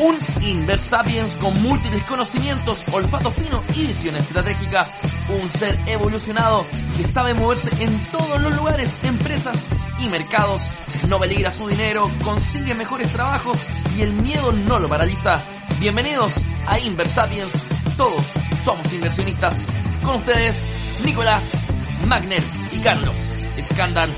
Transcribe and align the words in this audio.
Un 0.00 0.16
Inversapiens 0.42 1.34
con 1.36 1.60
múltiples 1.60 2.04
conocimientos, 2.04 2.78
olfato 2.92 3.32
fino 3.32 3.62
y 3.74 3.86
visión 3.86 4.14
estratégica. 4.14 4.94
Un 5.28 5.50
ser 5.50 5.76
evolucionado 5.86 6.64
que 6.96 7.06
sabe 7.06 7.34
moverse 7.34 7.70
en 7.82 8.00
todos 8.12 8.40
los 8.40 8.54
lugares, 8.54 8.96
empresas 9.02 9.66
y 9.98 10.08
mercados. 10.08 10.62
No 11.08 11.18
peligra 11.18 11.50
su 11.50 11.66
dinero, 11.66 12.08
consigue 12.22 12.74
mejores 12.74 13.12
trabajos 13.12 13.58
y 13.96 14.02
el 14.02 14.12
miedo 14.12 14.52
no 14.52 14.78
lo 14.78 14.88
paraliza. 14.88 15.42
Bienvenidos 15.80 16.32
a 16.66 16.78
Inversapiens. 16.78 17.52
Todos 17.96 18.24
somos 18.64 18.92
inversionistas. 18.92 19.66
Con 20.04 20.16
ustedes, 20.16 20.68
Nicolás 21.04 21.54
Magner 22.06 22.44
y 22.72 22.78
Carlos 22.78 23.16
Escandal. 23.56 24.08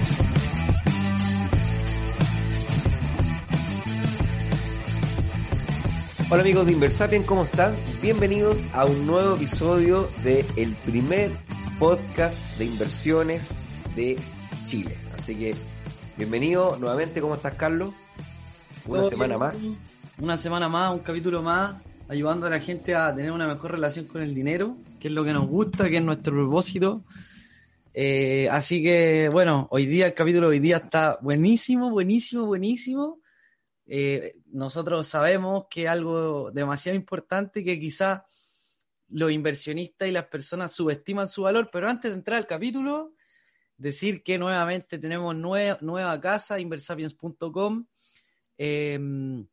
Hola 6.32 6.42
amigos 6.42 6.64
de 6.64 6.72
Inversapien, 6.72 7.24
¿cómo 7.24 7.42
están? 7.42 7.76
Bienvenidos 8.00 8.68
a 8.72 8.84
un 8.84 9.04
nuevo 9.04 9.34
episodio 9.34 10.08
de 10.22 10.46
el 10.54 10.76
primer 10.76 11.32
podcast 11.80 12.56
de 12.56 12.66
inversiones 12.66 13.64
de 13.96 14.16
Chile. 14.64 14.96
Así 15.12 15.34
que 15.34 15.56
bienvenido 16.16 16.76
nuevamente, 16.76 17.20
¿cómo 17.20 17.34
estás 17.34 17.54
Carlos? 17.54 17.92
Una 18.86 19.08
semana 19.08 19.38
más. 19.38 19.58
Una 20.20 20.38
semana 20.38 20.68
más, 20.68 20.92
un 20.92 21.00
capítulo 21.00 21.42
más, 21.42 21.82
ayudando 22.06 22.46
a 22.46 22.50
la 22.50 22.60
gente 22.60 22.94
a 22.94 23.12
tener 23.12 23.32
una 23.32 23.48
mejor 23.48 23.72
relación 23.72 24.04
con 24.04 24.22
el 24.22 24.32
dinero, 24.32 24.76
que 25.00 25.08
es 25.08 25.14
lo 25.14 25.24
que 25.24 25.32
nos 25.32 25.48
gusta, 25.48 25.90
que 25.90 25.96
es 25.96 26.04
nuestro 26.04 26.32
propósito. 26.32 27.02
Eh, 27.92 28.48
así 28.52 28.80
que, 28.84 29.28
bueno, 29.32 29.66
hoy 29.72 29.86
día, 29.86 30.06
el 30.06 30.14
capítulo 30.14 30.46
de 30.48 30.52
hoy 30.52 30.60
día 30.60 30.76
está 30.76 31.18
buenísimo, 31.20 31.90
buenísimo, 31.90 32.46
buenísimo. 32.46 33.18
Eh, 33.92 34.36
nosotros 34.52 35.06
sabemos 35.06 35.66
que 35.70 35.88
algo 35.88 36.50
demasiado 36.50 36.96
importante 36.96 37.64
que 37.64 37.78
quizás 37.78 38.22
los 39.08 39.32
inversionistas 39.32 40.08
y 40.08 40.12
las 40.12 40.26
personas 40.26 40.72
subestiman 40.72 41.28
su 41.28 41.42
valor, 41.42 41.70
pero 41.72 41.88
antes 41.88 42.10
de 42.10 42.16
entrar 42.16 42.38
al 42.38 42.46
capítulo, 42.46 43.14
decir 43.76 44.22
que 44.22 44.38
nuevamente 44.38 44.98
tenemos 44.98 45.34
nueva 45.34 46.20
casa, 46.20 46.60
inversapiens.com. 46.60 47.86
Em, 48.58 49.46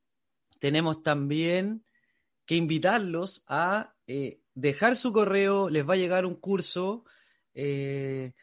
tenemos 0.59 1.01
también 1.01 1.83
que 2.45 2.55
invitarlos 2.55 3.43
a 3.47 3.93
eh, 4.05 4.41
dejar 4.53 4.95
su 4.95 5.11
correo, 5.13 5.69
les 5.69 5.87
va 5.87 5.93
a 5.93 5.97
llegar 5.97 6.25
un 6.25 6.35
curso 6.35 7.05
eh, 7.59 8.33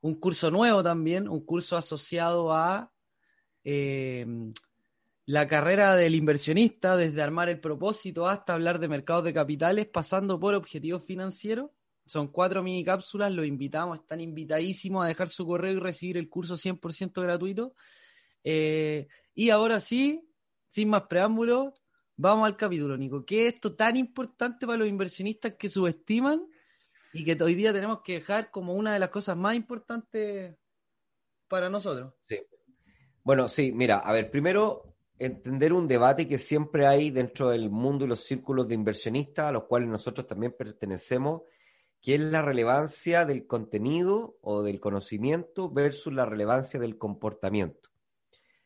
un 0.00 0.14
curso 0.16 0.50
nuevo 0.50 0.82
también, 0.82 1.28
un 1.28 1.44
curso 1.44 1.76
asociado 1.76 2.52
a 2.52 2.92
eh, 3.64 4.26
la 5.26 5.48
carrera 5.48 5.96
del 5.96 6.14
inversionista, 6.14 6.96
desde 6.96 7.20
armar 7.20 7.48
el 7.48 7.60
propósito 7.60 8.28
hasta 8.28 8.54
hablar 8.54 8.78
de 8.78 8.88
mercados 8.88 9.24
de 9.24 9.34
capitales, 9.34 9.86
pasando 9.86 10.38
por 10.38 10.54
objetivos 10.54 11.02
financieros. 11.04 11.70
Son 12.06 12.28
cuatro 12.28 12.62
mini 12.62 12.84
cápsulas, 12.84 13.32
los 13.32 13.46
invitamos, 13.46 13.98
están 13.98 14.20
invitadísimos 14.20 15.04
a 15.04 15.08
dejar 15.08 15.28
su 15.28 15.44
correo 15.44 15.72
y 15.72 15.80
recibir 15.80 16.16
el 16.16 16.28
curso 16.28 16.54
100% 16.54 17.20
gratuito. 17.20 17.74
Eh, 18.44 19.08
y 19.34 19.50
ahora 19.50 19.80
sí, 19.80 20.28
sin 20.68 20.88
más 20.88 21.02
preámbulos, 21.02 21.74
vamos 22.16 22.46
al 22.46 22.56
capítulo, 22.56 22.96
Nico. 22.96 23.26
¿Qué 23.26 23.48
es 23.48 23.54
esto 23.54 23.74
tan 23.74 23.96
importante 23.96 24.64
para 24.64 24.78
los 24.78 24.88
inversionistas 24.88 25.54
que 25.58 25.68
subestiman 25.68 26.46
y 27.12 27.24
que 27.24 27.42
hoy 27.42 27.54
día 27.54 27.72
tenemos 27.72 28.02
que 28.02 28.14
dejar 28.14 28.50
como 28.50 28.74
una 28.74 28.92
de 28.92 29.00
las 29.00 29.08
cosas 29.08 29.36
más 29.36 29.56
importantes 29.56 30.54
para 31.48 31.70
nosotros. 31.70 32.14
Sí. 32.20 32.38
Bueno, 33.22 33.48
sí, 33.48 33.72
mira, 33.72 33.98
a 33.98 34.12
ver, 34.12 34.30
primero 34.30 34.95
entender 35.18 35.72
un 35.72 35.86
debate 35.86 36.28
que 36.28 36.38
siempre 36.38 36.86
hay 36.86 37.10
dentro 37.10 37.50
del 37.50 37.70
mundo 37.70 38.04
y 38.04 38.08
los 38.08 38.24
círculos 38.24 38.68
de 38.68 38.74
inversionistas, 38.74 39.46
a 39.46 39.52
los 39.52 39.64
cuales 39.64 39.88
nosotros 39.88 40.26
también 40.26 40.54
pertenecemos, 40.56 41.42
que 42.02 42.14
es 42.14 42.20
la 42.20 42.42
relevancia 42.42 43.24
del 43.24 43.46
contenido 43.46 44.36
o 44.42 44.62
del 44.62 44.80
conocimiento 44.80 45.70
versus 45.70 46.12
la 46.12 46.26
relevancia 46.26 46.78
del 46.78 46.98
comportamiento. 46.98 47.90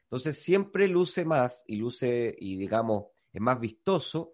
Entonces 0.04 0.42
siempre 0.42 0.88
luce 0.88 1.24
más 1.24 1.64
y 1.66 1.76
luce 1.76 2.34
y 2.38 2.56
digamos 2.56 3.06
es 3.32 3.40
más 3.40 3.60
vistoso 3.60 4.32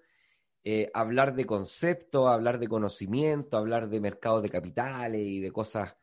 eh, 0.65 0.91
hablar 0.95 1.35
de 1.35 1.45
conceptos, 1.45 2.29
hablar 2.29 2.59
de 2.59 2.67
conocimiento, 2.67 3.57
hablar 3.57 3.89
de 3.89 4.01
mercados 4.01 4.43
de 4.43 4.49
capitales 4.49 5.21
y 5.25 5.39
de 5.39 5.53
cosas, 5.53 5.95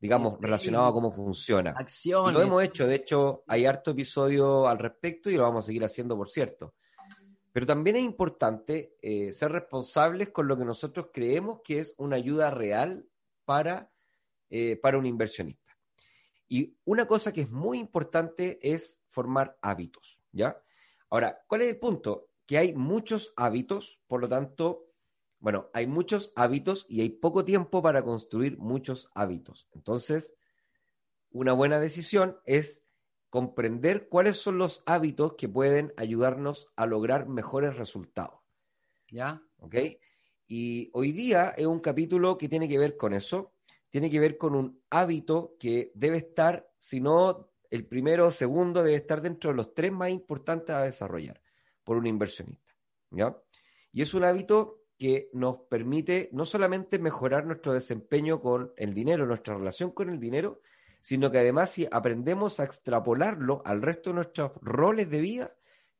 digamos, 0.00 0.38
relacionadas 0.40 0.90
a 0.90 0.92
cómo 0.92 1.10
funciona. 1.10 1.74
Acciones. 1.76 2.34
Lo 2.34 2.42
hemos 2.42 2.62
hecho, 2.62 2.86
de 2.86 2.94
hecho, 2.94 3.44
hay 3.46 3.66
harto 3.66 3.92
episodio 3.92 4.68
al 4.68 4.78
respecto 4.78 5.30
y 5.30 5.36
lo 5.36 5.42
vamos 5.42 5.64
a 5.64 5.66
seguir 5.66 5.84
haciendo, 5.84 6.16
por 6.16 6.28
cierto. 6.28 6.74
Pero 7.52 7.66
también 7.66 7.96
es 7.96 8.02
importante 8.02 8.96
eh, 9.02 9.32
ser 9.32 9.52
responsables 9.52 10.30
con 10.30 10.46
lo 10.46 10.56
que 10.56 10.64
nosotros 10.64 11.08
creemos 11.12 11.60
que 11.64 11.80
es 11.80 11.94
una 11.98 12.16
ayuda 12.16 12.50
real 12.50 13.08
para, 13.44 13.90
eh, 14.50 14.76
para 14.76 14.98
un 14.98 15.06
inversionista. 15.06 15.76
Y 16.48 16.76
una 16.84 17.06
cosa 17.06 17.32
que 17.32 17.42
es 17.42 17.50
muy 17.50 17.78
importante 17.78 18.58
es 18.62 19.02
formar 19.08 19.58
hábitos, 19.60 20.20
¿ya? 20.32 20.62
Ahora, 21.10 21.42
¿cuál 21.46 21.62
es 21.62 21.68
el 21.68 21.78
punto? 21.78 22.28
que 22.48 22.56
hay 22.56 22.72
muchos 22.72 23.34
hábitos, 23.36 24.00
por 24.06 24.22
lo 24.22 24.28
tanto, 24.28 24.87
bueno, 25.40 25.70
hay 25.72 25.86
muchos 25.86 26.32
hábitos 26.34 26.86
y 26.88 27.00
hay 27.00 27.10
poco 27.10 27.44
tiempo 27.44 27.82
para 27.82 28.02
construir 28.02 28.58
muchos 28.58 29.10
hábitos. 29.14 29.68
Entonces, 29.72 30.34
una 31.30 31.52
buena 31.52 31.78
decisión 31.78 32.38
es 32.44 32.84
comprender 33.30 34.08
cuáles 34.08 34.38
son 34.38 34.58
los 34.58 34.82
hábitos 34.86 35.34
que 35.34 35.48
pueden 35.48 35.92
ayudarnos 35.96 36.72
a 36.76 36.86
lograr 36.86 37.28
mejores 37.28 37.76
resultados. 37.76 38.40
¿Ya? 39.10 39.42
¿Ok? 39.58 39.76
Y 40.46 40.90
hoy 40.92 41.12
día 41.12 41.54
es 41.56 41.66
un 41.66 41.80
capítulo 41.80 42.38
que 42.38 42.48
tiene 42.48 42.68
que 42.68 42.78
ver 42.78 42.96
con 42.96 43.12
eso, 43.12 43.52
tiene 43.90 44.10
que 44.10 44.18
ver 44.18 44.38
con 44.38 44.54
un 44.54 44.82
hábito 44.90 45.56
que 45.58 45.92
debe 45.94 46.18
estar, 46.18 46.70
si 46.78 47.00
no 47.00 47.50
el 47.70 47.86
primero 47.86 48.26
o 48.26 48.32
segundo, 48.32 48.82
debe 48.82 48.96
estar 48.96 49.20
dentro 49.20 49.50
de 49.50 49.56
los 49.56 49.74
tres 49.74 49.92
más 49.92 50.10
importantes 50.10 50.74
a 50.74 50.82
desarrollar 50.82 51.40
por 51.84 51.96
un 51.96 52.06
inversionista. 52.06 52.74
¿ya? 53.10 53.36
Y 53.92 54.02
es 54.02 54.14
un 54.14 54.24
hábito 54.24 54.87
que 54.98 55.30
nos 55.32 55.60
permite 55.68 56.28
no 56.32 56.44
solamente 56.44 56.98
mejorar 56.98 57.46
nuestro 57.46 57.72
desempeño 57.72 58.40
con 58.40 58.72
el 58.76 58.94
dinero, 58.94 59.26
nuestra 59.26 59.56
relación 59.56 59.92
con 59.92 60.10
el 60.10 60.18
dinero, 60.18 60.60
sino 61.00 61.30
que 61.30 61.38
además 61.38 61.70
si 61.70 61.86
aprendemos 61.90 62.58
a 62.58 62.64
extrapolarlo 62.64 63.62
al 63.64 63.80
resto 63.80 64.10
de 64.10 64.14
nuestros 64.14 64.52
roles 64.60 65.08
de 65.08 65.20
vida, 65.20 65.54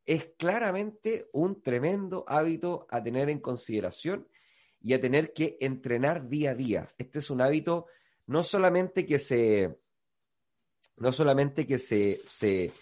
es 0.04 0.31
claramente 0.36 1.28
un 1.32 1.62
tremendo 1.62 2.25
hábito 2.26 2.86
a 2.91 3.03
tener 3.03 3.28
en 3.28 3.41
consideración 3.41 4.26
y 4.81 4.94
a 4.94 5.00
tener 5.00 5.32
que 5.32 5.56
entrenar 5.60 6.28
día 6.28 6.50
a 6.50 6.54
día. 6.54 6.88
Este 6.98 7.20
es 7.20 7.30
un 7.30 7.41
hábito 7.41 7.86
no 8.26 8.42
solamente 8.42 9.06
que 9.06 9.19
se, 9.19 9.78
no 10.97 11.12
solamente 11.12 11.66
que 11.66 11.78
se, 11.78 12.20
se, 12.25 12.72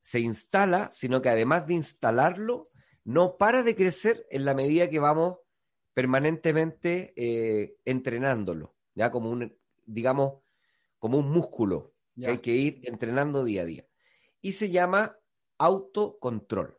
se 0.00 0.20
instala, 0.20 0.90
sino 0.90 1.22
que 1.22 1.28
además 1.28 1.66
de 1.66 1.74
instalarlo, 1.74 2.64
no 3.04 3.36
para 3.36 3.62
de 3.62 3.76
crecer 3.76 4.26
en 4.30 4.44
la 4.44 4.54
medida 4.54 4.88
que 4.88 4.98
vamos 4.98 5.38
permanentemente 5.94 7.12
eh, 7.16 7.76
entrenándolo, 7.84 8.74
ya 8.94 9.10
como 9.10 9.30
un, 9.30 9.56
digamos, 9.84 10.42
como 10.98 11.18
un 11.18 11.30
músculo 11.30 11.94
que 12.16 12.26
hay 12.26 12.38
que 12.38 12.52
ir 12.52 12.80
entrenando 12.84 13.44
día 13.44 13.62
a 13.62 13.66
día. 13.66 13.86
Y 14.40 14.52
se 14.52 14.70
llama 14.70 15.18
autocontrol. 15.58 16.78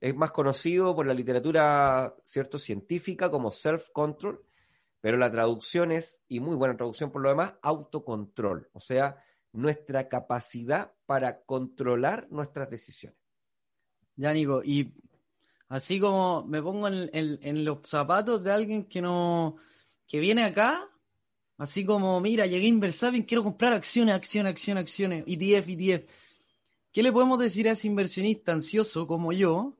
Es 0.00 0.14
más 0.14 0.32
conocido 0.32 0.94
por 0.94 1.06
la 1.06 1.14
literatura 1.14 2.14
cierto 2.22 2.58
científica 2.58 3.30
como 3.30 3.50
self-control, 3.50 4.44
pero 5.00 5.16
la 5.16 5.30
traducción 5.30 5.92
es, 5.92 6.22
y 6.28 6.40
muy 6.40 6.56
buena 6.56 6.76
traducción 6.76 7.10
por 7.10 7.22
lo 7.22 7.30
demás, 7.30 7.54
autocontrol. 7.62 8.68
O 8.72 8.80
sea, 8.80 9.22
nuestra 9.52 10.08
capacidad 10.08 10.92
para 11.06 11.42
controlar 11.44 12.26
nuestras 12.30 12.68
decisiones. 12.70 13.18
Ya, 14.16 14.32
Nico, 14.32 14.62
y 14.64 14.94
así 15.74 15.98
como 15.98 16.44
me 16.46 16.62
pongo 16.62 16.86
en, 16.88 17.64
los 17.64 17.78
zapatos 17.84 18.42
de 18.44 18.52
alguien 18.52 18.84
que 18.84 19.02
no, 19.02 19.56
que 20.06 20.20
viene 20.20 20.44
acá, 20.44 20.88
así 21.58 21.84
como, 21.84 22.20
mira, 22.20 22.46
llegué 22.46 22.66
a 22.66 22.68
Inversapien, 22.68 23.24
quiero 23.24 23.42
comprar 23.42 23.72
acciones, 23.72 24.14
acciones, 24.14 24.52
acciones, 24.52 24.82
acciones, 24.82 25.24
ETF, 25.26 25.68
ETF. 25.68 26.10
¿Qué 26.92 27.02
le 27.02 27.10
podemos 27.12 27.38
decir 27.40 27.68
a 27.68 27.72
ese 27.72 27.88
inversionista 27.88 28.52
ansioso 28.52 29.06
como 29.08 29.32
yo, 29.32 29.76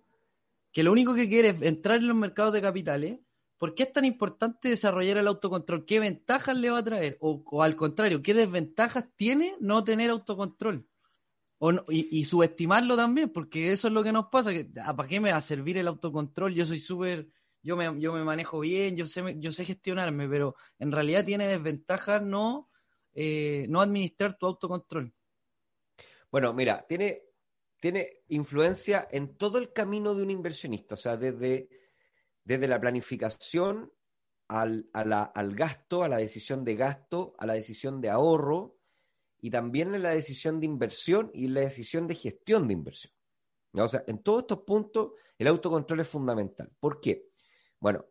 que 0.72 0.82
lo 0.82 0.90
único 0.90 1.14
que 1.14 1.28
quiere 1.28 1.50
es 1.50 1.62
entrar 1.62 2.00
en 2.00 2.08
los 2.08 2.16
mercados 2.16 2.52
de 2.52 2.60
capitales? 2.62 3.18
¿por 3.56 3.74
qué 3.74 3.84
es 3.84 3.92
tan 3.92 4.04
importante 4.04 4.68
desarrollar 4.68 5.16
el 5.16 5.26
autocontrol? 5.28 5.86
¿Qué 5.86 6.00
ventajas 6.00 6.54
le 6.54 6.70
va 6.70 6.78
a 6.78 6.84
traer? 6.84 7.16
O, 7.20 7.62
al 7.62 7.76
contrario, 7.76 8.20
¿qué 8.20 8.34
desventajas 8.34 9.06
tiene 9.16 9.56
no 9.60 9.84
tener 9.84 10.10
autocontrol? 10.10 10.86
Y, 11.88 12.24
subestimarlo 12.24 12.96
también, 12.96 13.30
porque 13.30 13.72
eso 13.72 13.88
es 13.88 13.94
lo 13.94 14.02
que 14.02 14.12
nos 14.12 14.26
pasa. 14.26 14.52
Que, 14.52 14.68
ah, 14.82 14.94
¿Para 14.94 15.08
qué 15.08 15.20
me 15.20 15.30
va 15.30 15.38
a 15.38 15.42
servir 15.42 15.78
el 15.78 15.88
autocontrol? 15.88 16.54
Yo 16.54 16.66
soy 16.66 16.78
súper, 16.78 17.28
yo 17.62 17.76
me, 17.76 17.84
yo 18.00 18.12
me 18.12 18.24
manejo 18.24 18.60
bien, 18.60 18.96
yo 18.96 19.06
sé, 19.06 19.22
yo 19.38 19.52
sé 19.52 19.64
gestionarme, 19.64 20.28
pero 20.28 20.56
en 20.78 20.92
realidad 20.92 21.24
tiene 21.24 21.48
desventajas 21.48 22.22
no, 22.22 22.70
eh, 23.12 23.66
no 23.68 23.80
administrar 23.80 24.36
tu 24.36 24.46
autocontrol. 24.46 25.14
Bueno, 26.30 26.52
mira, 26.52 26.84
tiene, 26.88 27.22
tiene 27.80 28.22
influencia 28.28 29.08
en 29.10 29.36
todo 29.36 29.58
el 29.58 29.72
camino 29.72 30.14
de 30.14 30.22
un 30.22 30.30
inversionista, 30.30 30.94
o 30.94 30.98
sea, 30.98 31.16
desde 31.16 31.68
desde 32.44 32.68
la 32.68 32.80
planificación 32.80 33.92
al, 34.48 34.88
al 34.92 35.54
gasto, 35.54 36.02
a 36.02 36.08
la 36.08 36.18
decisión 36.18 36.64
de 36.64 36.76
gasto, 36.76 37.34
a 37.38 37.46
la 37.46 37.54
decisión 37.54 38.00
de 38.00 38.10
ahorro 38.10 38.73
y 39.44 39.50
también 39.50 39.94
en 39.94 40.02
la 40.02 40.12
decisión 40.12 40.58
de 40.58 40.64
inversión 40.64 41.30
y 41.34 41.48
la 41.48 41.60
decisión 41.60 42.06
de 42.06 42.14
gestión 42.14 42.66
de 42.66 42.72
inversión. 42.72 43.12
O 43.74 43.86
sea, 43.86 44.02
en 44.06 44.22
todos 44.22 44.44
estos 44.44 44.60
puntos 44.60 45.10
el 45.36 45.48
autocontrol 45.48 46.00
es 46.00 46.08
fundamental. 46.08 46.70
¿Por 46.80 46.98
qué? 46.98 47.28
Bueno, 47.78 48.06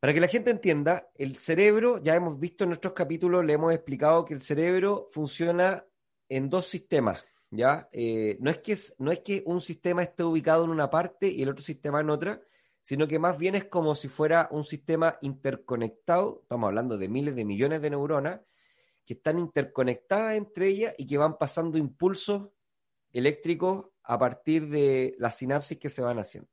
para 0.00 0.12
que 0.12 0.20
la 0.20 0.26
gente 0.26 0.50
entienda, 0.50 1.08
el 1.14 1.36
cerebro, 1.36 2.02
ya 2.02 2.16
hemos 2.16 2.40
visto 2.40 2.64
en 2.64 2.70
nuestros 2.70 2.92
capítulos, 2.92 3.44
le 3.44 3.52
hemos 3.52 3.72
explicado 3.72 4.24
que 4.24 4.34
el 4.34 4.40
cerebro 4.40 5.06
funciona 5.10 5.86
en 6.28 6.50
dos 6.50 6.66
sistemas, 6.66 7.24
¿ya? 7.52 7.88
Eh, 7.92 8.36
no, 8.40 8.50
es 8.50 8.58
que 8.58 8.76
no 8.98 9.12
es 9.12 9.20
que 9.20 9.44
un 9.46 9.60
sistema 9.60 10.02
esté 10.02 10.24
ubicado 10.24 10.64
en 10.64 10.70
una 10.70 10.90
parte 10.90 11.28
y 11.28 11.40
el 11.42 11.50
otro 11.50 11.62
sistema 11.62 12.00
en 12.00 12.10
otra, 12.10 12.42
sino 12.82 13.06
que 13.06 13.20
más 13.20 13.38
bien 13.38 13.54
es 13.54 13.66
como 13.66 13.94
si 13.94 14.08
fuera 14.08 14.48
un 14.50 14.64
sistema 14.64 15.18
interconectado, 15.22 16.40
estamos 16.42 16.66
hablando 16.66 16.98
de 16.98 17.08
miles 17.08 17.36
de 17.36 17.44
millones 17.44 17.80
de 17.80 17.90
neuronas, 17.90 18.40
que 19.10 19.14
están 19.14 19.40
interconectadas 19.40 20.36
entre 20.36 20.68
ellas 20.68 20.94
y 20.96 21.04
que 21.04 21.18
van 21.18 21.36
pasando 21.36 21.76
impulsos 21.76 22.50
eléctricos 23.10 23.86
a 24.04 24.16
partir 24.16 24.68
de 24.68 25.16
las 25.18 25.36
sinapsis 25.36 25.78
que 25.78 25.88
se 25.88 26.00
van 26.00 26.20
haciendo. 26.20 26.48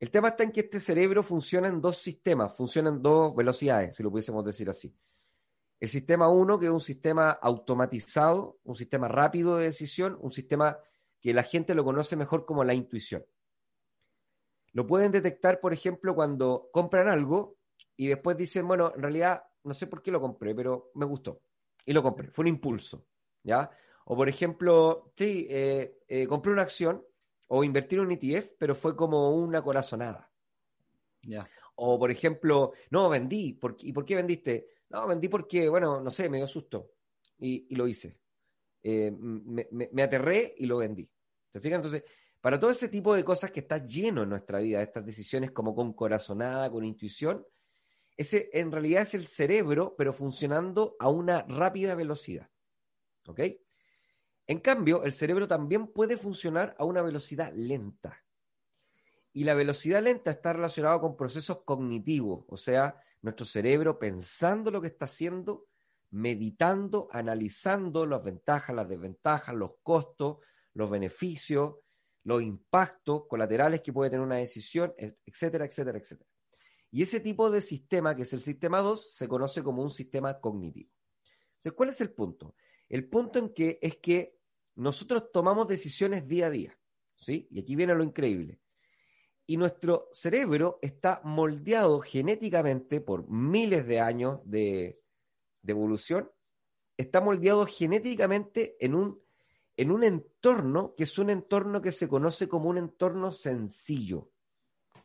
El 0.00 0.10
tema 0.10 0.30
está 0.30 0.42
en 0.42 0.50
que 0.50 0.62
este 0.62 0.80
cerebro 0.80 1.22
funciona 1.22 1.68
en 1.68 1.80
dos 1.80 1.98
sistemas, 1.98 2.56
funciona 2.56 2.88
en 2.88 3.00
dos 3.00 3.36
velocidades, 3.36 3.94
si 3.94 4.02
lo 4.02 4.10
pudiésemos 4.10 4.44
decir 4.44 4.68
así. 4.68 4.92
El 5.78 5.88
sistema 5.88 6.28
1, 6.28 6.58
que 6.58 6.66
es 6.66 6.72
un 6.72 6.80
sistema 6.80 7.30
automatizado, 7.30 8.58
un 8.64 8.74
sistema 8.74 9.06
rápido 9.06 9.56
de 9.56 9.66
decisión, 9.66 10.18
un 10.20 10.32
sistema 10.32 10.76
que 11.20 11.32
la 11.32 11.44
gente 11.44 11.76
lo 11.76 11.84
conoce 11.84 12.16
mejor 12.16 12.46
como 12.46 12.64
la 12.64 12.74
intuición. 12.74 13.24
Lo 14.72 14.88
pueden 14.88 15.12
detectar, 15.12 15.60
por 15.60 15.72
ejemplo, 15.72 16.16
cuando 16.16 16.68
compran 16.72 17.06
algo 17.06 17.58
y 17.96 18.08
después 18.08 18.36
dicen, 18.36 18.66
bueno, 18.66 18.90
en 18.92 19.02
realidad 19.02 19.44
no 19.62 19.72
sé 19.72 19.86
por 19.86 20.02
qué 20.02 20.10
lo 20.10 20.20
compré, 20.20 20.52
pero 20.52 20.90
me 20.96 21.06
gustó. 21.06 21.42
Y 21.86 21.92
lo 21.92 22.02
compré, 22.02 22.30
fue 22.30 22.44
un 22.44 22.48
impulso, 22.48 23.06
¿ya? 23.42 23.70
O 24.06 24.16
por 24.16 24.28
ejemplo, 24.28 25.12
sí, 25.16 25.46
eh, 25.48 26.00
eh, 26.08 26.26
compré 26.26 26.52
una 26.52 26.62
acción 26.62 27.04
o 27.48 27.64
invertir 27.64 27.98
en 27.98 28.06
un 28.06 28.12
ETF, 28.12 28.54
pero 28.58 28.74
fue 28.74 28.96
como 28.96 29.30
una 29.36 29.62
corazonada. 29.62 30.30
Ya. 31.22 31.48
O 31.76 31.98
por 31.98 32.10
ejemplo, 32.10 32.72
no, 32.90 33.08
vendí. 33.08 33.58
¿Y 33.82 33.92
por 33.92 34.04
qué 34.04 34.16
vendiste? 34.16 34.68
No, 34.88 35.06
vendí 35.06 35.28
porque, 35.28 35.68
bueno, 35.68 36.00
no 36.00 36.10
sé, 36.10 36.28
me 36.28 36.38
dio 36.38 36.48
susto. 36.48 36.92
Y, 37.38 37.74
lo 37.74 37.86
hice. 37.88 38.18
Eh, 38.82 39.10
me, 39.10 39.68
me, 39.70 40.02
aterré 40.02 40.54
y 40.58 40.66
lo 40.66 40.78
vendí. 40.78 41.08
¿Te 41.50 41.60
fijas? 41.60 41.76
Entonces, 41.76 42.04
para 42.40 42.58
todo 42.58 42.70
ese 42.70 42.88
tipo 42.88 43.14
de 43.14 43.24
cosas 43.24 43.50
que 43.50 43.60
está 43.60 43.84
lleno 43.84 44.22
en 44.22 44.28
nuestra 44.28 44.60
vida, 44.60 44.82
estas 44.82 45.04
decisiones 45.04 45.50
como 45.52 45.74
con 45.74 45.92
corazonada, 45.92 46.70
con 46.70 46.84
intuición, 46.84 47.46
ese 48.20 48.50
en 48.52 48.70
realidad 48.70 49.02
es 49.02 49.14
el 49.14 49.26
cerebro, 49.26 49.94
pero 49.96 50.12
funcionando 50.12 50.94
a 50.98 51.08
una 51.08 51.40
rápida 51.48 51.94
velocidad. 51.94 52.50
¿Ok? 53.26 53.40
En 54.46 54.60
cambio, 54.60 55.04
el 55.04 55.14
cerebro 55.14 55.48
también 55.48 55.86
puede 55.86 56.18
funcionar 56.18 56.76
a 56.78 56.84
una 56.84 57.00
velocidad 57.00 57.50
lenta. 57.54 58.22
Y 59.32 59.44
la 59.44 59.54
velocidad 59.54 60.02
lenta 60.02 60.32
está 60.32 60.52
relacionada 60.52 61.00
con 61.00 61.16
procesos 61.16 61.62
cognitivos, 61.64 62.44
o 62.48 62.58
sea, 62.58 63.00
nuestro 63.22 63.46
cerebro 63.46 63.98
pensando 63.98 64.70
lo 64.70 64.82
que 64.82 64.88
está 64.88 65.06
haciendo, 65.06 65.68
meditando, 66.10 67.08
analizando 67.12 68.04
las 68.04 68.22
ventajas, 68.22 68.76
las 68.76 68.88
desventajas, 68.88 69.54
los 69.54 69.76
costos, 69.82 70.38
los 70.74 70.90
beneficios, 70.90 71.76
los 72.24 72.42
impactos 72.42 73.26
colaterales 73.28 73.80
que 73.80 73.94
puede 73.94 74.10
tener 74.10 74.26
una 74.26 74.36
decisión, 74.36 74.92
etcétera, 74.98 75.64
etcétera, 75.64 75.98
etcétera. 75.98 76.29
Y 76.90 77.02
ese 77.02 77.20
tipo 77.20 77.50
de 77.50 77.60
sistema, 77.60 78.14
que 78.16 78.22
es 78.22 78.32
el 78.32 78.40
sistema 78.40 78.80
2, 78.80 79.14
se 79.14 79.28
conoce 79.28 79.62
como 79.62 79.82
un 79.82 79.90
sistema 79.90 80.40
cognitivo. 80.40 80.90
Entonces, 81.52 81.72
¿cuál 81.72 81.90
es 81.90 82.00
el 82.00 82.12
punto? 82.12 82.54
El 82.88 83.08
punto 83.08 83.38
en 83.38 83.54
que 83.54 83.78
es 83.80 83.96
que 83.98 84.38
nosotros 84.74 85.30
tomamos 85.32 85.68
decisiones 85.68 86.26
día 86.26 86.46
a 86.46 86.50
día, 86.50 86.78
¿sí? 87.16 87.46
Y 87.50 87.60
aquí 87.60 87.76
viene 87.76 87.94
lo 87.94 88.02
increíble. 88.02 88.60
Y 89.46 89.56
nuestro 89.56 90.08
cerebro 90.12 90.78
está 90.82 91.20
moldeado 91.24 92.00
genéticamente 92.00 93.00
por 93.00 93.28
miles 93.28 93.86
de 93.86 94.00
años 94.00 94.40
de, 94.44 95.00
de 95.62 95.72
evolución, 95.72 96.30
está 96.96 97.20
moldeado 97.20 97.66
genéticamente 97.66 98.76
en 98.80 98.94
un 98.94 99.20
en 99.80 99.90
un 99.90 100.04
entorno 100.04 100.94
que 100.94 101.04
es 101.04 101.18
un 101.18 101.30
entorno 101.30 101.80
que 101.80 101.90
se 101.90 102.06
conoce 102.06 102.50
como 102.50 102.68
un 102.68 102.76
entorno 102.76 103.32
sencillo. 103.32 104.30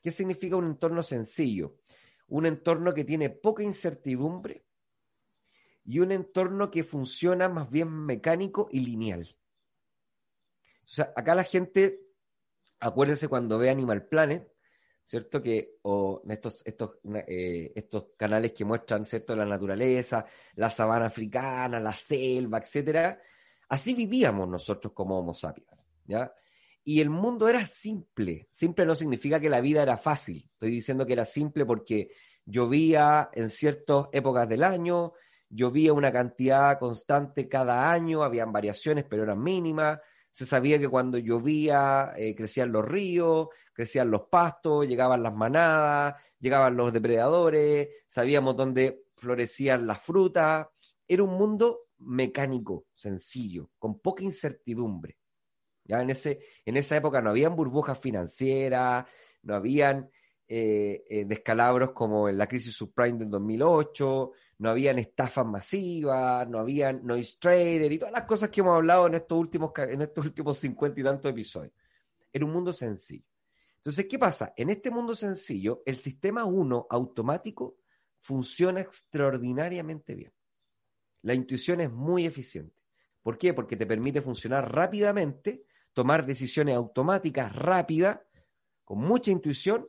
¿Qué 0.06 0.12
significa 0.12 0.56
un 0.56 0.68
entorno 0.68 1.02
sencillo? 1.02 1.80
Un 2.28 2.46
entorno 2.46 2.94
que 2.94 3.04
tiene 3.04 3.32
poca 3.32 3.64
incertidumbre 3.64 4.64
y 5.84 5.98
un 5.98 6.12
entorno 6.12 6.70
que 6.70 6.84
funciona 6.84 7.50
más 7.50 7.72
bien 7.72 7.90
mecánico 7.90 8.68
y 8.70 8.82
lineal. 8.82 9.36
O 10.84 10.88
sea, 10.88 11.12
acá 11.16 11.34
la 11.34 11.44
gente, 11.44 12.02
acuérdense 12.80 13.28
cuando 13.28 13.58
ve 13.58 13.72
Animal 13.72 14.06
Planet, 14.08 14.48
¿cierto? 15.04 15.42
Que, 15.42 15.80
o 15.82 16.22
estos, 16.30 16.62
estos, 16.68 17.00
eh, 17.28 17.74
estos 17.76 18.10
canales 18.16 18.54
que 18.54 18.64
muestran, 18.64 19.06
¿cierto? 19.06 19.36
La 19.36 19.48
naturaleza, 19.48 20.28
la 20.54 20.70
sabana 20.70 21.08
africana, 21.08 21.80
la 21.80 21.94
selva, 21.94 22.60
etcétera 22.60 23.20
Así 23.70 23.96
vivíamos 23.96 24.48
nosotros 24.48 24.94
como 24.94 25.18
Homo 25.18 25.34
sapiens, 25.34 25.90
¿ya? 26.06 26.32
Y 26.88 27.02
el 27.02 27.10
mundo 27.10 27.50
era 27.50 27.66
simple. 27.66 28.48
Simple 28.52 28.86
no 28.86 28.94
significa 28.94 29.40
que 29.40 29.50
la 29.50 29.60
vida 29.60 29.82
era 29.82 29.98
fácil. 29.98 30.48
Estoy 30.54 30.70
diciendo 30.70 31.04
que 31.08 31.14
era 31.14 31.26
simple 31.26 31.66
porque 31.66 32.12
llovía 32.46 33.32
en 33.34 33.50
ciertas 33.50 34.06
épocas 34.12 34.48
del 34.48 34.64
año, 34.64 35.14
llovía 35.50 35.94
una 35.94 36.12
cantidad 36.12 36.78
constante 36.78 37.50
cada 37.50 37.92
año, 37.92 38.22
habían 38.22 38.52
variaciones, 38.52 39.04
pero 39.10 39.24
eran 39.24 39.42
mínimas. 39.42 40.00
Se 40.32 40.46
sabía 40.46 40.78
que 40.78 40.88
cuando 40.88 41.18
llovía 41.18 42.14
eh, 42.16 42.36
crecían 42.36 42.72
los 42.72 42.86
ríos, 42.86 43.48
crecían 43.74 44.12
los 44.12 44.28
pastos, 44.30 44.88
llegaban 44.88 45.24
las 45.24 45.34
manadas, 45.34 46.14
llegaban 46.40 46.78
los 46.78 46.94
depredadores, 46.94 47.90
sabíamos 48.08 48.56
dónde 48.56 49.06
florecían 49.18 49.88
las 49.88 50.04
frutas. 50.04 50.68
Era 51.08 51.24
un 51.24 51.36
mundo 51.36 51.88
mecánico, 51.98 52.86
sencillo, 52.94 53.72
con 53.80 53.98
poca 53.98 54.24
incertidumbre. 54.24 55.18
Ya 55.86 56.02
en, 56.02 56.10
ese, 56.10 56.40
en 56.66 56.78
esa 56.78 56.98
época 56.98 57.22
no 57.22 57.30
habían 57.30 57.56
burbujas 57.56 58.00
financieras, 58.00 59.06
no 59.44 59.56
habían 59.56 60.10
eh, 60.48 61.04
eh, 61.10 61.26
descalabros 61.26 61.92
como 61.92 62.28
en 62.28 62.38
la 62.38 62.48
crisis 62.48 62.76
subprime 62.76 63.20
del 63.20 63.30
2008, 63.30 64.32
no 64.60 64.70
habían 64.70 65.00
estafas 65.00 65.46
masivas, 65.46 66.48
no 66.50 66.60
habían 66.60 67.06
noise 67.06 67.38
trader 67.40 67.92
y 67.92 68.00
todas 68.00 68.14
las 68.14 68.26
cosas 68.26 68.50
que 68.50 68.62
hemos 68.62 68.76
hablado 68.76 69.08
en 69.08 69.16
estos 69.16 69.38
últimos, 69.38 69.72
en 69.78 70.02
estos 70.02 70.26
últimos 70.26 70.58
cincuenta 70.58 71.00
y 71.00 71.04
tantos 71.04 71.32
episodios. 71.32 71.74
Era 72.32 72.46
un 72.46 72.52
mundo 72.52 72.74
sencillo. 72.74 73.26
Entonces, 73.78 74.08
¿qué 74.08 74.18
pasa? 74.18 74.54
En 74.58 74.70
este 74.70 74.90
mundo 74.90 75.14
sencillo, 75.14 75.84
el 75.86 75.96
sistema 75.96 76.46
1 76.46 76.88
automático 76.90 77.78
funciona 78.20 78.82
extraordinariamente 78.82 80.16
bien. 80.16 80.34
La 81.22 81.34
intuición 81.34 81.82
es 81.82 81.92
muy 81.92 82.26
eficiente. 82.26 82.76
¿Por 83.22 83.38
qué? 83.38 83.54
Porque 83.54 83.76
te 83.76 83.86
permite 83.86 84.22
funcionar 84.22 84.74
rápidamente, 84.74 85.66
tomar 85.96 86.26
decisiones 86.26 86.76
automáticas 86.76 87.56
rápidas, 87.56 88.20
con 88.84 89.00
mucha 89.00 89.32
intuición, 89.32 89.88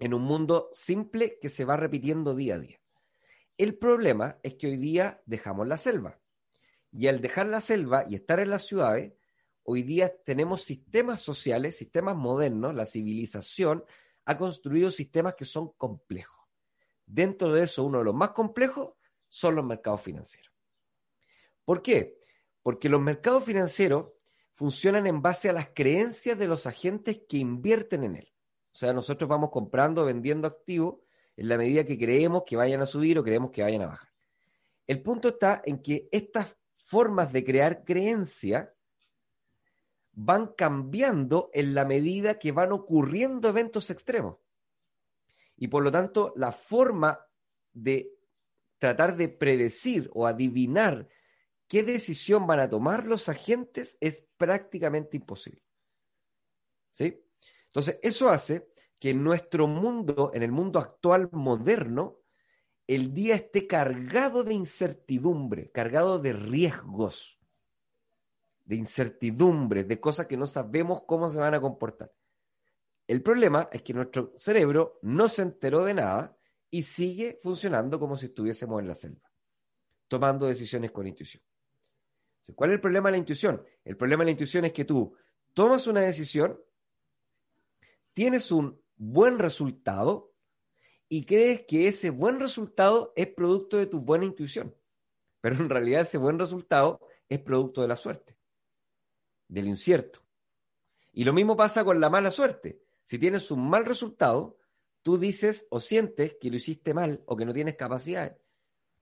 en 0.00 0.12
un 0.12 0.22
mundo 0.22 0.70
simple 0.72 1.38
que 1.40 1.48
se 1.48 1.64
va 1.64 1.76
repitiendo 1.76 2.34
día 2.34 2.56
a 2.56 2.58
día. 2.58 2.80
El 3.56 3.78
problema 3.78 4.38
es 4.42 4.54
que 4.54 4.66
hoy 4.66 4.76
día 4.76 5.22
dejamos 5.24 5.68
la 5.68 5.78
selva. 5.78 6.20
Y 6.90 7.06
al 7.06 7.20
dejar 7.20 7.46
la 7.46 7.60
selva 7.60 8.04
y 8.08 8.16
estar 8.16 8.40
en 8.40 8.50
las 8.50 8.66
ciudades, 8.66 9.12
hoy 9.62 9.84
día 9.84 10.12
tenemos 10.24 10.64
sistemas 10.64 11.22
sociales, 11.22 11.76
sistemas 11.76 12.16
modernos, 12.16 12.74
la 12.74 12.84
civilización 12.84 13.84
ha 14.24 14.36
construido 14.36 14.90
sistemas 14.90 15.36
que 15.36 15.44
son 15.44 15.70
complejos. 15.74 16.40
Dentro 17.06 17.52
de 17.52 17.62
eso, 17.62 17.84
uno 17.84 17.98
de 17.98 18.04
los 18.04 18.14
más 18.14 18.32
complejos 18.32 18.94
son 19.28 19.54
los 19.54 19.64
mercados 19.64 20.02
financieros. 20.02 20.52
¿Por 21.64 21.82
qué? 21.82 22.18
Porque 22.62 22.88
los 22.88 23.00
mercados 23.00 23.44
financieros 23.44 24.06
funcionan 24.52 25.06
en 25.06 25.22
base 25.22 25.48
a 25.48 25.52
las 25.52 25.68
creencias 25.74 26.38
de 26.38 26.46
los 26.46 26.66
agentes 26.66 27.22
que 27.28 27.38
invierten 27.38 28.04
en 28.04 28.16
él. 28.16 28.32
O 28.72 28.76
sea, 28.76 28.92
nosotros 28.92 29.28
vamos 29.28 29.50
comprando, 29.50 30.04
vendiendo 30.04 30.46
activos 30.46 31.00
en 31.36 31.48
la 31.48 31.56
medida 31.56 31.84
que 31.84 31.98
creemos 31.98 32.44
que 32.46 32.56
vayan 32.56 32.80
a 32.80 32.86
subir 32.86 33.18
o 33.18 33.24
creemos 33.24 33.50
que 33.50 33.62
vayan 33.62 33.82
a 33.82 33.86
bajar. 33.86 34.08
El 34.86 35.02
punto 35.02 35.28
está 35.28 35.62
en 35.64 35.82
que 35.82 36.08
estas 36.12 36.56
formas 36.76 37.32
de 37.32 37.44
crear 37.44 37.84
creencia 37.84 38.74
van 40.12 40.48
cambiando 40.48 41.50
en 41.54 41.74
la 41.74 41.84
medida 41.84 42.38
que 42.38 42.52
van 42.52 42.72
ocurriendo 42.72 43.48
eventos 43.48 43.90
extremos. 43.90 44.36
Y 45.56 45.68
por 45.68 45.82
lo 45.82 45.90
tanto, 45.90 46.32
la 46.36 46.52
forma 46.52 47.20
de 47.72 48.12
tratar 48.78 49.16
de 49.16 49.28
predecir 49.28 50.10
o 50.12 50.26
adivinar 50.26 51.08
qué 51.72 51.82
decisión 51.82 52.46
van 52.46 52.60
a 52.60 52.68
tomar 52.68 53.06
los 53.06 53.30
agentes 53.30 53.96
es 53.98 54.22
prácticamente 54.36 55.16
imposible. 55.16 55.62
¿Sí? 56.90 57.18
Entonces, 57.68 57.98
eso 58.02 58.28
hace 58.28 58.68
que 58.98 59.08
en 59.08 59.24
nuestro 59.24 59.66
mundo, 59.66 60.32
en 60.34 60.42
el 60.42 60.52
mundo 60.52 60.78
actual 60.78 61.30
moderno, 61.32 62.18
el 62.86 63.14
día 63.14 63.36
esté 63.36 63.66
cargado 63.66 64.44
de 64.44 64.52
incertidumbre, 64.52 65.70
cargado 65.70 66.18
de 66.18 66.34
riesgos, 66.34 67.40
de 68.66 68.76
incertidumbre, 68.76 69.84
de 69.84 69.98
cosas 69.98 70.26
que 70.26 70.36
no 70.36 70.46
sabemos 70.46 71.04
cómo 71.06 71.30
se 71.30 71.38
van 71.38 71.54
a 71.54 71.60
comportar. 71.62 72.12
El 73.06 73.22
problema 73.22 73.70
es 73.72 73.80
que 73.80 73.94
nuestro 73.94 74.34
cerebro 74.36 74.98
no 75.00 75.26
se 75.26 75.40
enteró 75.40 75.86
de 75.86 75.94
nada 75.94 76.36
y 76.68 76.82
sigue 76.82 77.40
funcionando 77.42 77.98
como 77.98 78.18
si 78.18 78.26
estuviésemos 78.26 78.78
en 78.78 78.88
la 78.88 78.94
selva, 78.94 79.32
tomando 80.06 80.46
decisiones 80.46 80.92
con 80.92 81.06
intuición. 81.06 81.42
¿Cuál 82.54 82.70
es 82.70 82.74
el 82.74 82.80
problema 82.80 83.08
de 83.08 83.12
la 83.12 83.18
intuición? 83.18 83.64
El 83.84 83.96
problema 83.96 84.22
de 84.22 84.26
la 84.26 84.30
intuición 84.32 84.64
es 84.64 84.72
que 84.72 84.84
tú 84.84 85.14
tomas 85.54 85.86
una 85.86 86.02
decisión, 86.02 86.60
tienes 88.14 88.50
un 88.50 88.82
buen 88.96 89.38
resultado 89.38 90.34
y 91.08 91.24
crees 91.24 91.64
que 91.66 91.88
ese 91.88 92.10
buen 92.10 92.40
resultado 92.40 93.12
es 93.16 93.28
producto 93.28 93.76
de 93.76 93.86
tu 93.86 94.00
buena 94.00 94.24
intuición. 94.24 94.74
Pero 95.40 95.56
en 95.56 95.68
realidad 95.68 96.02
ese 96.02 96.18
buen 96.18 96.38
resultado 96.38 97.00
es 97.28 97.40
producto 97.40 97.82
de 97.82 97.88
la 97.88 97.96
suerte, 97.96 98.38
del 99.48 99.68
incierto. 99.68 100.20
Y 101.12 101.24
lo 101.24 101.32
mismo 101.32 101.56
pasa 101.56 101.84
con 101.84 102.00
la 102.00 102.10
mala 102.10 102.30
suerte. 102.30 102.80
Si 103.04 103.18
tienes 103.18 103.50
un 103.50 103.68
mal 103.68 103.84
resultado, 103.84 104.58
tú 105.02 105.18
dices 105.18 105.66
o 105.70 105.80
sientes 105.80 106.36
que 106.40 106.50
lo 106.50 106.56
hiciste 106.56 106.94
mal 106.94 107.22
o 107.26 107.36
que 107.36 107.44
no 107.44 107.52
tienes 107.52 107.76
capacidad, 107.76 108.38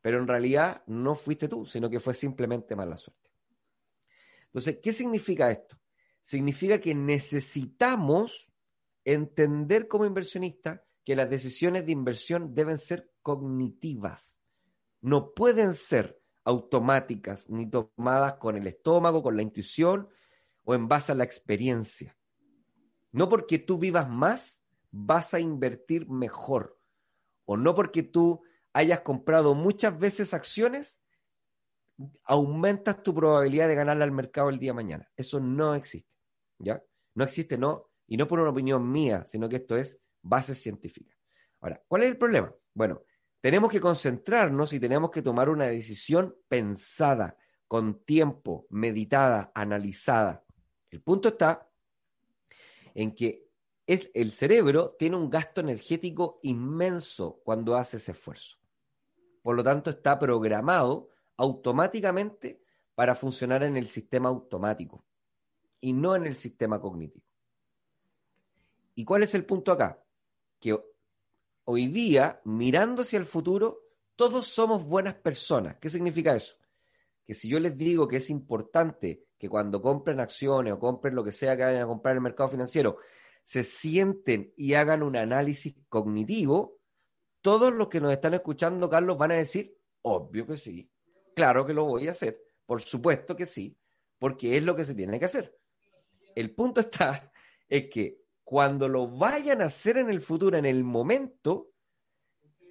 pero 0.00 0.18
en 0.18 0.26
realidad 0.26 0.82
no 0.87 1.14
fuiste 1.14 1.47
tú, 1.49 1.66
sino 1.66 1.88
que 1.88 2.00
fue 2.00 2.14
simplemente 2.14 2.75
mala 2.75 2.97
suerte. 2.97 3.29
Entonces, 4.50 4.78
¿qué 4.83 4.92
significa 4.92 5.50
esto? 5.50 5.76
Significa 6.21 6.80
que 6.80 6.95
necesitamos 6.95 8.52
entender 9.04 9.88
como 9.88 10.04
inversionista 10.04 10.85
que 11.04 11.16
las 11.16 11.30
decisiones 11.30 11.87
de 11.87 11.92
inversión 11.92 12.54
deben 12.54 12.78
ser 12.78 13.11
cognitivas. 13.23 14.40
No 15.00 15.33
pueden 15.35 15.73
ser 15.73 16.21
automáticas 16.45 17.49
ni 17.49 17.69
tomadas 17.71 18.35
con 18.35 18.57
el 18.57 18.66
estómago, 18.66 19.23
con 19.23 19.37
la 19.37 19.42
intuición 19.42 20.09
o 20.64 20.75
en 20.75 20.88
base 20.88 21.12
a 21.12 21.14
la 21.14 21.25
experiencia. 21.25 22.16
No 23.12 23.28
porque 23.28 23.59
tú 23.59 23.78
vivas 23.78 24.09
más, 24.09 24.64
vas 24.90 25.35
a 25.35 25.40
invertir 25.40 26.09
mejor. 26.09 26.78
O 27.45 27.57
no 27.57 27.75
porque 27.75 28.02
tú 28.02 28.42
hayas 28.73 29.00
comprado 29.00 29.54
muchas 29.54 29.99
veces 29.99 30.35
acciones, 30.35 31.00
aumentas 32.25 33.02
tu 33.02 33.14
probabilidad 33.14 33.69
de 33.69 33.75
ganarle 33.75 34.04
al 34.04 34.12
mercado 34.12 34.49
el 34.49 34.59
día 34.59 34.71
de 34.71 34.75
mañana. 34.75 35.11
Eso 35.16 35.40
no 35.40 35.75
existe. 35.75 36.11
¿Ya? 36.59 36.83
No 37.14 37.25
existe, 37.25 37.59
no. 37.59 37.90
Y 38.07 38.16
no 38.16 38.26
por 38.26 38.40
una 38.40 38.50
opinión 38.50 38.90
mía, 38.90 39.25
sino 39.26 39.49
que 39.49 39.57
esto 39.57 39.76
es 39.76 40.00
base 40.23 40.54
científica. 40.54 41.14
Ahora, 41.61 41.83
¿cuál 41.87 42.02
es 42.02 42.11
el 42.11 42.19
problema? 42.19 42.52
Bueno, 42.75 43.02
tenemos 43.40 43.71
que 43.71 43.80
concentrarnos 43.80 44.73
y 44.73 44.80
tenemos 44.80 45.11
que 45.11 45.23
tomar 45.23 45.49
una 45.49 45.66
decisión 45.66 46.37
pensada, 46.49 47.37
con 47.66 48.02
tiempo, 48.04 48.66
meditada, 48.71 49.52
analizada. 49.54 50.45
El 50.90 51.02
punto 51.02 51.28
está 51.28 51.71
en 52.95 53.14
que 53.14 53.49
es, 53.87 54.11
el 54.12 54.33
cerebro 54.33 54.97
tiene 54.99 55.16
un 55.16 55.30
gasto 55.30 55.61
energético 55.61 56.40
inmenso 56.42 57.40
cuando 57.45 57.76
hace 57.76 57.99
ese 57.99 58.11
esfuerzo. 58.11 58.57
Por 59.42 59.54
lo 59.54 59.62
tanto, 59.62 59.90
está 59.90 60.19
programado 60.19 61.11
automáticamente 61.40 62.62
para 62.94 63.14
funcionar 63.14 63.62
en 63.62 63.78
el 63.78 63.87
sistema 63.87 64.28
automático 64.28 65.06
y 65.80 65.94
no 65.94 66.14
en 66.14 66.26
el 66.26 66.35
sistema 66.35 66.78
cognitivo. 66.78 67.25
¿Y 68.94 69.06
cuál 69.06 69.23
es 69.23 69.35
el 69.35 69.47
punto 69.47 69.73
acá? 69.73 70.04
Que 70.59 70.78
hoy 71.64 71.87
día, 71.87 72.42
mirando 72.44 73.00
hacia 73.00 73.18
el 73.18 73.25
futuro, 73.25 73.78
todos 74.16 74.49
somos 74.49 74.85
buenas 74.85 75.14
personas. 75.14 75.76
¿Qué 75.80 75.88
significa 75.88 76.37
eso? 76.37 76.56
Que 77.25 77.32
si 77.32 77.49
yo 77.49 77.59
les 77.59 77.78
digo 77.78 78.06
que 78.06 78.16
es 78.16 78.28
importante 78.28 79.25
que 79.38 79.49
cuando 79.49 79.80
compren 79.80 80.20
acciones 80.20 80.75
o 80.75 80.78
compren 80.78 81.14
lo 81.14 81.25
que 81.25 81.32
sea 81.32 81.56
que 81.56 81.64
vayan 81.64 81.85
a 81.85 81.87
comprar 81.87 82.12
en 82.12 82.18
el 82.18 82.25
mercado 82.25 82.50
financiero, 82.50 82.99
se 83.42 83.64
sienten 83.64 84.52
y 84.59 84.75
hagan 84.75 85.02
un 85.02 85.16
análisis 85.16 85.75
cognitivo, 85.88 86.80
todos 87.40 87.73
los 87.73 87.88
que 87.88 88.02
nos 88.02 88.12
están 88.12 88.35
escuchando, 88.35 88.90
Carlos, 88.90 89.16
van 89.16 89.30
a 89.30 89.37
decir, 89.37 89.78
obvio 90.02 90.47
que 90.47 90.59
sí, 90.59 90.90
claro 91.40 91.64
que 91.64 91.73
lo 91.73 91.87
voy 91.87 92.06
a 92.06 92.11
hacer, 92.11 92.38
por 92.66 92.82
supuesto 92.82 93.35
que 93.35 93.47
sí, 93.47 93.75
porque 94.18 94.59
es 94.59 94.62
lo 94.62 94.76
que 94.76 94.85
se 94.85 94.94
tiene 94.94 95.18
que 95.18 95.25
hacer. 95.25 95.59
El 96.35 96.54
punto 96.54 96.80
está 96.82 97.32
es 97.66 97.88
que 97.88 98.20
cuando 98.44 98.90
lo 98.90 99.06
vayan 99.06 99.62
a 99.62 99.66
hacer 99.66 99.97
en 99.97 100.11
el 100.11 100.20
futuro, 100.20 100.59
en 100.59 100.66
el 100.66 100.85
momento, 100.85 101.73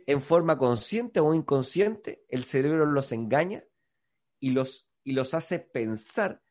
en 0.06 0.22
forma 0.22 0.60
consciente 0.60 1.20
o 1.20 1.34
inconsciente, 1.34 2.24
el 2.28 2.44
cerebro 2.44 2.86
los 2.86 3.12
engaña 3.12 3.64
y 4.40 4.52
los, 4.52 4.92
y 5.04 5.14
los 5.14 5.34
hace 5.34 5.60
pensar 5.60 6.44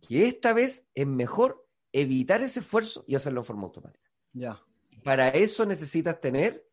que 0.00 0.26
esta 0.26 0.54
vez 0.54 0.88
es 0.94 1.06
mejor 1.06 1.68
evitar 1.92 2.40
ese 2.40 2.60
esfuerzo 2.60 3.04
y 3.06 3.14
hacerlo 3.14 3.40
en 3.40 3.44
forma 3.44 3.64
automática. 3.64 4.10
Ya. 4.32 4.62
Para 5.04 5.28
eso 5.28 5.66
necesitas 5.66 6.18
tener 6.18 6.66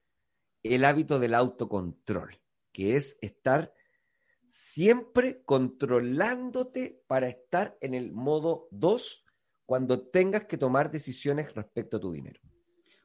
el 0.64 0.86
hábito 0.86 1.20
del 1.20 1.34
autocontrol, 1.34 2.40
que 2.72 2.96
es 2.96 3.18
estar 3.20 3.75
siempre 4.48 5.42
controlándote 5.44 7.04
para 7.08 7.28
estar 7.28 7.78
en 7.82 7.94
el 7.94 8.12
modo 8.12 8.68
2 8.72 9.26
cuando 9.66 10.08
tengas 10.08 10.46
que 10.46 10.58
tomar 10.58 10.92
decisiones 10.92 11.54
respecto 11.54 11.98
a 11.98 12.00
tu 12.00 12.12
dinero. 12.12 12.40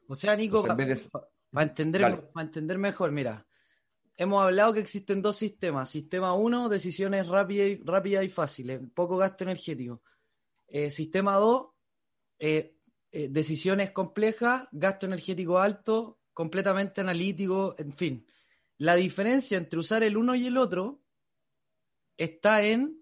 O 0.07 0.15
sea, 0.15 0.35
Nico, 0.35 0.63
para 0.63 1.63
entender, 1.63 2.29
entender 2.35 2.77
mejor, 2.77 3.11
mira, 3.11 3.45
hemos 4.17 4.43
hablado 4.43 4.73
que 4.73 4.79
existen 4.79 5.21
dos 5.21 5.37
sistemas. 5.37 5.89
Sistema 5.89 6.33
1, 6.33 6.69
decisiones 6.69 7.27
rápidas 7.27 7.69
y, 7.69 7.75
rápidas 7.83 8.25
y 8.25 8.29
fáciles, 8.29 8.81
poco 8.93 9.17
gasto 9.17 9.43
energético. 9.43 10.01
Eh, 10.67 10.89
sistema 10.89 11.35
2, 11.35 11.67
eh, 12.39 12.77
eh, 13.11 13.27
decisiones 13.29 13.91
complejas, 13.91 14.67
gasto 14.71 15.05
energético 15.05 15.59
alto, 15.59 16.19
completamente 16.33 17.01
analítico, 17.01 17.75
en 17.77 17.93
fin. 17.93 18.25
La 18.77 18.95
diferencia 18.95 19.57
entre 19.57 19.79
usar 19.79 20.03
el 20.03 20.17
uno 20.17 20.33
y 20.35 20.47
el 20.47 20.57
otro 20.57 21.00
está 22.23 22.63
en 22.63 22.97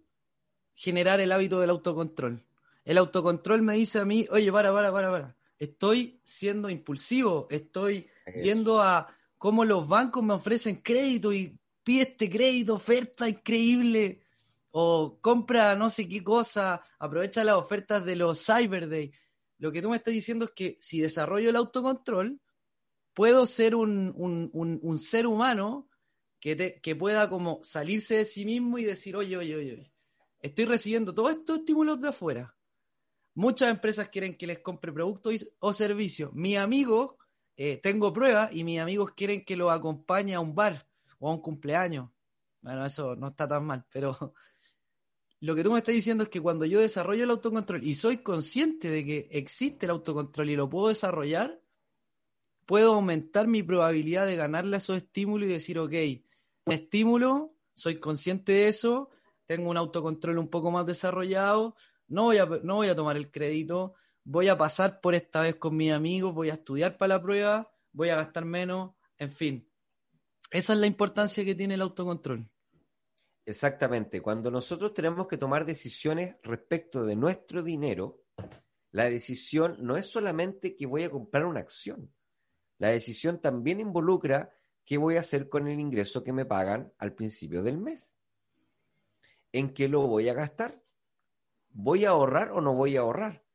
generar 0.74 1.20
el 1.20 1.32
hábito 1.32 1.60
del 1.60 1.70
autocontrol. 1.70 2.46
El 2.86 2.98
autocontrol 2.98 3.62
me 3.62 3.74
dice 3.74 4.00
a 4.00 4.06
mí, 4.06 4.26
oye, 4.32 4.52
para, 4.52 4.72
para, 4.72 4.92
para, 4.92 5.12
para. 5.12 5.38
Estoy 5.58 6.22
siendo 6.24 6.70
impulsivo, 6.70 7.48
estoy 7.50 8.08
viendo 8.42 8.82
a 8.82 9.14
cómo 9.38 9.66
los 9.66 9.88
bancos 9.88 10.24
me 10.24 10.34
ofrecen 10.34 10.78
crédito 10.78 11.34
y 11.34 11.60
pide 11.84 12.04
este 12.04 12.30
crédito, 12.30 12.76
oferta 12.76 13.28
increíble 13.28 14.22
o 14.72 15.20
compra 15.20 15.76
no 15.76 15.90
sé 15.90 16.08
qué 16.08 16.24
cosa, 16.24 16.82
aprovecha 17.00 17.44
las 17.44 17.56
ofertas 17.56 18.06
de 18.06 18.16
los 18.16 18.46
Cyber 18.46 18.88
Day. 18.88 19.12
Lo 19.58 19.72
que 19.72 19.82
tú 19.82 19.90
me 19.90 19.98
estás 19.98 20.14
diciendo 20.14 20.46
es 20.46 20.52
que 20.52 20.78
si 20.80 21.02
desarrollo 21.02 21.50
el 21.50 21.56
autocontrol, 21.56 22.40
puedo 23.14 23.46
ser 23.46 23.76
un, 23.76 24.14
un, 24.16 25.00
ser 25.00 25.28
humano 25.28 25.89
que, 26.40 26.80
que, 26.82 26.96
pueda 26.96 27.30
como 27.30 27.60
salirse 27.64 28.16
de 28.16 28.26
sí 28.26 28.46
mismo 28.46 28.78
y 28.78 28.84
decir, 28.84 29.16
oye, 29.16 29.38
oye, 29.38 29.56
oye, 29.56 29.92
estoy 30.40 30.66
recibiendo 30.66 31.14
todos 31.14 31.32
estos 31.32 31.60
estímulos 31.60 32.00
de 32.02 32.10
afuera. 32.10 32.56
Muchas 33.36 33.70
empresas 33.70 34.10
quieren 34.10 34.38
que 34.38 34.48
les 34.48 34.60
compre 34.60 34.92
productos 34.92 35.48
o 35.60 35.74
servicios. 35.74 36.34
Mi 36.34 36.56
amigo, 36.56 37.18
eh, 37.56 37.78
tengo 37.78 38.12
pruebas 38.14 38.54
y 38.54 38.64
mis 38.64 38.80
amigos 38.80 39.12
quieren 39.12 39.44
que 39.44 39.58
lo 39.58 39.70
acompañe 39.72 40.36
a 40.36 40.40
un 40.40 40.56
bar 40.56 40.88
o 41.20 41.30
a 41.30 41.34
un 41.34 41.42
cumpleaños. 41.42 42.10
Bueno, 42.62 42.86
eso 42.86 43.16
no 43.16 43.30
está 43.30 43.48
tan 43.48 43.66
mal, 43.66 43.86
pero 43.92 44.18
lo 45.42 45.56
que 45.56 45.64
tú 45.64 45.72
me 45.72 45.80
estás 45.80 45.96
diciendo 45.96 46.24
es 46.24 46.30
que 46.30 46.42
cuando 46.42 46.66
yo 46.66 46.80
desarrollo 46.80 47.24
el 47.24 47.30
autocontrol 47.32 47.84
y 47.84 47.96
soy 47.96 48.18
consciente 48.18 48.90
de 48.90 49.06
que 49.06 49.28
existe 49.32 49.86
el 49.86 49.92
autocontrol 49.92 50.50
y 50.50 50.56
lo 50.56 50.70
puedo 50.70 50.88
desarrollar, 50.90 51.62
puedo 52.66 52.94
aumentar 52.94 53.48
mi 53.48 53.64
probabilidad 53.64 54.26
de 54.26 54.36
ganarle 54.36 54.76
a 54.76 54.80
esos 54.80 54.98
estímulos 54.98 55.50
y 55.50 55.54
decir, 55.54 55.80
ok, 55.80 55.94
un 56.70 56.74
estímulo, 56.74 57.56
soy 57.74 58.00
consciente 58.00 58.52
de 58.52 58.68
eso, 58.68 59.10
tengo 59.46 59.70
un 59.70 59.78
autocontrol 59.78 60.38
un 60.38 60.50
poco 60.50 60.72
más 60.72 60.86
desarrollado, 60.86 61.76
no 62.08 62.26
voy 62.26 62.38
a, 62.38 62.46
no 62.46 62.76
voy 62.76 62.88
a 62.88 62.96
tomar 62.96 63.18
el 63.18 63.32
crédito, 63.32 63.96
voy 64.24 64.48
a 64.48 64.58
pasar 64.58 65.02
por 65.02 65.16
esta 65.16 65.42
vez 65.42 65.56
con 65.56 65.76
mis 65.76 65.92
amigos, 65.92 66.34
voy 66.34 66.50
a 66.50 66.54
estudiar 66.54 66.98
para 66.98 67.16
la 67.16 67.22
prueba, 67.22 67.72
voy 67.92 68.10
a 68.10 68.16
gastar 68.16 68.46
menos, 68.46 68.92
en 69.18 69.32
fin. 69.32 69.70
Esa 70.52 70.74
es 70.74 70.80
la 70.80 70.88
importancia 70.88 71.44
que 71.46 71.56
tiene 71.56 71.76
el 71.76 71.82
autocontrol. 71.82 72.50
Exactamente. 73.46 74.22
Cuando 74.22 74.52
nosotros 74.52 74.94
tenemos 74.94 75.28
que 75.28 75.38
tomar 75.38 75.66
decisiones 75.66 76.36
respecto 76.44 77.04
de 77.04 77.16
nuestro 77.16 77.64
dinero, 77.64 78.24
la 78.92 79.10
decisión 79.10 79.78
no 79.80 79.98
es 79.98 80.06
solamente 80.06 80.76
que 80.76 80.86
voy 80.86 81.04
a 81.04 81.10
comprar 81.10 81.46
una 81.46 81.60
acción. 81.60 82.14
La 82.78 82.90
decisión 82.90 83.40
también 83.40 83.80
involucra 83.80 84.54
qué 84.90 84.98
voy 84.98 85.18
a 85.18 85.20
hacer 85.20 85.50
con 85.50 85.68
el 85.68 85.80
ingreso 85.80 86.24
que 86.24 86.34
me 86.34 86.46
pagan 86.46 86.92
al 86.98 87.14
principio 87.14 87.62
del 87.62 87.78
mes. 87.78 88.18
¿En 89.52 89.72
qué 89.72 89.88
lo 89.88 90.08
voy 90.08 90.28
a 90.30 90.34
gastar? 90.34 90.82
¿Voy 91.70 92.06
a 92.06 92.10
ahorrar 92.10 92.54
o 92.54 92.60
no 92.60 92.74
voy 92.74 92.98
a 92.98 93.02
ahorrar? 93.02 93.46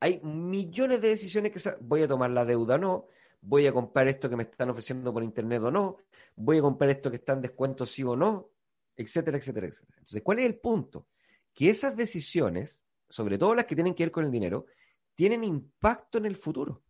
Hay 0.00 0.20
millones 0.22 1.00
de 1.00 1.08
decisiones 1.08 1.52
que 1.52 1.70
voy 1.80 2.02
a 2.02 2.08
tomar 2.08 2.30
la 2.32 2.44
deuda 2.44 2.74
o 2.74 2.78
no, 2.78 3.06
voy 3.40 3.66
a 3.66 3.72
comprar 3.72 4.06
esto 4.08 4.28
que 4.28 4.36
me 4.36 4.42
están 4.42 4.68
ofreciendo 4.68 5.14
por 5.14 5.24
internet 5.24 5.62
o 5.62 5.70
no, 5.70 5.96
voy 6.36 6.58
a 6.58 6.60
comprar 6.60 6.90
esto 6.90 7.08
que 7.08 7.16
está 7.16 7.32
en 7.32 7.40
descuento 7.40 7.86
sí 7.86 8.02
o 8.02 8.14
no, 8.14 8.50
etcétera, 8.94 9.38
etcétera, 9.38 9.66
etcétera. 9.66 9.96
Entonces, 9.96 10.22
¿cuál 10.22 10.40
es 10.40 10.44
el 10.44 10.58
punto? 10.58 11.06
Que 11.54 11.70
esas 11.70 11.96
decisiones, 11.96 12.84
sobre 13.08 13.38
todo 13.38 13.54
las 13.54 13.64
que 13.64 13.74
tienen 13.74 13.94
que 13.94 14.04
ver 14.04 14.12
con 14.12 14.26
el 14.26 14.30
dinero, 14.30 14.66
tienen 15.14 15.42
impacto 15.42 16.18
en 16.18 16.26
el 16.26 16.36
futuro. 16.36 16.82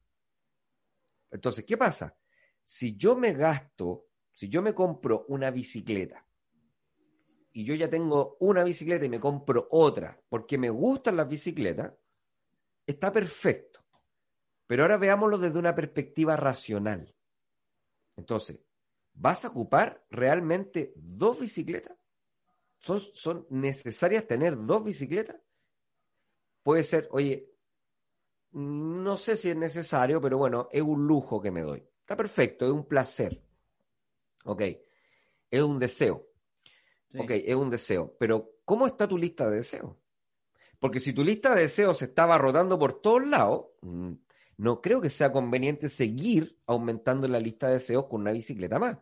Entonces, 1.31 1.65
¿qué 1.65 1.77
pasa? 1.77 2.17
Si 2.73 2.97
yo 2.97 3.17
me 3.17 3.33
gasto, 3.33 4.11
si 4.31 4.49
yo 4.49 4.63
me 4.63 4.77
compro 4.77 5.25
una 5.27 5.51
bicicleta 5.51 6.25
y 7.51 7.65
yo 7.65 7.75
ya 7.75 7.91
tengo 7.91 8.37
una 8.39 8.63
bicicleta 8.63 9.05
y 9.05 9.09
me 9.09 9.19
compro 9.19 9.67
otra 9.73 10.23
porque 10.29 10.57
me 10.57 10.71
gustan 10.71 11.17
las 11.17 11.29
bicicletas, 11.29 11.93
está 12.87 13.11
perfecto. 13.11 13.81
Pero 14.69 14.85
ahora 14.85 14.99
veámoslo 14.99 15.39
desde 15.39 15.59
una 15.59 15.75
perspectiva 15.75 16.37
racional. 16.37 17.13
Entonces, 18.15 18.61
¿vas 19.15 19.45
a 19.45 19.49
ocupar 19.49 20.07
realmente 20.09 20.93
dos 20.95 21.41
bicicletas? 21.41 21.99
¿Son, 22.79 23.49
necesarias 23.51 24.29
tener 24.29 24.57
dos 24.57 24.85
bicicletas? 24.85 25.41
Puede 26.63 26.85
ser, 26.85 27.09
oye, 27.11 27.53
no 28.53 29.17
sé 29.17 29.35
si 29.35 29.51
es 29.51 29.57
necesario, 29.57 30.21
pero 30.21 30.39
bueno, 30.39 30.69
es 30.71 30.83
un 30.83 31.05
lujo 31.05 31.43
que 31.43 31.51
me 31.51 31.63
doy. 31.63 31.90
Está 32.11 32.17
perfecto, 32.17 32.67
es 32.67 32.73
un 32.73 32.89
placer. 32.89 33.41
Ok, 34.43 34.63
es 35.49 35.63
un 35.63 35.79
deseo. 35.79 36.27
Ok, 37.17 37.31
es 37.31 37.55
un 37.55 37.71
deseo. 37.71 38.17
Pero, 38.19 38.57
¿cómo 38.65 38.89
está 38.89 39.07
tu 39.07 39.17
lista 39.17 39.49
de 39.49 39.59
deseos? 39.59 39.95
Porque 40.81 40.99
si 40.99 41.13
tu 41.13 41.23
lista 41.23 41.55
de 41.55 41.63
deseos 41.63 41.99
se 41.99 42.07
estaba 42.07 42.37
rotando 42.37 42.81
por 42.81 43.01
todos 43.01 43.25
lados, 43.25 43.67
mm, 43.83 44.11
no 44.57 44.81
creo 44.81 45.01
que 45.01 45.09
sea 45.09 45.31
conveniente 45.31 45.89
seguir 45.89 46.59
aumentando 46.67 47.29
la 47.29 47.39
lista 47.39 47.69
de 47.69 47.75
deseos 47.75 48.07
con 48.07 48.23
una 48.23 48.33
bicicleta 48.33 48.81
más. 48.81 48.99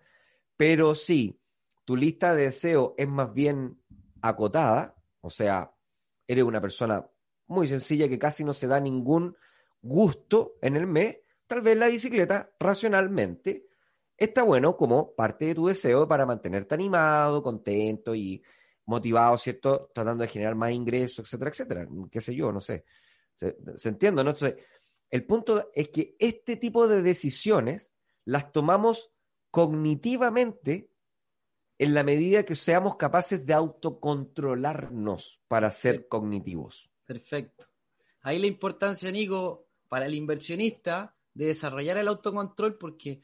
Pero 0.58 0.94
si 0.94 1.40
tu 1.86 1.96
lista 1.96 2.34
de 2.34 2.42
deseos 2.42 2.92
es 2.98 3.08
más 3.08 3.32
bien 3.32 3.80
acotada, 4.20 5.02
o 5.22 5.30
sea, 5.30 5.74
eres 6.26 6.44
una 6.44 6.60
persona 6.60 7.08
muy 7.46 7.68
sencilla 7.68 8.06
que 8.06 8.18
casi 8.18 8.44
no 8.44 8.52
se 8.52 8.66
da 8.66 8.78
ningún 8.80 9.34
gusto 9.80 10.58
en 10.60 10.76
el 10.76 10.86
mes, 10.86 11.20
tal 11.48 11.62
vez 11.62 11.76
la 11.76 11.88
bicicleta 11.88 12.52
racionalmente 12.60 13.66
está 14.16 14.42
bueno 14.42 14.76
como 14.76 15.14
parte 15.14 15.46
de 15.46 15.54
tu 15.54 15.66
deseo 15.66 16.06
para 16.06 16.26
mantenerte 16.26 16.74
animado, 16.74 17.42
contento 17.42 18.14
y 18.14 18.42
motivado, 18.86 19.36
¿cierto? 19.38 19.90
Tratando 19.94 20.22
de 20.22 20.28
generar 20.28 20.54
más 20.54 20.72
ingresos, 20.72 21.26
etcétera, 21.26 21.50
etcétera. 21.50 21.88
Qué 22.10 22.20
sé 22.20 22.34
yo, 22.34 22.52
no 22.52 22.60
sé. 22.60 22.84
¿Se, 23.34 23.56
entiende? 23.88 24.24
¿no? 24.24 24.30
Entonces, 24.30 24.56
el 25.10 25.24
punto 25.24 25.70
es 25.74 25.88
que 25.88 26.16
este 26.18 26.56
tipo 26.56 26.88
de 26.88 27.02
decisiones 27.02 27.94
las 28.24 28.52
tomamos 28.52 29.12
cognitivamente 29.50 30.90
en 31.78 31.94
la 31.94 32.02
medida 32.02 32.44
que 32.44 32.56
seamos 32.56 32.96
capaces 32.96 33.46
de 33.46 33.54
autocontrolarnos 33.54 35.40
para 35.48 35.70
ser 35.70 36.08
cognitivos. 36.08 36.90
Perfecto. 37.04 37.66
Ahí 38.22 38.38
la 38.38 38.48
importancia, 38.48 39.10
Nico, 39.12 39.68
para 39.88 40.06
el 40.06 40.14
inversionista 40.14 41.17
de 41.38 41.46
desarrollar 41.46 41.96
el 41.98 42.08
autocontrol, 42.08 42.76
porque 42.76 43.20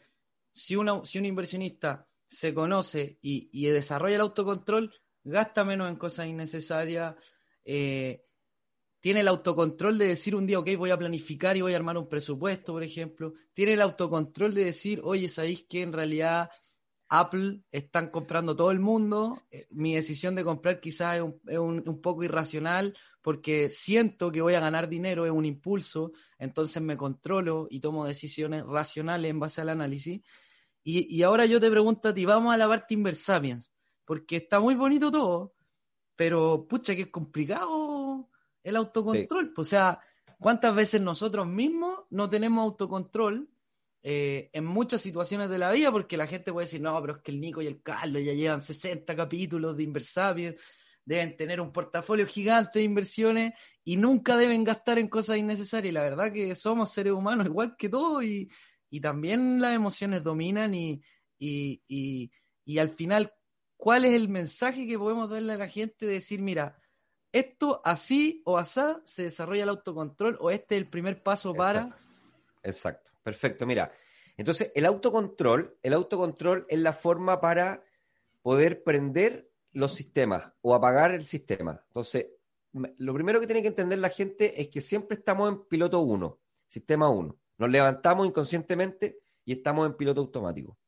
si, 0.52 0.76
si 1.02 1.18
un 1.18 1.26
inversionista 1.26 2.08
se 2.28 2.54
conoce 2.54 3.18
y, 3.20 3.66
desarrolla 3.66 4.14
el 4.14 4.20
autocontrol, 4.20 4.94
gasta 5.24 5.64
menos 5.64 5.90
en 5.90 5.96
cosas 5.96 6.28
innecesarias, 6.28 7.16
eh, 7.64 8.24
tiene 9.00 9.20
el 9.20 9.28
autocontrol 9.28 9.98
de 9.98 10.06
decir 10.06 10.36
un 10.36 10.46
día, 10.46 10.60
ok, 10.60 10.76
voy 10.78 10.90
a 10.90 10.96
planificar 10.96 11.56
y 11.56 11.62
voy 11.62 11.72
a 11.72 11.76
armar 11.76 11.98
un 11.98 12.08
presupuesto, 12.08 12.72
por 12.72 12.84
ejemplo, 12.84 13.34
tiene 13.52 13.72
el 13.72 13.80
autocontrol 13.80 14.54
de 14.54 14.66
decir, 14.66 15.00
oye, 15.02 15.28
¿sabéis 15.28 15.66
que 15.68 15.82
en 15.82 15.92
realidad 15.92 16.50
Apple 17.08 17.62
están 17.70 18.08
comprando 18.10 18.56
todo 18.56 18.70
el 18.70 18.80
mundo? 18.80 19.42
Eh, 19.50 19.66
mi 19.70 19.94
decisión 19.94 20.34
de 20.34 20.44
comprar 20.44 20.80
quizás 20.80 21.20
es 21.46 21.58
un 21.58 22.00
poco 22.02 22.24
irracional 22.24 22.94
porque 23.24 23.70
siento 23.70 24.30
que 24.30 24.42
voy 24.42 24.52
a 24.52 24.60
ganar 24.60 24.86
dinero, 24.86 25.24
es 25.24 25.32
un 25.32 25.46
impulso, 25.46 26.12
entonces 26.38 26.82
me 26.82 26.98
controlo 26.98 27.66
y 27.70 27.80
tomo 27.80 28.04
decisiones 28.04 28.66
racionales 28.66 29.30
en 29.30 29.40
base 29.40 29.62
al 29.62 29.70
análisis. 29.70 30.20
Y, 30.82 31.22
ahora 31.22 31.46
yo 31.46 31.58
te 31.58 31.70
pregunto 31.70 32.10
a 32.10 32.14
ti, 32.14 32.26
vamos 32.26 32.52
a 32.52 32.58
la 32.58 32.68
parte 32.68 32.92
Inversapiens, 32.92 33.72
porque 34.04 34.36
está 34.36 34.60
muy 34.60 34.74
bonito 34.74 35.10
todo, 35.10 35.54
pero 36.14 36.66
pucha 36.68 36.94
que 36.94 37.02
es 37.02 37.10
complicado 37.10 38.28
el 38.62 38.76
autocontrol. 38.76 39.54
O 39.56 39.64
sea, 39.64 39.98
¿cuántas 40.38 40.74
veces 40.74 41.00
nosotros 41.00 41.46
mismos 41.46 42.00
no 42.10 42.28
tenemos 42.28 42.62
autocontrol 42.62 43.48
eh, 44.04 44.50
en 44.52 44.64
muchas 44.64 45.00
situaciones 45.00 45.50
de 45.50 45.58
la 45.58 45.72
vida? 45.72 45.90
Porque 45.90 46.16
la 46.16 46.28
gente 46.28 46.52
puede 46.52 46.66
decir, 46.66 46.80
no, 46.80 47.00
pero 47.00 47.14
es 47.14 47.18
que 47.22 47.32
el 47.32 47.40
Nico 47.40 47.60
y 47.60 47.66
el 47.66 47.82
Carlos 47.82 48.22
ya 48.22 48.34
llevan 48.34 48.62
60 48.62 49.16
capítulos 49.16 49.76
de 49.76 49.82
Inversapiens 49.82 50.54
deben 51.04 51.36
tener 51.36 51.60
un 51.60 51.72
portafolio 51.72 52.26
gigante 52.26 52.78
de 52.78 52.84
inversiones 52.84 53.54
y 53.84 53.96
nunca 53.96 54.36
deben 54.36 54.64
gastar 54.64 54.98
en 54.98 55.08
cosas 55.08 55.36
innecesarias. 55.36 55.90
Y 55.90 55.94
la 55.94 56.02
verdad 56.02 56.32
que 56.32 56.54
somos 56.54 56.92
seres 56.92 57.12
humanos 57.12 57.46
igual 57.46 57.76
que 57.76 57.88
todos 57.88 58.24
y, 58.24 58.48
también 59.02 59.60
las 59.60 59.74
emociones 59.74 60.22
dominan 60.22 60.72
y, 60.72 61.02
y, 61.36 62.78
al 62.78 62.90
final, 62.90 63.34
¿cuál 63.76 64.04
es 64.04 64.14
el 64.14 64.28
mensaje 64.28 64.86
que 64.86 64.96
podemos 64.96 65.28
darle 65.28 65.54
a 65.54 65.56
la 65.56 65.68
gente 65.68 66.06
de 66.06 66.12
decir, 66.12 66.40
mira, 66.40 66.80
esto 67.32 67.82
así 67.84 68.40
o 68.44 68.56
asá 68.56 69.02
se 69.04 69.24
desarrolla 69.24 69.64
el 69.64 69.68
autocontrol 69.70 70.38
o 70.40 70.52
este 70.52 70.76
es 70.76 70.82
el 70.82 70.88
primer 70.88 71.24
paso 71.24 71.52
para... 71.54 71.98
Exacto, 72.62 73.10
perfecto. 73.24 73.66
Mira, 73.66 73.90
entonces 74.36 74.70
el 74.76 74.86
autocontrol, 74.86 75.76
el 75.82 75.94
autocontrol 75.94 76.66
es 76.68 76.78
la 76.78 76.92
forma 76.92 77.40
para 77.40 77.82
poder 78.42 78.84
prender 78.84 79.50
los 79.72 79.92
sistemas 79.92 80.52
o 80.60 80.74
apagar 80.74 81.12
el 81.12 81.24
sistema. 81.24 81.82
Entonces, 81.88 82.28
lo 82.72 83.14
primero 83.14 83.40
que 83.40 83.46
tiene 83.46 83.62
que 83.62 83.68
entender 83.68 83.98
la 83.98 84.08
gente 84.08 84.60
es 84.60 84.68
que 84.68 84.80
siempre 84.80 85.16
estamos 85.16 85.50
en 85.50 85.64
piloto 85.64 86.00
1, 86.00 86.38
sistema 86.66 87.08
1. 87.08 87.36
Nos 87.58 87.70
levantamos 87.70 88.26
inconscientemente 88.26 89.18
y 89.44 89.54
estamos 89.54 89.86
en 89.86 89.96
piloto 89.96 90.20
automático. 90.20 90.78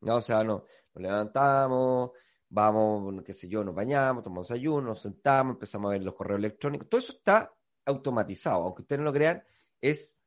¿no? 0.00 0.16
O 0.16 0.20
sea, 0.20 0.42
no, 0.44 0.64
nos 0.94 1.02
levantamos, 1.02 2.10
vamos, 2.48 3.22
qué 3.24 3.32
sé 3.32 3.48
yo, 3.48 3.64
nos 3.64 3.74
bañamos, 3.74 4.22
tomamos 4.22 4.50
ayuno, 4.50 4.88
nos 4.88 5.02
sentamos, 5.02 5.54
empezamos 5.54 5.90
a 5.90 5.92
ver 5.92 6.02
los 6.02 6.14
correos 6.14 6.38
electrónicos. 6.38 6.88
Todo 6.88 6.98
eso 7.00 7.12
está 7.12 7.52
automatizado. 7.84 8.62
Aunque 8.62 8.82
ustedes 8.82 9.00
no 9.00 9.06
lo 9.06 9.12
crean, 9.12 9.42
es, 9.80 10.18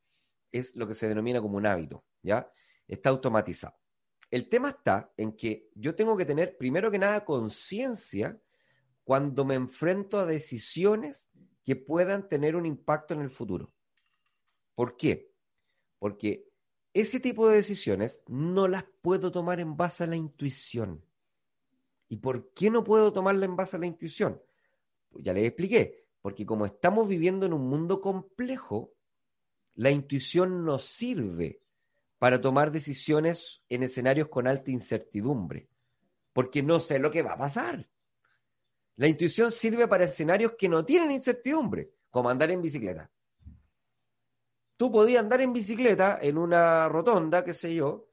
es 0.52 0.76
lo 0.76 0.88
que 0.88 0.94
se 0.94 1.08
denomina 1.08 1.42
como 1.42 1.58
un 1.58 1.66
hábito. 1.66 2.06
¿ya? 2.22 2.50
Está 2.88 3.10
automatizado. 3.10 3.76
El 4.30 4.50
tema 4.50 4.70
está 4.70 5.14
en 5.16 5.34
que 5.34 5.70
yo 5.74 5.96
tengo 5.96 6.18
que 6.18 6.26
tener, 6.26 6.58
primero 6.58 6.92
que 6.92 7.00
nada, 7.00 7.24
conciencia 7.24 8.40
cuando 9.04 9.46
me 9.46 9.56
enfrento 9.56 10.20
a 10.20 10.26
decisiones 10.26 11.30
que 11.64 11.76
puedan 11.76 12.28
tener 12.28 12.56
un 12.56 12.66
impacto 12.66 13.14
en 13.14 13.22
el 13.22 13.30
futuro. 13.30 13.74
¿Por 14.76 14.98
qué? 14.98 15.32
Porque 15.98 16.50
ese 16.94 17.20
tipo 17.20 17.48
de 17.48 17.56
decisiones 17.56 18.22
no 18.28 18.68
las 18.68 18.86
puedo 19.02 19.32
tomar 19.32 19.60
en 19.60 19.78
base 19.78 20.04
a 20.04 20.08
la 20.08 20.16
intuición. 20.16 21.06
¿Y 22.10 22.18
por 22.18 22.54
qué 22.54 22.70
no 22.70 22.84
puedo 22.84 23.14
tomarla 23.14 23.46
en 23.46 23.56
base 23.56 23.78
a 23.78 23.80
la 23.80 23.86
intuición? 23.86 24.42
Pues 25.10 25.24
ya 25.24 25.34
les 25.34 25.46
expliqué, 25.46 26.06
porque 26.22 26.46
como 26.46 26.66
estamos 26.66 27.08
viviendo 27.08 27.46
en 27.46 27.54
un 27.54 27.68
mundo 27.68 28.02
complejo, 28.02 28.97
la 29.78 29.92
intuición 29.92 30.66
nos 30.66 30.84
sirve 30.84 31.62
para 32.18 32.42
tomar 32.42 32.72
decisiones 32.72 33.64
en 33.70 33.84
escenarios 33.84 34.28
con 34.28 34.48
alta 34.48 34.72
incertidumbre, 34.72 35.70
porque 36.34 36.64
no 36.64 36.80
sé 36.80 36.98
lo 36.98 37.12
que 37.12 37.22
va 37.22 37.34
a 37.34 37.38
pasar. 37.38 37.88
La 38.96 39.08
intuición 39.08 39.52
sirve 39.52 39.88
para 39.88 40.06
escenarios 40.06 40.54
que 40.58 40.68
no 40.68 40.84
tienen 40.84 41.12
incertidumbre, 41.12 41.92
como 42.10 42.30
andar 42.30 42.50
en 42.50 42.64
bicicleta. 42.64 43.12
Tú 44.78 44.92
podías 44.92 45.22
andar 45.22 45.42
en 45.42 45.54
bicicleta 45.54 46.18
en 46.22 46.40
una 46.40 46.90
rotonda, 46.90 47.44
qué 47.44 47.54
sé 47.54 47.76
yo, 47.76 48.10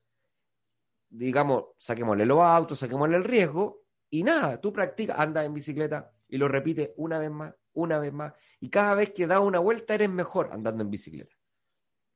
digamos, 1.08 1.68
saquémosle 1.78 2.26
los 2.26 2.40
autos, 2.40 2.78
saquémosle 2.78 3.16
el 3.16 3.24
riesgo, 3.24 3.84
y 4.10 4.22
nada, 4.22 4.60
tú 4.60 4.70
practicas, 4.70 5.18
andas 5.18 5.46
en 5.46 5.54
bicicleta 5.54 6.12
y 6.28 6.36
lo 6.36 6.46
repites 6.46 6.90
una 6.96 7.18
vez 7.18 7.30
más, 7.30 7.54
una 7.72 7.98
vez 7.98 8.12
más. 8.12 8.34
Y 8.60 8.68
cada 8.68 8.94
vez 8.94 9.12
que 9.12 9.26
das 9.26 9.40
una 9.40 9.60
vuelta 9.60 9.94
eres 9.94 10.10
mejor 10.10 10.50
andando 10.52 10.82
en 10.82 10.90
bicicleta. 10.90 11.33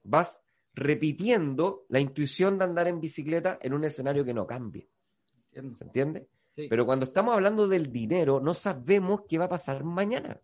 Vas 0.03 0.43
repitiendo 0.75 1.87
la 1.89 2.01
intuición 2.01 2.59
de 2.59 2.65
andar 2.65 2.89
en 2.89 3.01
bicicleta 3.01 3.59
en 3.61 3.75
un 3.75 3.85
escenario 3.85 4.25
que 4.25 4.35
no 4.35 4.47
cambie. 4.47 4.89
¿Se 5.53 5.85
entiende? 5.85 6.29
Pero 6.55 6.87
cuando 6.87 7.07
estamos 7.07 7.35
hablando 7.35 7.69
del 7.69 7.93
dinero, 7.93 8.41
no 8.41 8.55
sabemos 8.55 9.23
qué 9.29 9.39
va 9.39 9.45
a 9.45 9.49
pasar 9.49 9.85
mañana. 9.85 10.41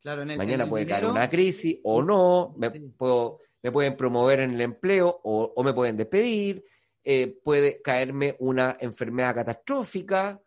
Claro, 0.00 0.22
en 0.22 0.30
el, 0.30 0.38
mañana 0.38 0.68
puede 0.68 0.86
caer 0.86 1.06
una 1.06 1.28
crisis 1.28 1.80
o 1.84 2.02
no, 2.02 2.54
me, 2.56 2.70
puedo, 2.70 3.40
me 3.62 3.72
pueden 3.72 3.96
promover 3.96 4.40
en 4.40 4.52
el 4.52 4.60
empleo 4.60 5.20
o, 5.24 5.62
me 5.62 5.72
pueden 5.72 5.96
despedir, 5.96 6.64
eh, 7.02 7.38
puede 7.42 7.80
caerme 7.82 8.36
una 8.40 8.76
enfermedad 8.78 9.34
catastrófica, 9.34 10.40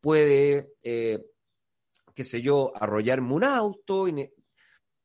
puede, 0.00 0.74
eh, 0.82 1.24
qué 2.14 2.24
sé 2.24 2.42
yo, 2.42 2.72
arrollarme 2.74 3.32
un 3.32 3.44
auto. 3.44 4.06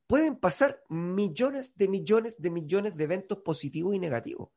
Pueden 0.07 0.37
pasar 0.37 0.83
millones 0.89 1.75
de 1.75 1.87
millones 1.89 2.41
de 2.41 2.49
millones 2.49 2.95
de 2.95 3.03
eventos 3.03 3.39
positivos 3.39 3.93
y 3.93 3.99
negativos. 3.99 4.49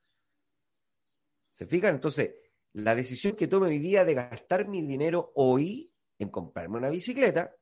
¿Se 1.50 1.66
fijan? 1.66 1.96
Entonces, 1.96 2.34
la 2.72 2.94
decisión 2.94 3.34
que 3.34 3.48
tome 3.48 3.66
hoy 3.66 3.80
día 3.80 4.04
de 4.04 4.14
gastar 4.14 4.68
mi 4.68 4.80
dinero 4.80 5.32
hoy 5.34 5.92
en 6.18 6.28
comprarme 6.28 6.78
una 6.78 6.88
bicicleta 6.88 7.54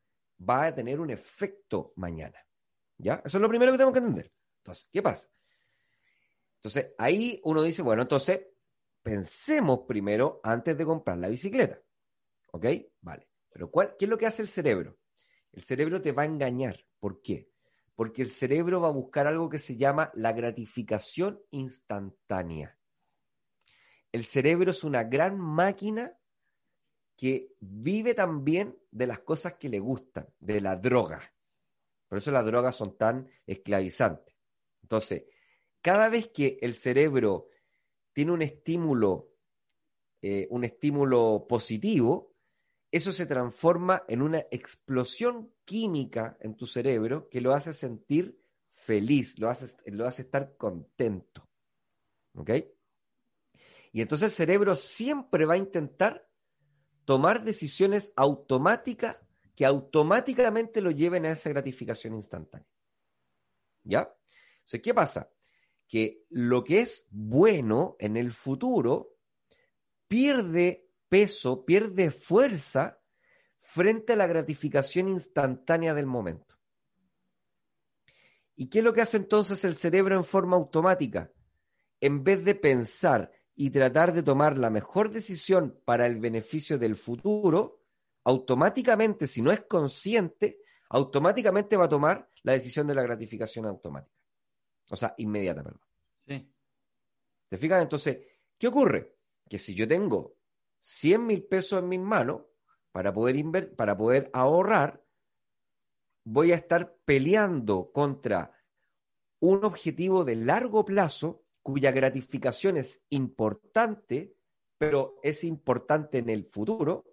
va 0.49 0.67
a 0.67 0.75
tener 0.75 1.01
un 1.01 1.11
efecto 1.11 1.95
mañana. 1.97 2.39
¿Ya? 2.99 3.23
Eso 3.25 3.39
es 3.39 3.43
lo 3.43 3.49
primero 3.49 3.73
que 3.73 3.79
tenemos 3.79 3.95
que 3.95 4.01
entender. 4.01 4.33
Entonces, 4.59 4.89
¿qué 4.93 5.03
pasa? 5.03 5.31
Entonces, 6.57 6.93
ahí 6.99 7.41
uno 7.45 7.63
dice, 7.63 7.83
bueno, 7.83 8.03
entonces, 8.03 8.41
pensemos 9.03 9.81
primero 9.87 10.41
antes 10.43 10.77
de 10.77 10.85
comprar 10.85 11.17
la 11.19 11.29
bicicleta. 11.29 11.81
¿Ok? 12.53 12.67
Vale. 13.01 13.29
Pero 13.51 13.71
¿cuál, 13.71 13.97
¿qué 13.99 14.05
es 14.05 14.09
lo 14.11 14.19
que 14.19 14.27
hace 14.27 14.43
el 14.43 14.49
cerebro? 14.49 14.99
El 15.53 15.63
cerebro 15.63 16.03
te 16.03 16.13
va 16.13 16.23
a 16.23 16.27
engañar. 16.27 16.85
¿Por 16.99 17.23
qué? 17.23 17.51
Porque 17.99 18.23
el 18.23 18.29
cerebro 18.29 18.81
va 18.81 18.87
a 18.87 18.93
buscar 18.93 19.27
algo 19.27 19.49
que 19.49 19.59
se 19.59 19.77
llama 19.77 20.13
la 20.15 20.33
gratificación 20.33 21.43
instantánea. 21.51 22.79
El 24.13 24.23
cerebro 24.23 24.71
es 24.71 24.85
una 24.85 25.03
gran 25.03 25.37
máquina 25.37 26.17
que 27.17 27.57
vive 27.59 28.15
también 28.15 28.79
de 28.93 29.09
las 29.09 29.19
cosas 29.19 29.55
que 29.55 29.69
le 29.69 29.81
gustan, 29.81 30.33
de 30.39 30.61
la 30.61 30.77
droga. 30.77 31.35
Por 32.07 32.19
eso 32.19 32.31
las 32.31 32.47
drogas 32.47 32.77
son 32.77 32.97
tan 32.97 33.29
esclavizantes. 33.45 34.33
Entonces, 34.81 35.25
cada 35.83 36.09
vez 36.09 36.29
que 36.29 36.57
el 36.63 36.75
cerebro 36.75 37.49
tiene 38.13 38.31
un 38.31 38.43
estímulo, 38.43 39.33
eh, 40.23 40.47
un 40.51 40.63
estímulo 40.63 41.47
positivo, 41.49 42.28
eso 42.91 43.13
se 43.13 43.27
transforma 43.27 44.05
en 44.09 44.23
una 44.23 44.47
explosión 44.51 45.53
química 45.65 46.37
en 46.41 46.57
tu 46.57 46.67
cerebro 46.67 47.29
que 47.29 47.41
lo 47.41 47.53
hace 47.53 47.73
sentir 47.73 48.41
feliz, 48.69 49.39
lo 49.39 49.49
hace, 49.49 49.77
lo 49.91 50.07
hace 50.07 50.23
estar 50.23 50.57
contento. 50.57 51.49
¿Ok? 52.35 52.51
Y 53.93 54.01
entonces 54.01 54.33
el 54.33 54.37
cerebro 54.37 54.75
siempre 54.75 55.45
va 55.45 55.55
a 55.55 55.59
intentar 55.59 56.29
tomar 57.05 57.43
decisiones 57.43 58.13
automáticas 58.17 59.19
que 59.55 59.67
automáticamente 59.67 60.81
lo 60.81 60.91
lleven 60.91 61.27
a 61.27 61.31
esa 61.31 61.51
gratificación 61.51 62.15
instantánea. 62.15 62.69
¿Ya? 63.83 64.15
Entonces, 64.59 64.83
¿qué 64.83 64.95
pasa? 64.95 65.31
Que 65.89 66.25
lo 66.29 66.63
que 66.63 66.81
es 66.81 67.09
bueno 67.11 67.97
en 67.99 68.17
el 68.17 68.33
futuro 68.33 69.17
pierde 70.07 70.88
peso, 71.09 71.65
pierde 71.65 72.11
fuerza 72.11 73.01
frente 73.57 74.13
a 74.13 74.17
la 74.17 74.27
gratificación 74.27 75.09
instantánea 75.09 75.95
del 75.95 76.07
momento. 76.07 76.57
¿Y 78.57 78.69
qué 78.69 78.79
es 78.79 78.85
lo 78.85 78.93
que 78.93 79.03
hace 79.03 79.19
entonces 79.19 79.65
el 79.65 79.77
cerebro 79.77 80.17
en 80.17 80.25
forma 80.25 80.57
automática? 80.57 81.31
En 82.01 82.25
vez 82.25 82.45
de 82.45 82.55
pensar 82.55 83.31
y 83.55 83.71
tratar 83.71 84.13
de 84.13 84.23
tomar 84.23 84.59
la 84.59 84.71
mejor 84.71 85.11
decisión 85.11 85.81
para 85.85 86.07
el 86.07 86.17
beneficio 86.17 86.79
del 86.79 86.97
futuro, 86.97 87.83
automáticamente, 88.25 89.27
si 89.27 89.43
no 89.43 89.51
es 89.51 89.63
consciente, 89.63 90.61
automáticamente 90.91 91.77
va 91.77 91.87
a 91.87 91.89
tomar 91.89 92.29
la 92.43 92.53
decisión 92.53 92.87
de 92.87 92.95
la 92.95 93.03
gratificación 93.03 93.67
automática. 93.67 94.17
O 94.91 94.97
sea, 94.97 95.15
inmediata, 95.19 95.63
perdón. 95.63 95.83
Sí. 96.27 96.53
¿Te 97.49 97.59
fijas? 97.59 97.83
Entonces, 97.83 98.19
¿qué 98.57 98.69
ocurre? 98.69 99.17
Que 99.49 99.59
si 99.59 99.75
yo 99.75 99.87
tengo 99.87 100.38
100 100.81 101.27
mil 101.27 101.45
pesos 101.45 101.83
en 101.83 101.89
mis 101.89 102.01
manos 102.01 102.43
para 102.93 103.13
poder, 103.13 103.75
para 103.77 103.97
poder 103.97 104.31
ahorrar, 104.33 105.05
voy 106.25 106.53
a 106.53 106.57
estar 106.57 106.97
peleando 107.05 107.91
contra 107.93 108.53
un 109.41 109.65
objetivo 109.65 110.25
de 110.25 110.37
largo 110.37 110.85
plazo 110.85 111.45
cuya 111.63 111.91
gratificación 111.91 112.77
es 112.77 113.07
importante, 113.11 114.37
pero 114.79 115.19
es 115.23 115.45
importante 115.45 116.19
en 116.19 116.31
el 116.31 116.45
futuro, 116.45 117.05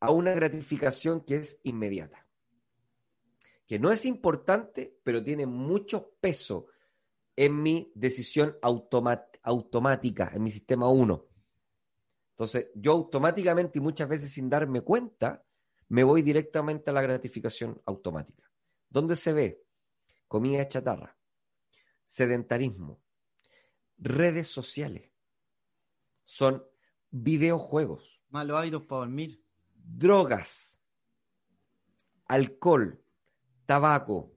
a 0.00 0.10
una 0.12 0.32
gratificación 0.34 1.22
que 1.22 1.36
es 1.36 1.60
inmediata. 1.64 2.26
Que 3.66 3.78
no 3.78 3.90
es 3.90 4.04
importante, 4.04 4.98
pero 5.02 5.22
tiene 5.22 5.46
mucho 5.46 6.12
peso 6.20 6.66
en 7.36 7.62
mi 7.62 7.90
decisión 7.94 8.56
automática, 8.62 10.30
en 10.34 10.42
mi 10.42 10.50
sistema 10.50 10.88
1. 10.88 11.33
Entonces, 12.34 12.68
yo 12.74 12.92
automáticamente 12.92 13.78
y 13.78 13.82
muchas 13.82 14.08
veces 14.08 14.32
sin 14.32 14.50
darme 14.50 14.80
cuenta, 14.80 15.44
me 15.88 16.02
voy 16.02 16.22
directamente 16.22 16.90
a 16.90 16.92
la 16.92 17.00
gratificación 17.00 17.80
automática. 17.86 18.50
¿Dónde 18.88 19.14
se 19.14 19.32
ve? 19.32 19.64
Comida 20.26 20.66
chatarra, 20.66 21.16
sedentarismo, 22.02 23.00
redes 23.98 24.48
sociales, 24.48 25.12
son 26.24 26.64
videojuegos. 27.10 28.20
Malos 28.30 28.58
hábitos 28.58 28.82
para 28.82 29.00
dormir. 29.00 29.44
Drogas, 29.74 30.82
alcohol, 32.26 33.00
tabaco, 33.64 34.36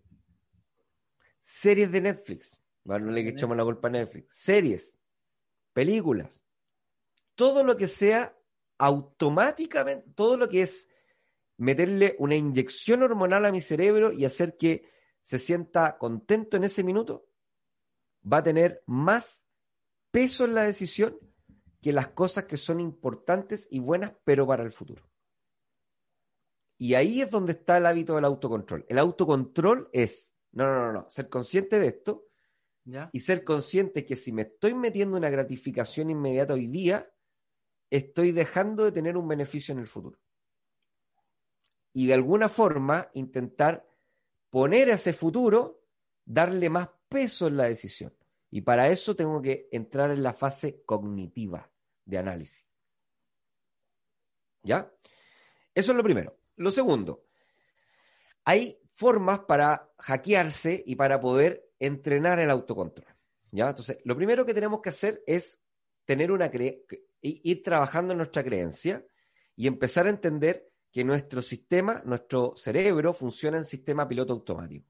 series 1.40 1.92
de 1.92 2.02
Netflix. 2.02 2.62
Bueno, 2.84 3.08
no 3.08 3.12
le 3.12 3.28
echamos 3.28 3.58
la 3.58 3.64
culpa 3.64 3.88
a 3.88 3.92
Netflix. 3.92 4.36
Series, 4.36 5.00
películas, 5.74 6.47
todo 7.38 7.64
lo 7.64 7.78
que 7.78 7.88
sea 7.88 8.36
automáticamente, 8.80 10.10
todo 10.16 10.38
lo 10.38 10.50
que 10.50 10.64
es 10.64 10.90
meterle 11.58 12.16
una 12.20 12.36
inyección 12.36 13.04
hormonal 13.04 13.46
a 13.46 13.52
mi 13.52 13.62
cerebro 13.62 14.12
y 14.12 14.26
hacer 14.26 14.58
que 14.58 14.90
se 15.22 15.38
sienta 15.38 15.98
contento 15.98 16.58
en 16.58 16.64
ese 16.64 16.84
minuto, 16.84 17.30
va 18.22 18.38
a 18.38 18.44
tener 18.44 18.84
más 18.88 19.46
peso 20.12 20.46
en 20.46 20.56
la 20.56 20.64
decisión 20.64 21.18
que 21.80 21.94
las 21.94 22.10
cosas 22.10 22.46
que 22.46 22.58
son 22.58 22.80
importantes 22.80 23.68
y 23.70 23.80
buenas, 23.80 24.14
pero 24.24 24.48
para 24.48 24.64
el 24.64 24.72
futuro. 24.72 25.08
Y 26.80 26.96
ahí 26.96 27.22
es 27.22 27.30
donde 27.30 27.54
está 27.54 27.78
el 27.78 27.86
hábito 27.86 28.16
del 28.16 28.26
autocontrol. 28.26 28.84
El 28.90 28.98
autocontrol 28.98 29.90
es, 29.94 30.34
no, 30.52 30.66
no, 30.66 30.88
no, 30.88 30.94
no, 30.94 31.10
ser 31.10 31.30
consciente 31.30 31.80
de 31.80 31.88
esto 31.88 32.26
y 33.12 33.20
ser 33.20 33.44
consciente 33.44 34.06
que 34.06 34.16
si 34.16 34.32
me 34.32 34.44
estoy 34.44 34.74
metiendo 34.74 35.18
una 35.18 35.30
gratificación 35.30 36.10
inmediata 36.10 36.54
hoy 36.54 36.68
día, 36.68 37.12
estoy 37.90 38.32
dejando 38.32 38.84
de 38.86 38.92
tener 38.92 39.18
un 39.18 39.28
beneficio 39.28 39.74
en 39.74 39.80
el 39.80 39.88
futuro. 39.88 40.20
Y 41.94 42.08
de 42.08 42.14
alguna 42.14 42.50
forma 42.50 43.10
intentar 43.14 43.88
poner 44.50 44.92
a 44.92 44.96
ese 44.96 45.14
futuro, 45.14 45.84
darle 46.26 46.70
más 46.70 46.90
peso 47.10 47.48
en 47.48 47.58
la 47.58 47.66
decisión. 47.66 48.14
Y 48.50 48.62
para 48.62 48.90
eso 48.90 49.16
tengo 49.16 49.42
que 49.42 49.68
entrar 49.72 50.12
en 50.12 50.24
la 50.24 50.34
fase 50.34 50.84
cognitiva 50.86 51.70
de 52.06 52.18
análisis. 52.18 52.66
¿Ya? 54.64 54.92
Eso 55.74 55.92
es 55.92 55.98
lo 55.98 56.04
primero. 56.04 56.38
Lo 56.56 56.72
segundo, 56.72 57.26
hay 58.44 58.82
formas 58.92 59.40
para 59.40 59.92
hackearse 60.00 60.84
y 60.86 60.96
para 60.96 61.20
poder 61.20 61.70
entrenar 61.80 62.40
el 62.40 62.50
autocontrol. 62.50 63.08
¿Ya? 63.52 63.70
Entonces, 63.70 64.00
lo 64.04 64.16
primero 64.16 64.46
que 64.46 64.54
tenemos 64.54 64.82
que 64.82 64.90
hacer 64.90 65.24
es 65.28 65.62
tener 66.06 66.32
una 66.32 66.50
ir 67.22 67.64
trabajando 67.64 68.14
en 68.14 68.18
nuestra 68.18 68.44
creencia 68.44 69.06
y 69.56 69.68
empezar 69.68 70.08
a 70.08 70.12
entender 70.12 70.72
que 70.92 71.04
nuestro 71.04 71.42
sistema, 71.42 72.02
nuestro 72.06 72.54
cerebro 72.56 73.14
funciona 73.14 73.58
en 73.58 73.66
sistema 73.66 74.08
piloto 74.08 74.34
automático 74.34 74.88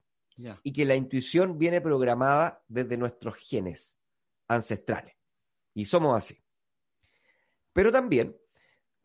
y 0.63 0.71
que 0.71 0.85
la 0.85 0.95
intuición 0.95 1.57
viene 1.57 1.81
programada 1.81 2.63
desde 2.67 2.97
nuestros 2.97 3.35
genes 3.35 3.99
ancestrales. 4.47 5.15
Y 5.73 5.85
somos 5.85 6.17
así. 6.17 6.41
Pero 7.73 7.91
también 7.91 8.37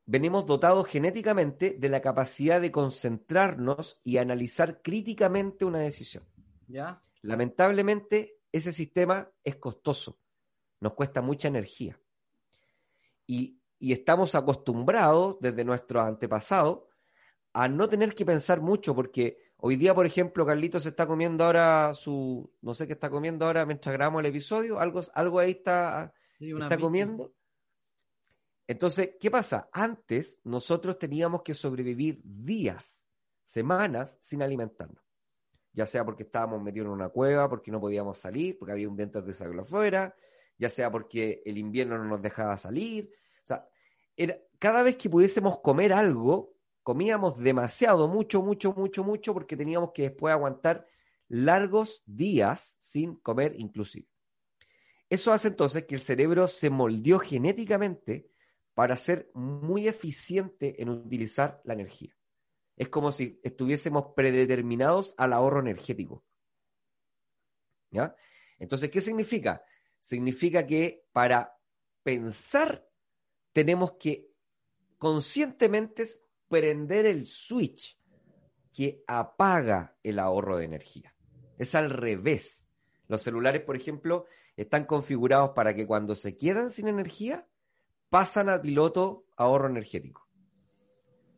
venimos 0.05 0.47
dotados 0.47 0.87
genéticamente 0.87 1.77
de 1.79 1.89
la 1.89 2.03
capacidad 2.03 2.61
de 2.61 2.71
concentrarnos 2.71 4.01
y 4.05 4.19
analizar 4.19 4.83
críticamente 4.83 5.65
una 5.65 5.79
decisión. 5.79 6.25
¿Ya? 6.69 7.03
Lamentablemente, 7.23 8.39
ese 8.51 8.73
sistema 8.73 9.31
es 9.45 9.57
costoso, 9.57 10.19
nos 10.81 10.95
cuesta 10.95 11.23
mucha 11.23 11.49
energía. 11.49 11.99
Y, 13.33 13.61
y 13.79 13.93
estamos 13.93 14.35
acostumbrados 14.35 15.39
desde 15.41 15.65
nuestros 15.65 16.05
antepasados 16.05 16.81
a 17.53 17.69
no 17.69 17.89
tener 17.89 18.15
que 18.15 18.25
pensar 18.25 18.61
mucho 18.61 18.95
porque 18.95 19.53
Hoy 19.65 19.77
día, 19.77 19.95
por 19.95 20.07
ejemplo, 20.07 20.45
Carlitos 20.45 20.87
está 20.87 21.07
comiendo 21.07 21.45
ahora 21.45 21.95
su, 21.95 22.53
no 22.63 22.75
sé 22.75 22.89
qué 22.89 22.95
está 22.95 23.09
comiendo 23.11 23.47
ahora 23.47 23.65
mientras 23.65 23.93
grabamos 23.93 24.19
el 24.19 24.27
episodio, 24.27 24.81
algo, 24.81 25.03
algo 25.15 25.39
ahí 25.39 25.53
está, 25.53 26.13
está 26.41 26.77
comiendo. 26.79 27.33
Entonces, 28.67 29.11
¿qué 29.21 29.31
pasa? 29.31 29.71
Antes 29.73 30.41
nosotros 30.43 30.99
teníamos 30.99 31.43
que 31.43 31.55
sobrevivir 31.55 32.21
días, 32.25 33.07
semanas 33.45 34.19
sin 34.21 34.43
alimentarnos. 34.43 35.05
Ya 35.73 35.87
sea 35.87 36.05
porque 36.05 36.25
estábamos 36.25 36.61
metidos 36.61 36.87
en 36.87 36.95
una 36.95 37.11
cueva, 37.11 37.49
porque 37.49 37.71
no 37.71 37.81
podíamos 37.81 38.19
salir, 38.19 38.59
porque 38.59 38.73
había 38.73 38.89
un 38.89 38.97
diente 38.97 39.23
de 39.23 39.33
sangre 39.33 39.61
afuera, 39.61 40.13
ya 40.59 40.71
sea 40.71 40.91
porque 40.91 41.41
el 41.47 41.57
invierno 41.57 41.97
no 41.99 42.05
nos 42.07 42.21
dejaba 42.21 42.57
salir. 42.57 43.13
Era, 44.17 44.39
cada 44.59 44.83
vez 44.83 44.97
que 44.97 45.11
pudiésemos 45.11 45.61
comer 45.61 45.93
algo, 45.93 46.55
comíamos 46.83 47.39
demasiado, 47.39 48.09
mucho, 48.09 48.43
mucho, 48.43 48.73
mucho, 48.73 49.05
mucho, 49.05 49.35
porque 49.35 49.57
teníamos 49.57 49.93
que 49.93 50.03
después 50.03 50.33
aguantar 50.33 50.87
largos 51.29 52.03
días 52.07 52.77
sin 52.79 53.17
comer 53.17 53.55
inclusive. 53.59 54.07
Eso 55.09 55.33
hace 55.33 55.49
entonces 55.49 55.85
que 55.85 55.95
el 55.95 56.01
cerebro 56.01 56.49
se 56.49 56.71
moldeó 56.71 57.19
genéticamente 57.19 58.31
para 58.75 58.97
ser 58.97 59.31
muy 59.35 59.89
eficiente 59.89 60.81
en 60.83 60.89
utilizar 60.89 61.61
la 61.65 61.75
energía. 61.75 62.17
Es 62.77 62.89
como 62.89 63.13
si 63.13 63.39
estuviésemos 63.43 64.13
predeterminados 64.17 65.15
al 65.19 65.33
ahorro 65.35 65.61
energético. 65.61 66.25
¿Ya? 67.91 68.17
Entonces, 68.59 68.91
¿qué 68.91 69.01
significa? 69.01 69.63
Significa 70.01 70.67
que 70.67 71.05
para 71.13 71.59
pensar 72.03 72.89
tenemos 73.53 73.93
que 73.93 74.31
conscientemente 74.99 76.05
prender 76.49 77.07
el 77.07 77.27
switch 77.27 77.99
que 78.73 79.05
apaga 79.07 79.97
el 80.03 80.19
ahorro 80.19 80.57
de 80.59 80.65
energía. 80.65 81.15
Es 81.59 81.75
al 81.75 81.91
revés. 81.91 82.71
Los 83.09 83.23
celulares, 83.23 83.63
por 83.63 83.77
ejemplo, 83.77 84.27
están 84.57 84.87
configurados 84.87 85.51
para 85.51 85.75
que 85.75 85.87
cuando 85.87 86.15
se 86.15 86.37
quedan 86.37 86.71
sin 86.71 86.89
energía, 86.89 87.49
pasan 88.09 88.49
a 88.49 88.61
piloto 88.61 89.27
ahorro 89.37 89.69
energético. 89.69 90.29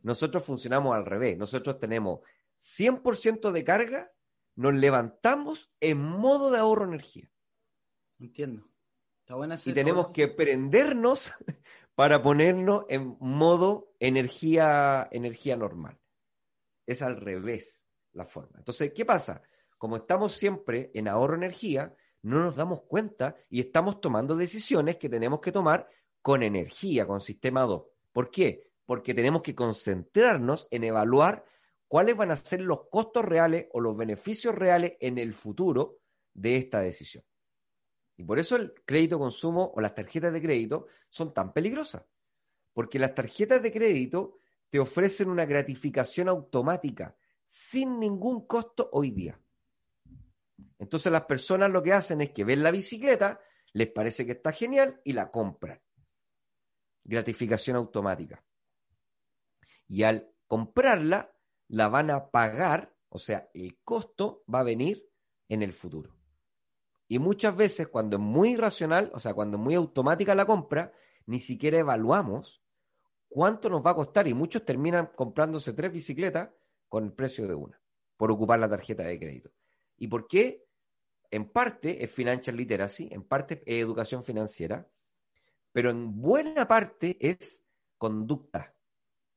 Nosotros 0.03 0.45
funcionamos 0.45 0.95
al 0.95 1.07
revés. 1.07 1.37
Nosotros 1.39 1.79
tenemos 1.79 2.21
100% 2.59 3.51
de 3.51 3.65
carga, 3.65 4.13
nos 4.55 4.75
levantamos 4.75 5.73
en 5.81 5.99
modo 5.99 6.51
de 6.51 6.59
ahorro 6.59 6.85
energía. 6.85 7.31
Entiendo. 8.21 8.69
Está 9.21 9.37
buena 9.37 9.57
y 9.65 9.73
tenemos 9.73 10.13
que 10.13 10.29
prendernos 10.29 11.33
para 11.95 12.23
ponernos 12.23 12.85
en 12.89 13.17
modo 13.21 13.95
energía, 14.01 15.09
energía 15.13 15.57
normal. 15.57 15.99
Es 16.87 17.03
al 17.03 17.17
revés 17.17 17.87
la 18.13 18.27
forma. 18.27 18.59
Entonces, 18.59 18.93
¿qué 18.95 19.05
pasa? 19.05 19.43
Como 19.79 19.97
estamos 19.97 20.35
siempre 20.35 20.91
en 20.95 21.09
ahorro 21.09 21.35
energía, 21.37 21.95
no 22.23 22.41
nos 22.41 22.57
damos 22.57 22.83
cuenta 22.83 23.37
y 23.51 23.61
estamos 23.61 24.01
tomando 24.01 24.37
decisiones 24.37 24.97
que 24.97 25.09
tenemos 25.09 25.41
que 25.41 25.53
tomar 25.53 25.89
con 26.23 26.43
energía, 26.43 27.07
con 27.07 27.21
sistema 27.21 27.63
2. 27.63 27.85
¿Por 28.13 28.31
qué? 28.31 28.71
Porque 28.87 29.15
tenemos 29.15 29.43
que 29.43 29.55
concentrarnos 29.55 30.67
en 30.71 30.85
evaluar 30.85 31.45
cuáles 31.87 32.17
van 32.17 32.31
a 32.31 32.37
ser 32.37 32.63
los 32.63 32.89
costos 32.89 33.25
reales 33.25 33.67
o 33.73 33.81
los 33.81 33.97
beneficios 33.97 34.55
reales 34.55 34.95
en 35.01 35.19
el 35.19 35.35
futuro 35.35 35.99
de 36.33 36.57
esta 36.57 36.81
decisión. 36.81 37.25
Y 38.17 38.25
por 38.25 38.39
eso 38.39 38.57
el 38.57 38.75
crédito 38.85 39.19
consumo 39.19 39.73
o 39.75 39.81
las 39.81 39.95
tarjetas 39.95 40.33
de 40.33 40.43
crédito 40.43 40.87
son 41.09 41.35
tan 41.35 41.53
peligrosas. 41.53 42.05
Porque 42.73 42.99
las 42.99 43.15
tarjetas 43.15 43.63
de 43.63 43.73
crédito 43.73 44.39
te 44.71 44.79
ofrecen 44.79 45.31
una 45.31 45.47
gratificación 45.47 46.29
automática 46.29 47.17
sin 47.45 47.99
ningún 47.99 48.47
costo 48.47 48.89
hoy 48.93 49.11
día. 49.11 49.41
Entonces 50.79 51.11
las 51.11 51.25
personas 51.25 51.71
lo 51.71 51.83
que 51.83 51.93
hacen 51.93 52.21
es 52.21 52.31
que 52.31 52.45
ven 52.45 52.63
la 52.63 52.71
bicicleta, 52.71 53.41
les 53.73 53.89
parece 53.89 54.25
que 54.27 54.33
está 54.33 54.53
genial 54.53 55.01
y 55.05 55.13
la 55.13 55.31
compran 55.31 55.81
gratificación 57.05 57.77
automática. 57.77 58.43
Y 59.87 60.03
al 60.03 60.33
comprarla, 60.47 61.33
la 61.69 61.89
van 61.89 62.11
a 62.11 62.31
pagar, 62.31 62.95
o 63.09 63.19
sea, 63.19 63.51
el 63.55 63.79
costo 63.83 64.45
va 64.53 64.61
a 64.61 64.65
venir 64.65 65.09
en 65.49 65.63
el 65.63 65.73
futuro. 65.73 66.14
Y 67.07 67.19
muchas 67.19 67.55
veces 67.57 67.89
cuando 67.89 68.17
es 68.17 68.23
muy 68.23 68.57
racional, 68.57 69.11
o 69.15 69.21
sea, 69.21 69.35
cuando 69.35 69.57
es 69.57 69.63
muy 69.63 69.75
automática 69.75 70.35
la 70.35 70.47
compra, 70.47 70.93
ni 71.27 71.39
siquiera 71.39 71.79
evaluamos 71.79 72.63
cuánto 73.29 73.69
nos 73.69 73.85
va 73.85 73.91
a 73.91 73.97
costar 73.97 74.29
y 74.29 74.35
muchos 74.35 74.65
terminan 74.65 75.11
comprándose 75.15 75.73
tres 75.73 75.93
bicicletas 75.93 76.51
con 76.89 77.05
el 77.05 77.13
precio 77.13 77.47
de 77.47 77.55
una, 77.55 77.81
por 78.17 78.31
ocupar 78.31 78.59
la 78.59 78.69
tarjeta 78.69 79.03
de 79.05 79.19
crédito. 79.19 79.51
¿Y 79.97 80.09
por 80.09 80.27
qué? 80.27 80.65
En 81.31 81.51
parte 81.51 82.05
es 82.05 82.13
financial 82.13 82.57
literacy, 82.57 83.09
en 83.11 83.25
parte 83.25 83.63
es 83.67 83.83
educación 83.83 84.23
financiera, 84.23 84.89
pero 85.73 85.91
en 85.91 86.21
buena 86.21 86.69
parte 86.69 87.17
es 87.21 87.67
conducta, 87.99 88.75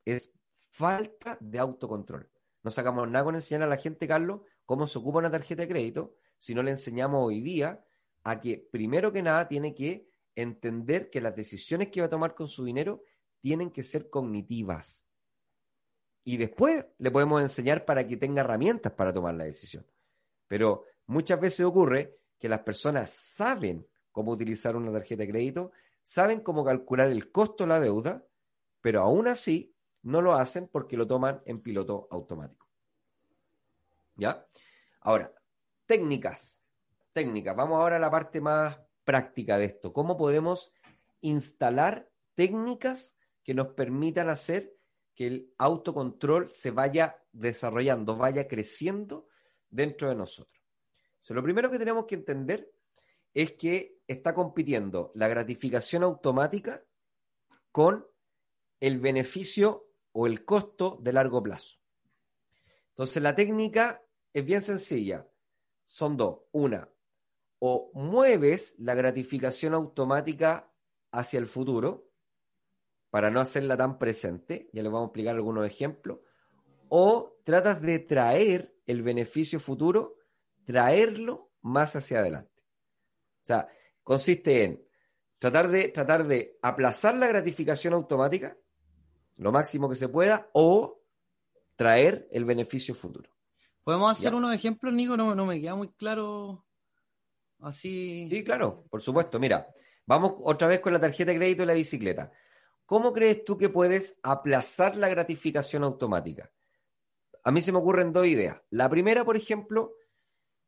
es 0.05 0.31
falta 0.69 1.37
de 1.41 1.57
autocontrol. 1.57 2.29
No 2.61 2.69
sacamos 2.69 3.09
nada 3.09 3.25
con 3.25 3.33
enseñar 3.33 3.63
a 3.63 3.67
la 3.67 3.77
gente, 3.77 4.07
Carlos, 4.07 4.41
cómo 4.65 4.85
se 4.85 4.99
ocupa 4.99 5.19
una 5.19 5.31
tarjeta 5.31 5.63
de 5.63 5.69
crédito, 5.69 6.15
si 6.37 6.53
no 6.53 6.63
le 6.63 6.71
enseñamos 6.71 7.25
hoy 7.25 7.41
día 7.41 7.83
a 8.23 8.39
que, 8.39 8.57
primero 8.71 9.11
que 9.11 9.21
nada, 9.21 9.47
tiene 9.47 9.73
que 9.73 10.09
entender 10.35 11.09
que 11.09 11.21
las 11.21 11.35
decisiones 11.35 11.89
que 11.89 12.01
va 12.01 12.07
a 12.07 12.11
tomar 12.11 12.35
con 12.35 12.47
su 12.47 12.63
dinero 12.63 13.03
tienen 13.39 13.71
que 13.71 13.83
ser 13.83 14.09
cognitivas. 14.09 15.05
Y 16.23 16.37
después 16.37 16.85
le 16.97 17.11
podemos 17.11 17.41
enseñar 17.41 17.85
para 17.85 18.05
que 18.07 18.17
tenga 18.17 18.41
herramientas 18.41 18.91
para 18.93 19.13
tomar 19.13 19.33
la 19.35 19.45
decisión. 19.45 19.85
Pero 20.47 20.83
muchas 21.05 21.39
veces 21.39 21.65
ocurre 21.65 22.19
que 22.37 22.49
las 22.49 22.59
personas 22.59 23.11
saben 23.11 23.87
cómo 24.11 24.31
utilizar 24.31 24.75
una 24.75 24.91
tarjeta 24.91 25.23
de 25.23 25.29
crédito, 25.29 25.71
saben 26.01 26.41
cómo 26.41 26.63
calcular 26.65 27.07
el 27.07 27.31
costo 27.31 27.63
de 27.63 27.69
la 27.69 27.79
deuda, 27.79 28.25
pero 28.81 29.01
aún 29.01 29.27
así 29.27 29.73
no 30.03 30.21
lo 30.21 30.33
hacen 30.33 30.67
porque 30.67 30.97
lo 30.97 31.07
toman 31.07 31.41
en 31.45 31.61
piloto 31.61 32.07
automático. 32.11 32.67
¿Ya? 34.15 34.45
Ahora, 35.01 35.31
técnicas. 35.87 36.61
Técnicas. 37.13 37.55
Vamos 37.55 37.79
ahora 37.79 37.95
a 37.95 37.99
la 37.99 38.11
parte 38.11 38.39
más 38.41 38.77
práctica 39.03 39.57
de 39.57 39.65
esto. 39.65 39.93
¿Cómo 39.93 40.17
podemos 40.17 40.73
instalar 41.21 42.09
técnicas 42.35 43.17
que 43.43 43.53
nos 43.53 43.69
permitan 43.69 44.29
hacer 44.29 44.75
que 45.15 45.27
el 45.27 45.53
autocontrol 45.57 46.51
se 46.51 46.69
vaya 46.69 47.23
desarrollando, 47.31 48.17
vaya 48.17 48.47
creciendo 48.47 49.27
dentro 49.69 50.09
de 50.09 50.15
nosotros? 50.15 50.53
lo 51.29 51.43
primero 51.43 51.69
que 51.69 51.77
tenemos 51.77 52.05
que 52.05 52.15
entender 52.15 52.71
es 53.33 53.51
que 53.53 53.99
está 54.07 54.33
compitiendo 54.33 55.11
la 55.13 55.27
gratificación 55.27 56.03
automática 56.03 56.85
con 57.71 58.07
el 58.79 58.99
beneficio 58.99 59.89
o 60.13 60.25
el 60.25 60.45
costo 60.45 60.97
de 61.01 61.11
largo 61.11 61.43
plazo. 61.43 61.79
Entonces 62.89 63.21
la 63.21 63.35
técnica 63.35 64.01
es 64.33 64.45
bien 64.45 64.61
sencilla. 64.61 65.27
Son 65.87 66.17
dos. 66.17 66.41
Una, 66.51 66.87
o 67.59 67.89
mueves 67.93 68.75
la 68.77 68.93
gratificación 68.93 69.73
automática 69.73 70.71
hacia 71.11 71.39
el 71.39 71.47
futuro 71.47 72.11
para 73.09 73.31
no 73.31 73.39
hacerla 73.39 73.77
tan 73.77 73.97
presente, 73.97 74.69
ya 74.73 74.83
les 74.83 74.91
vamos 74.91 75.07
a 75.07 75.09
explicar 75.09 75.35
algunos 75.35 75.65
ejemplos, 75.65 76.19
o 76.89 77.39
tratas 77.43 77.81
de 77.81 77.99
traer 77.99 78.75
el 78.85 79.01
beneficio 79.01 79.59
futuro, 79.59 80.17
traerlo 80.65 81.51
más 81.61 81.95
hacia 81.95 82.19
adelante. 82.19 82.61
O 83.41 83.45
sea, 83.47 83.69
consiste 84.03 84.65
en 84.65 84.85
tratar 85.39 85.69
de, 85.69 85.87
tratar 85.87 86.27
de 86.27 86.59
aplazar 86.61 87.15
la 87.15 87.27
gratificación 87.27 87.93
automática 87.93 88.57
lo 89.37 89.51
máximo 89.51 89.87
que 89.87 89.95
se 89.95 90.09
pueda 90.09 90.49
o 90.53 91.01
traer 91.75 92.27
el 92.31 92.43
beneficio 92.43 92.93
futuro. 92.93 93.36
¿Podemos 93.87 94.11
hacer 94.11 94.35
unos 94.35 94.53
ejemplos, 94.53 94.93
Nico? 94.93 95.15
No, 95.15 95.33
no 95.33 95.45
me 95.45 95.61
queda 95.61 95.73
muy 95.73 95.87
claro 95.93 96.65
así. 97.61 98.27
Sí, 98.29 98.43
claro, 98.43 98.83
por 98.89 99.01
supuesto. 99.01 99.39
Mira, 99.39 99.65
vamos 100.05 100.33
otra 100.43 100.67
vez 100.67 100.81
con 100.81 100.91
la 100.91 100.99
tarjeta 100.99 101.31
de 101.31 101.37
crédito 101.37 101.63
y 101.63 101.67
la 101.67 101.73
bicicleta. 101.73 102.29
¿Cómo 102.85 103.13
crees 103.13 103.45
tú 103.45 103.57
que 103.57 103.69
puedes 103.69 104.19
aplazar 104.23 104.97
la 104.97 105.07
gratificación 105.07 105.85
automática? 105.85 106.51
A 107.45 107.51
mí 107.53 107.61
se 107.61 107.71
me 107.71 107.77
ocurren 107.77 108.11
dos 108.11 108.27
ideas. 108.27 108.61
La 108.71 108.89
primera, 108.89 109.23
por 109.23 109.37
ejemplo, 109.37 109.93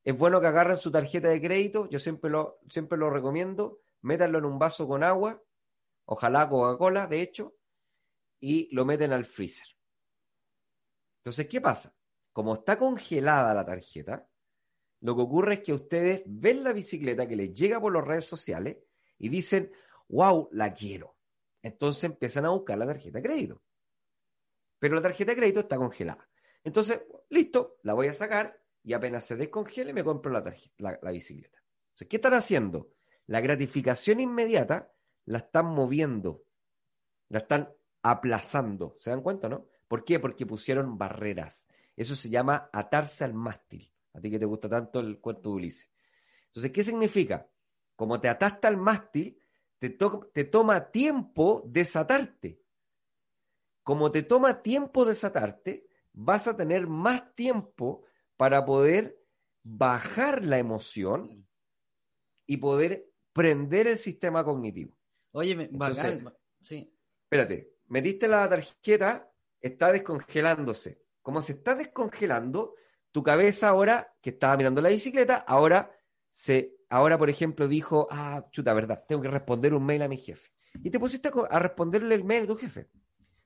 es 0.05 0.17
bueno 0.17 0.39
que 0.39 0.47
agarren 0.47 0.77
su 0.77 0.89
tarjeta 0.89 1.27
de 1.27 1.41
crédito, 1.41 1.89
yo 1.89 1.99
siempre 1.99 2.29
lo, 2.29 2.62
siempre 2.69 2.97
lo 2.97 3.10
recomiendo, 3.10 3.82
métanlo 3.99 4.38
en 4.38 4.45
un 4.45 4.58
vaso 4.58 4.88
con 4.88 5.03
agua, 5.03 5.43
ojalá 6.05 6.47
Coca-Cola, 6.47 7.08
de 7.08 7.21
hecho, 7.21 7.58
y 8.39 8.73
lo 8.73 8.86
meten 8.86 9.12
al 9.12 9.25
freezer. 9.25 9.67
Entonces, 11.17 11.47
¿qué 11.47 11.60
pasa? 11.60 11.98
Como 12.39 12.54
está 12.54 12.80
congelada 12.80 13.54
la 13.54 13.65
tarjeta, 13.65 14.25
lo 15.02 15.13
que 15.13 15.21
ocurre 15.23 15.56
es 15.56 15.60
que 15.60 15.73
ustedes 15.73 16.23
ven 16.25 16.63
la 16.63 16.71
bicicleta 16.71 17.28
que 17.28 17.36
les 17.36 17.54
llega 17.54 17.82
por 17.82 17.93
las 17.93 18.06
redes 18.06 18.23
sociales 18.23 18.78
y 19.17 19.28
dicen, 19.28 19.73
wow, 20.08 20.47
la 20.54 20.73
quiero. 20.73 21.17
Entonces 21.62 22.06
empiezan 22.06 22.45
a 22.45 22.52
buscar 22.52 22.78
la 22.78 22.86
tarjeta 22.86 23.19
de 23.19 23.28
crédito. 23.28 23.62
Pero 24.80 24.95
la 24.95 25.02
tarjeta 25.02 25.34
de 25.34 25.38
crédito 25.38 25.60
está 25.60 25.75
congelada. 25.75 26.30
Entonces, 26.63 27.02
listo, 27.28 27.80
la 27.84 27.93
voy 27.93 28.08
a 28.08 28.13
sacar 28.13 28.58
y 28.84 28.93
apenas 28.93 29.25
se 29.25 29.36
descongele 29.36 29.91
me 29.91 30.06
compro 30.06 30.32
la, 30.32 30.39
bicicleta. 30.39 31.62
Entonces, 31.89 32.08
¿qué 32.08 32.15
están 32.15 32.36
haciendo? 32.36 32.93
La 33.28 33.41
gratificación 33.41 34.21
inmediata 34.21 34.93
la 35.25 35.39
están 35.39 35.65
moviendo, 35.65 36.45
la 37.28 37.39
están 37.39 37.73
aplazando. 38.02 38.95
¿Se 38.97 39.10
dan 39.10 39.23
cuenta, 39.23 39.49
no? 39.49 39.67
¿Por 39.89 40.06
qué? 40.06 40.21
Porque 40.21 40.45
pusieron 40.45 40.97
barreras. 40.97 41.67
Eso 41.99 42.15
se 42.15 42.29
llama 42.29 42.69
atarse 42.71 43.25
al 43.25 43.33
mástil. 43.33 43.91
A 44.13 44.21
ti 44.21 44.31
que 44.31 44.39
te 44.39 44.45
gusta 44.45 44.69
tanto 44.69 45.01
el 45.01 45.19
cuento 45.19 45.49
de 45.49 45.55
Ulises. 45.55 45.91
Entonces, 46.45 46.71
¿qué 46.71 46.81
significa? 46.81 47.51
Como 47.97 48.21
te 48.21 48.29
ataste 48.29 48.67
al 48.67 48.77
mástil, 48.77 49.38
te, 49.77 49.89
te 49.89 50.45
toma 50.45 50.91
tiempo 50.91 51.62
desatarte. 51.67 52.63
Como 53.83 54.13
te 54.13 54.23
toma 54.23 54.62
tiempo 54.62 55.03
desatarte, 55.03 55.89
vas 56.13 56.47
a 56.47 56.55
tener 56.55 56.88
más 56.88 57.35
tiempo 57.35 58.05
para 58.38 58.63
poder 58.63 59.21
bajar 59.62 60.45
la 60.45 60.57
emoción 60.57 61.49
y 62.45 62.55
poder 62.55 63.12
prender 63.33 63.88
el 63.88 63.97
sistema 63.97 64.45
cognitivo. 64.45 64.97
Oye, 65.33 65.53
me, 65.53 65.67
bacán, 65.69 66.33
sí. 66.62 66.95
Espérate, 67.23 67.73
metiste 67.88 68.29
la 68.29 68.47
tarjeta, 68.47 69.29
está 69.59 69.91
descongelándose. 69.91 71.09
Como 71.21 71.41
se 71.41 71.53
está 71.53 71.75
descongelando, 71.75 72.75
tu 73.12 73.23
cabeza 73.23 73.69
ahora, 73.69 74.15
que 74.21 74.32
estaba 74.32 74.58
mirando 74.58 74.82
la 74.82 74.89
bicicleta, 74.89 75.38
ahora 75.38 75.91
se, 76.29 76.77
ahora 76.89 77.17
por 77.17 77.29
ejemplo 77.29 77.67
dijo, 77.67 78.08
ah, 78.12 78.47
chuta, 78.51 78.73
verdad, 78.73 79.03
tengo 79.08 79.21
que 79.21 79.29
responder 79.29 79.73
un 79.73 79.86
mail 79.86 80.03
a 80.03 80.08
mi 80.08 80.17
jefe. 80.17 80.51
Y 80.84 80.89
te 80.89 80.99
pusiste 80.99 81.32
a 81.49 81.60
responderle 81.60 82.15
el 82.15 82.23
mail 82.23 82.43
a 82.43 82.47
tu 82.47 82.55
jefe. 82.55 82.89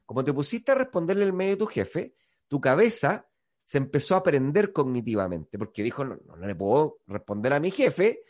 Como 0.06 0.24
te 0.24 0.34
pusiste 0.34 0.72
a 0.72 0.76
responderle 0.76 1.24
el 1.24 1.34
mail 1.34 1.54
a 1.54 1.58
tu 1.58 1.68
jefe, 1.68 2.16
tu 2.48 2.60
cabeza 2.60 3.28
se 3.66 3.78
empezó 3.78 4.16
a 4.16 4.20
aprender 4.20 4.74
cognitivamente, 4.74 5.58
porque 5.58 5.84
dijo, 5.84 6.04
no, 6.04 6.18
no, 6.26 6.36
le 6.36 6.56
puedo 6.56 7.00
responder 7.08 7.54
a 7.54 7.60
mi 7.60 7.72
jefe 7.72 8.24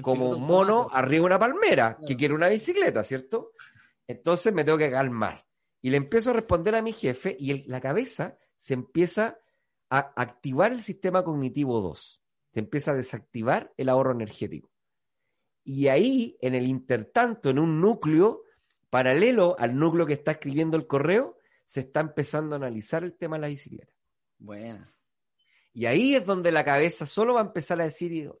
como 0.00 0.30
un 0.30 0.42
mono 0.42 0.88
arriba 0.90 1.22
de 1.22 1.26
una 1.26 1.38
palmera, 1.38 1.98
que 2.06 2.16
quiere 2.16 2.34
una 2.34 2.48
bicicleta, 2.48 3.02
¿cierto? 3.02 3.52
Entonces 4.06 4.52
me 4.52 4.64
tengo 4.64 4.78
que 4.78 4.90
calmar. 4.90 5.46
Y 5.80 5.90
le 5.90 5.98
empiezo 5.98 6.30
a 6.30 6.34
responder 6.34 6.74
a 6.74 6.82
mi 6.82 6.92
jefe 6.92 7.36
y 7.38 7.68
la 7.68 7.80
cabeza 7.80 8.38
se 8.62 8.74
empieza 8.74 9.40
a 9.90 10.12
activar 10.14 10.70
el 10.70 10.80
sistema 10.80 11.24
cognitivo 11.24 11.80
2. 11.80 12.22
Se 12.52 12.60
empieza 12.60 12.92
a 12.92 12.94
desactivar 12.94 13.74
el 13.76 13.88
ahorro 13.88 14.12
energético. 14.12 14.70
Y 15.64 15.88
ahí, 15.88 16.36
en 16.40 16.54
el 16.54 16.68
intertanto, 16.68 17.50
en 17.50 17.58
un 17.58 17.80
núcleo 17.80 18.44
paralelo 18.88 19.56
al 19.58 19.76
núcleo 19.76 20.06
que 20.06 20.12
está 20.12 20.30
escribiendo 20.30 20.76
el 20.76 20.86
correo, 20.86 21.38
se 21.66 21.80
está 21.80 21.98
empezando 21.98 22.54
a 22.54 22.58
analizar 22.58 23.02
el 23.02 23.14
tema 23.14 23.34
de 23.34 23.40
la 23.40 23.48
bicicleta. 23.48 23.92
Buena. 24.38 24.94
Y 25.72 25.86
ahí 25.86 26.14
es 26.14 26.24
donde 26.24 26.52
la 26.52 26.64
cabeza 26.64 27.04
solo 27.04 27.34
va 27.34 27.40
a 27.40 27.46
empezar 27.46 27.80
a 27.80 27.84
decir, 27.84 28.32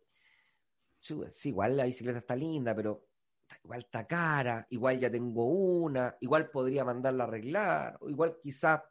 sí, 1.00 1.48
igual 1.48 1.76
la 1.76 1.86
bicicleta 1.86 2.20
está 2.20 2.36
linda, 2.36 2.76
pero 2.76 3.08
igual 3.64 3.80
está 3.80 4.06
cara, 4.06 4.68
igual 4.70 5.00
ya 5.00 5.10
tengo 5.10 5.46
una, 5.46 6.16
igual 6.20 6.48
podría 6.48 6.84
mandarla 6.84 7.24
a 7.24 7.26
arreglar, 7.26 7.98
o 8.00 8.08
igual 8.08 8.38
quizás, 8.40 8.82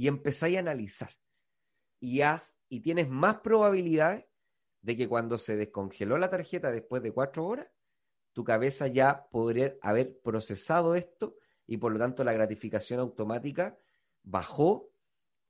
y 0.00 0.08
empezáis 0.08 0.56
a 0.56 0.60
analizar. 0.60 1.10
Y, 2.00 2.22
haz, 2.22 2.58
y 2.70 2.80
tienes 2.80 3.10
más 3.10 3.40
probabilidades 3.40 4.24
de 4.80 4.96
que 4.96 5.06
cuando 5.06 5.36
se 5.36 5.56
descongeló 5.56 6.16
la 6.16 6.30
tarjeta 6.30 6.70
después 6.70 7.02
de 7.02 7.12
cuatro 7.12 7.44
horas, 7.44 7.68
tu 8.32 8.42
cabeza 8.42 8.86
ya 8.86 9.28
podría 9.30 9.76
haber 9.82 10.18
procesado 10.22 10.94
esto 10.94 11.36
y 11.66 11.76
por 11.76 11.92
lo 11.92 11.98
tanto 11.98 12.24
la 12.24 12.32
gratificación 12.32 12.98
automática 12.98 13.76
bajó 14.22 14.90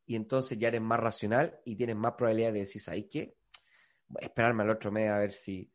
y 0.05 0.17
entonces 0.17 0.59
ya 0.59 0.67
eres 0.67 0.81
más 0.81 0.99
racional 0.99 1.61
y 1.65 1.77
tienes 1.77 1.95
más 1.95 2.15
probabilidad 2.15 2.53
de 2.53 2.59
decir, 2.59 2.83
¿sabes 2.83 3.07
qué? 3.09 3.37
Esperarme 4.19 4.65
al 4.65 4.71
otro 4.71 4.91
mes 4.91 5.11
a 5.11 5.19
ver 5.21 5.33
si, 5.33 5.73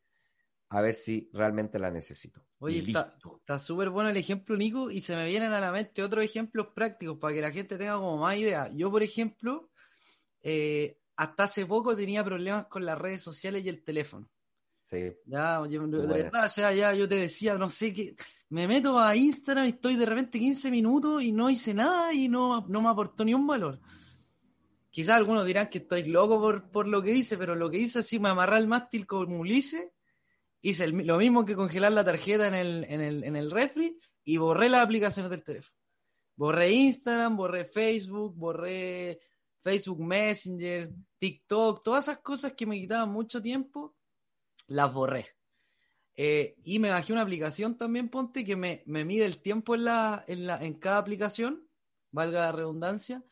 a 0.68 0.80
ver 0.80 0.94
si 0.94 1.30
realmente 1.32 1.78
la 1.78 1.90
necesito. 1.90 2.42
Oye, 2.58 2.78
está 2.78 3.58
súper 3.58 3.90
bueno 3.90 4.10
el 4.10 4.16
ejemplo, 4.16 4.56
Nico, 4.56 4.90
y 4.90 5.00
se 5.00 5.14
me 5.14 5.26
vienen 5.28 5.52
a 5.52 5.60
la 5.60 5.70
mente 5.70 6.02
otros 6.02 6.24
ejemplos 6.24 6.68
prácticos 6.74 7.18
para 7.18 7.34
que 7.34 7.40
la 7.40 7.52
gente 7.52 7.76
tenga 7.76 7.96
como 7.96 8.18
más 8.18 8.36
idea. 8.36 8.70
Yo, 8.72 8.90
por 8.90 9.02
ejemplo, 9.02 9.70
eh, 10.40 10.98
hasta 11.16 11.44
hace 11.44 11.66
poco 11.66 11.94
tenía 11.94 12.24
problemas 12.24 12.66
con 12.66 12.84
las 12.84 12.98
redes 12.98 13.20
sociales 13.20 13.64
y 13.64 13.68
el 13.68 13.84
teléfono. 13.84 14.28
Sí. 14.82 15.12
Ya, 15.26 15.62
yo, 15.68 15.84
o 15.84 16.48
sea, 16.48 16.72
ya 16.72 16.94
yo 16.94 17.08
te 17.08 17.16
decía, 17.16 17.58
no 17.58 17.68
sé 17.68 17.92
qué, 17.92 18.14
me 18.48 18.68
meto 18.68 18.98
a 18.98 19.16
Instagram 19.16 19.66
y 19.66 19.70
estoy 19.70 19.96
de 19.96 20.06
repente 20.06 20.38
15 20.38 20.70
minutos 20.70 21.22
y 21.22 21.32
no 21.32 21.50
hice 21.50 21.74
nada 21.74 22.12
y 22.12 22.28
no, 22.28 22.64
no 22.68 22.80
me 22.80 22.88
aportó 22.88 23.24
ni 23.24 23.34
un 23.34 23.46
valor. 23.46 23.80
Quizás 24.90 25.16
algunos 25.16 25.44
dirán 25.44 25.68
que 25.68 25.78
estoy 25.78 26.04
loco 26.04 26.40
por, 26.40 26.70
por 26.70 26.86
lo 26.86 27.02
que 27.02 27.10
hice, 27.10 27.36
pero 27.36 27.54
lo 27.54 27.68
que 27.68 27.78
hice 27.78 27.98
así 27.98 28.18
me 28.18 28.28
amarré 28.28 28.56
al 28.56 28.68
mástil 28.68 29.06
como 29.06 29.40
Ulises 29.40 29.90
hice 30.68 30.88
lo 30.88 31.16
mismo 31.16 31.44
que 31.44 31.54
congelar 31.54 31.92
la 31.92 32.02
tarjeta 32.02 32.48
en 32.48 32.54
el, 32.54 32.86
en, 32.88 33.00
el, 33.00 33.22
en 33.22 33.36
el 33.36 33.52
refri 33.52 33.98
y 34.24 34.36
borré 34.36 34.68
las 34.68 34.82
aplicaciones 34.82 35.30
del 35.30 35.44
teléfono. 35.44 35.76
Borré 36.34 36.72
Instagram, 36.72 37.36
borré 37.36 37.66
Facebook, 37.66 38.34
borré 38.34 39.20
Facebook 39.62 40.00
Messenger, 40.00 40.90
TikTok, 41.18 41.84
todas 41.84 42.08
esas 42.08 42.18
cosas 42.18 42.54
que 42.54 42.66
me 42.66 42.80
quitaban 42.80 43.10
mucho 43.10 43.40
tiempo, 43.40 43.94
las 44.66 44.92
borré. 44.92 45.28
Eh, 46.16 46.56
y 46.64 46.80
me 46.80 46.90
bajé 46.90 47.12
una 47.12 47.22
aplicación 47.22 47.78
también, 47.78 48.08
Ponte, 48.08 48.44
que 48.44 48.56
me, 48.56 48.82
me 48.86 49.04
mide 49.04 49.24
el 49.24 49.38
tiempo 49.38 49.76
en, 49.76 49.84
la, 49.84 50.24
en, 50.26 50.48
la, 50.48 50.56
en 50.64 50.74
cada 50.74 50.98
aplicación, 50.98 51.68
valga 52.10 52.40
la 52.40 52.52
redundancia, 52.52 53.22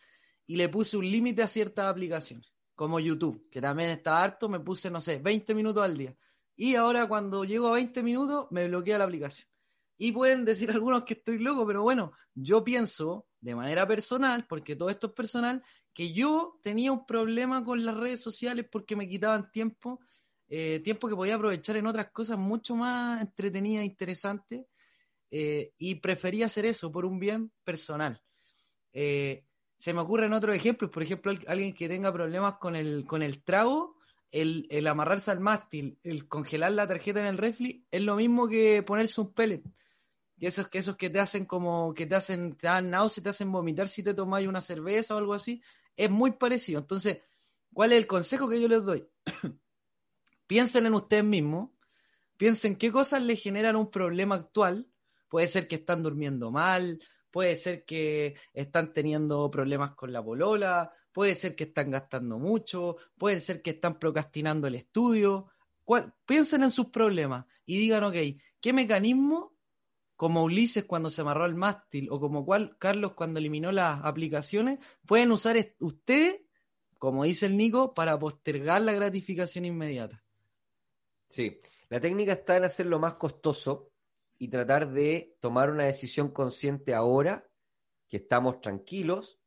y 0.46 0.54
le 0.54 0.68
puse 0.68 0.96
un 0.96 1.10
límite 1.10 1.42
a 1.42 1.48
ciertas 1.48 1.86
aplicaciones, 1.86 2.54
como 2.76 3.00
YouTube, 3.00 3.48
que 3.50 3.60
también 3.60 3.90
está 3.90 4.22
harto, 4.22 4.48
me 4.48 4.60
puse, 4.60 4.88
no 4.88 5.00
sé, 5.00 5.18
20 5.18 5.52
minutos 5.52 5.82
al 5.82 5.96
día. 5.96 6.16
Y 6.56 6.76
ahora 6.76 7.06
cuando 7.06 7.44
llego 7.44 7.68
a 7.68 7.72
20 7.72 8.02
minutos 8.02 8.46
me 8.50 8.68
bloquea 8.68 8.98
la 8.98 9.04
aplicación. 9.04 9.48
Y 9.96 10.12
pueden 10.12 10.44
decir 10.44 10.70
algunos 10.70 11.04
que 11.04 11.14
estoy 11.14 11.38
loco, 11.38 11.66
pero 11.66 11.82
bueno, 11.82 12.12
yo 12.34 12.64
pienso 12.64 13.26
de 13.40 13.54
manera 13.54 13.86
personal, 13.86 14.46
porque 14.46 14.76
todo 14.76 14.88
esto 14.88 15.08
es 15.08 15.12
personal, 15.12 15.62
que 15.92 16.12
yo 16.12 16.58
tenía 16.62 16.90
un 16.90 17.06
problema 17.06 17.62
con 17.62 17.84
las 17.84 17.96
redes 17.96 18.20
sociales 18.20 18.66
porque 18.70 18.96
me 18.96 19.08
quitaban 19.08 19.50
tiempo, 19.52 20.00
eh, 20.48 20.80
tiempo 20.82 21.08
que 21.08 21.14
podía 21.14 21.36
aprovechar 21.36 21.76
en 21.76 21.86
otras 21.86 22.10
cosas 22.10 22.38
mucho 22.38 22.74
más 22.74 23.20
entretenidas 23.20 23.82
e 23.82 23.86
interesantes, 23.86 24.66
eh, 25.30 25.72
y 25.78 25.96
prefería 25.96 26.46
hacer 26.46 26.64
eso 26.64 26.92
por 26.92 27.04
un 27.04 27.18
bien 27.18 27.52
personal. 27.64 28.20
Eh, 28.92 29.44
se 29.76 29.92
me 29.92 30.00
ocurren 30.00 30.32
otros 30.32 30.56
ejemplos, 30.56 30.90
por 30.90 31.02
ejemplo, 31.02 31.32
alguien 31.48 31.74
que 31.74 31.88
tenga 31.88 32.12
problemas 32.12 32.54
con 32.54 32.76
el, 32.76 33.04
con 33.04 33.22
el 33.22 33.42
trago, 33.42 33.93
el, 34.34 34.86
amarrarse 34.88 35.30
al 35.30 35.38
mástil, 35.38 35.98
el 36.02 36.26
congelar 36.26 36.72
la 36.72 36.88
tarjeta 36.88 37.20
en 37.20 37.26
el 37.26 37.38
refri, 37.38 37.86
es 37.90 38.02
lo 38.02 38.16
mismo 38.16 38.48
que 38.48 38.82
ponerse 38.82 39.20
un 39.20 39.32
pellet. 39.32 39.62
Y 40.36 40.46
esos, 40.46 40.66
que 40.68 40.78
esos 40.78 40.96
que 40.96 41.08
te 41.08 41.20
hacen 41.20 41.46
como, 41.46 41.94
que 41.94 42.06
te 42.06 42.16
hacen, 42.16 42.56
te 42.56 42.66
dan 42.66 42.90
náuseas, 42.90 43.22
te 43.22 43.30
hacen 43.30 43.52
vomitar 43.52 43.86
si 43.86 44.02
te 44.02 44.12
tomáis 44.12 44.48
una 44.48 44.60
cerveza 44.60 45.14
o 45.14 45.18
algo 45.18 45.34
así, 45.34 45.62
es 45.96 46.10
muy 46.10 46.32
parecido. 46.32 46.80
Entonces, 46.80 47.18
¿cuál 47.72 47.92
es 47.92 47.98
el 47.98 48.08
consejo 48.08 48.48
que 48.48 48.60
yo 48.60 48.66
les 48.66 48.84
doy? 48.84 49.06
piensen 50.48 50.86
en 50.86 50.94
ustedes 50.94 51.24
mismos, 51.24 51.70
piensen 52.36 52.74
qué 52.74 52.90
cosas 52.90 53.22
les 53.22 53.40
generan 53.40 53.76
un 53.76 53.88
problema 53.88 54.34
actual. 54.34 54.88
Puede 55.28 55.46
ser 55.46 55.68
que 55.68 55.76
están 55.76 56.02
durmiendo 56.02 56.50
mal, 56.50 57.00
puede 57.34 57.56
ser 57.56 57.84
que 57.84 58.36
están 58.52 58.92
teniendo 58.92 59.50
problemas 59.50 59.96
con 59.96 60.12
la 60.12 60.22
polola, 60.22 60.92
puede 61.10 61.34
ser 61.34 61.56
que 61.56 61.64
están 61.64 61.90
gastando 61.90 62.38
mucho, 62.38 62.96
puede 63.18 63.40
ser 63.40 63.60
que 63.60 63.70
están 63.70 63.98
procrastinando 63.98 64.68
el 64.68 64.76
estudio. 64.76 65.48
Piensen 66.24 66.62
en 66.62 66.70
sus 66.70 66.90
problemas 66.90 67.46
y 67.66 67.76
digan, 67.76 68.04
ok, 68.04 68.14
¿qué 68.60 68.72
mecanismo, 68.72 69.52
como 70.14 70.44
Ulises 70.44 70.84
cuando 70.84 71.10
se 71.10 71.22
amarró 71.22 71.42
al 71.42 71.56
mástil 71.56 72.06
o 72.08 72.20
como 72.20 72.46
Carlos 72.78 73.14
cuando 73.14 73.40
eliminó 73.40 73.72
las 73.72 74.04
aplicaciones, 74.04 74.78
pueden 75.04 75.32
usar 75.32 75.56
ustedes, 75.80 76.40
como 77.00 77.24
dice 77.24 77.46
el 77.46 77.56
Nico, 77.56 77.94
para 77.94 78.16
postergar 78.16 78.80
la 78.82 78.92
gratificación 78.92 79.64
inmediata? 79.64 80.22
Sí, 81.26 81.58
la 81.88 81.98
técnica 81.98 82.34
está 82.34 82.58
en 82.58 82.62
hacerlo 82.62 83.00
más 83.00 83.14
costoso 83.14 83.90
y 84.38 84.48
tratar 84.48 84.90
de 84.90 85.36
tomar 85.40 85.70
una 85.70 85.84
decisión 85.84 86.30
consciente 86.30 86.94
ahora 86.94 87.48
que 88.08 88.18
estamos 88.18 88.60
tranquilos 88.60 89.40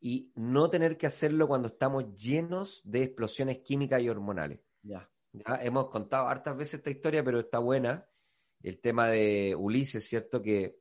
y 0.00 0.32
no 0.34 0.70
tener 0.70 0.96
que 0.96 1.06
hacerlo 1.06 1.48
cuando 1.48 1.68
estamos 1.68 2.14
llenos 2.16 2.80
de 2.84 3.02
explosiones 3.02 3.58
químicas 3.58 4.02
y 4.02 4.08
hormonales. 4.08 4.60
Ya. 4.82 5.10
Hemos 5.60 5.88
contado 5.88 6.28
hartas 6.28 6.56
veces 6.56 6.74
esta 6.74 6.90
historia, 6.90 7.24
pero 7.24 7.40
está 7.40 7.58
buena. 7.58 8.08
El 8.62 8.80
tema 8.80 9.08
de 9.08 9.54
Ulises, 9.58 10.06
¿cierto? 10.08 10.40
Que, 10.40 10.78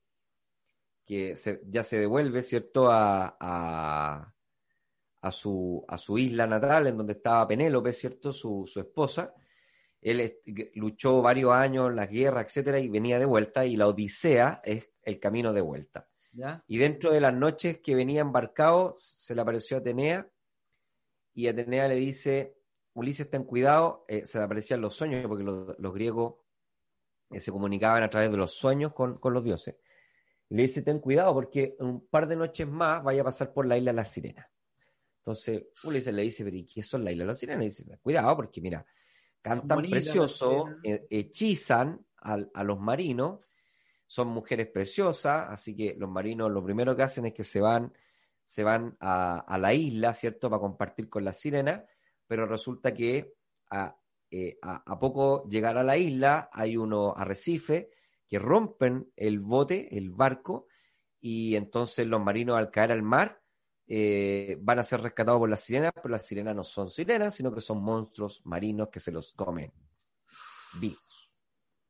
que 1.06 1.34
ya 1.68 1.84
se 1.84 2.00
devuelve, 2.00 2.42
¿cierto? 2.42 2.90
A, 2.90 3.36
a, 3.40 4.34
a, 5.22 5.32
su, 5.32 5.84
a 5.88 5.98
su 5.98 6.18
isla 6.18 6.48
natal, 6.48 6.88
en 6.88 6.98
donde 6.98 7.14
estaba 7.14 7.48
Penélope, 7.48 7.92
¿cierto? 7.94 8.32
Su, 8.32 8.64
su 8.66 8.80
esposa 8.80 9.34
él 10.06 10.40
luchó 10.76 11.24
varios 11.24 11.52
años 11.52 11.90
en 11.90 11.96
las 11.96 12.10
guerras, 12.10 12.46
etcétera, 12.46 12.80
y 12.80 12.90
venía 12.90 13.18
de 13.18 13.26
vuelta, 13.26 13.66
y 13.66 13.76
la 13.76 13.88
Odisea 13.88 14.62
es 14.64 14.92
el 15.02 15.20
camino 15.20 15.52
de 15.52 15.62
vuelta. 15.62 16.08
Y 16.68 16.78
dentro 16.78 17.12
de 17.12 17.22
las 17.22 17.34
noches 17.34 17.80
que 17.80 17.96
venía 17.96 18.22
embarcado, 18.22 18.96
se 19.00 19.34
le 19.34 19.42
apareció 19.42 19.78
Atenea 19.78 20.30
y 21.34 21.48
Atenea 21.48 21.88
le 21.88 21.96
dice, 21.96 22.56
Ulises, 22.94 23.30
ten 23.30 23.46
cuidado, 23.46 24.06
eh, 24.08 24.26
se 24.26 24.38
le 24.38 24.44
aparecían 24.44 24.80
los 24.80 24.96
sueños, 24.96 25.26
porque 25.28 25.44
los, 25.44 25.76
los 25.80 25.94
griegos 25.94 26.36
eh, 27.32 27.40
se 27.40 27.52
comunicaban 27.52 28.04
a 28.04 28.10
través 28.10 28.30
de 28.30 28.38
los 28.38 28.54
sueños 28.54 28.94
con, 28.94 29.18
con 29.18 29.34
los 29.34 29.44
dioses. 29.44 29.76
Le 30.50 30.64
dice, 30.64 30.84
ten 30.84 31.00
cuidado, 31.00 31.34
porque 31.34 31.76
un 31.80 32.08
par 32.08 32.28
de 32.28 32.36
noches 32.36 32.68
más 32.68 33.04
vaya 33.04 33.22
a 33.22 33.26
pasar 33.26 33.54
por 33.54 33.66
la 33.66 33.78
isla 33.78 33.92
de 33.92 33.96
las 33.96 34.12
sirenas. 34.12 34.46
Entonces 35.20 35.64
Ulises 35.84 36.14
le 36.14 36.22
dice, 36.22 36.44
pero 36.44 36.58
¿y 36.58 36.66
qué 36.66 36.84
son 36.84 37.04
la 37.04 37.12
isla 37.12 37.24
de 37.24 37.28
las 37.30 37.40
sirenas? 37.40 37.66
Y 37.66 37.70
dice, 37.70 37.98
cuidado, 38.04 38.36
porque 38.36 38.62
mira, 38.62 38.86
cantan 39.50 39.78
bonitas 39.78 40.04
precioso, 40.06 40.66
eh, 40.84 41.08
hechizan 41.10 42.06
al- 42.18 42.50
a, 42.54 42.64
los 42.64 42.80
marinos, 42.80 43.40
son 44.08 44.28
mujeres 44.30 44.68
preciosas, 44.68 45.48
así 45.50 45.76
que 45.76 45.96
los 45.98 46.10
marinos 46.10 46.52
lo 46.52 46.64
primero 46.64 46.96
que 46.96 47.04
hacen 47.04 47.26
es 47.28 47.34
que 47.34 47.44
se 47.44 47.62
van, 47.62 47.94
se 48.44 48.64
van 48.64 48.96
a, 49.00 49.40
a 49.40 49.58
la 49.58 49.74
isla, 49.74 50.14
¿cierto?, 50.14 50.50
para 50.50 50.60
compartir 50.60 51.10
con 51.10 51.24
las 51.26 51.40
sirenas, 51.40 51.84
pero 52.28 52.46
resulta 52.46 52.94
que 52.94 53.36
a, 53.70 53.96
eh, 54.32 54.58
a- 54.62 54.84
a 54.86 55.00
poco 55.00 55.48
llegar 55.50 55.78
a 55.78 55.84
la 55.84 55.98
isla 55.98 56.50
hay 56.52 56.78
unos 56.78 57.14
arrecifes 57.16 57.88
que 58.28 58.40
rompen 58.40 59.12
el 59.16 59.40
bote, 59.40 59.96
el 59.98 60.10
barco, 60.12 60.68
y 61.22 61.56
entonces 61.56 62.06
los 62.08 62.22
marinos 62.22 62.58
al 62.58 62.70
caer 62.72 62.92
al 62.92 63.04
mar 63.04 63.42
eh, 63.88 64.58
van 64.62 64.80
a 64.80 64.84
ser 64.84 65.02
rescatados 65.02 65.40
por 65.40 65.50
las 65.50 65.62
sirenas, 65.62 65.92
pero 65.94 66.10
las 66.10 66.26
sirenas 66.26 66.56
no 66.56 66.64
son 66.64 66.90
sirenas, 66.90 67.36
sino 67.36 67.54
que 67.54 67.62
son 67.62 67.84
monstruos 67.84 68.42
marinos 68.46 68.90
que 68.90 69.00
se 69.00 69.12
los 69.12 69.34
comen 69.34 69.72
vivos. 70.80 71.32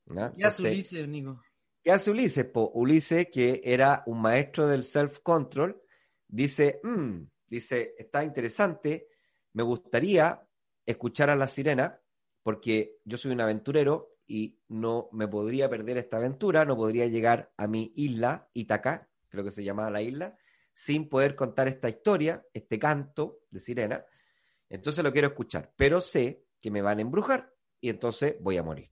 ¿ya? 0.07 0.31
¿Qué 0.33 0.43
hace 0.45 0.61
Entonces, 0.61 0.71
Ulises, 0.71 1.07
Nico? 1.07 1.41
¿Qué 1.83 1.91
hace 1.91 2.11
Ulises? 2.11 2.45
Po, 2.45 2.71
Ulises, 2.73 3.27
que 3.31 3.61
era 3.63 4.03
un 4.07 4.21
maestro 4.21 4.67
del 4.67 4.83
self-control, 4.83 5.81
dice, 6.27 6.79
"Mm", 6.83 7.21
dice, 7.47 7.95
está 7.97 8.23
interesante, 8.23 9.07
me 9.53 9.63
gustaría 9.63 10.45
escuchar 10.85 11.29
a 11.29 11.35
la 11.35 11.47
sirena, 11.47 12.01
porque 12.43 12.97
yo 13.05 13.17
soy 13.17 13.31
un 13.31 13.41
aventurero 13.41 14.17
y 14.27 14.59
no 14.67 15.09
me 15.11 15.27
podría 15.27 15.69
perder 15.69 15.97
esta 15.97 16.17
aventura, 16.17 16.65
no 16.65 16.75
podría 16.75 17.07
llegar 17.07 17.53
a 17.57 17.67
mi 17.67 17.91
isla, 17.95 18.49
Itaca, 18.53 19.09
creo 19.29 19.43
que 19.43 19.51
se 19.51 19.63
llamaba 19.63 19.89
la 19.89 20.01
isla, 20.01 20.37
sin 20.75 21.07
poder 21.07 21.35
contar 21.35 21.69
esta 21.69 21.87
historia, 21.87 22.45
este 22.53 22.77
canto 22.77 23.39
de 23.49 23.61
sirena. 23.61 24.05
Entonces 24.69 25.03
lo 25.03 25.13
quiero 25.13 25.29
escuchar, 25.29 25.73
pero 25.77 26.01
sé 26.01 26.43
que 26.59 26.69
me 26.69 26.81
van 26.81 26.99
a 26.99 27.01
embrujar 27.01 27.53
y 27.79 27.89
entonces 27.89 28.35
voy 28.41 28.57
a 28.57 28.63
morir. 28.63 28.91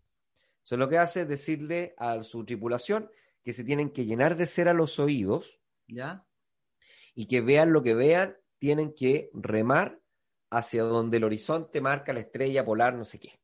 Eso 0.63 0.77
lo 0.77 0.87
que 0.87 0.97
hace 0.97 1.23
es 1.23 1.27
decirle 1.27 1.93
a 1.97 2.23
su 2.23 2.45
tripulación 2.45 3.11
que 3.43 3.51
se 3.51 3.65
tienen 3.65 3.89
que 3.89 4.05
llenar 4.05 4.37
de 4.37 4.47
cera 4.47 4.71
los 4.73 4.97
oídos 4.97 5.59
¿Ya? 5.85 6.25
y 7.13 7.27
que 7.27 7.41
vean 7.41 7.73
lo 7.73 7.83
que 7.83 7.95
vean, 7.95 8.37
tienen 8.59 8.93
que 8.93 9.29
remar 9.33 9.99
hacia 10.49 10.83
donde 10.83 11.17
el 11.17 11.25
horizonte 11.25 11.81
marca 11.81 12.13
la 12.13 12.21
estrella 12.21 12.63
polar, 12.63 12.95
no 12.95 13.03
sé 13.03 13.19
qué. 13.19 13.41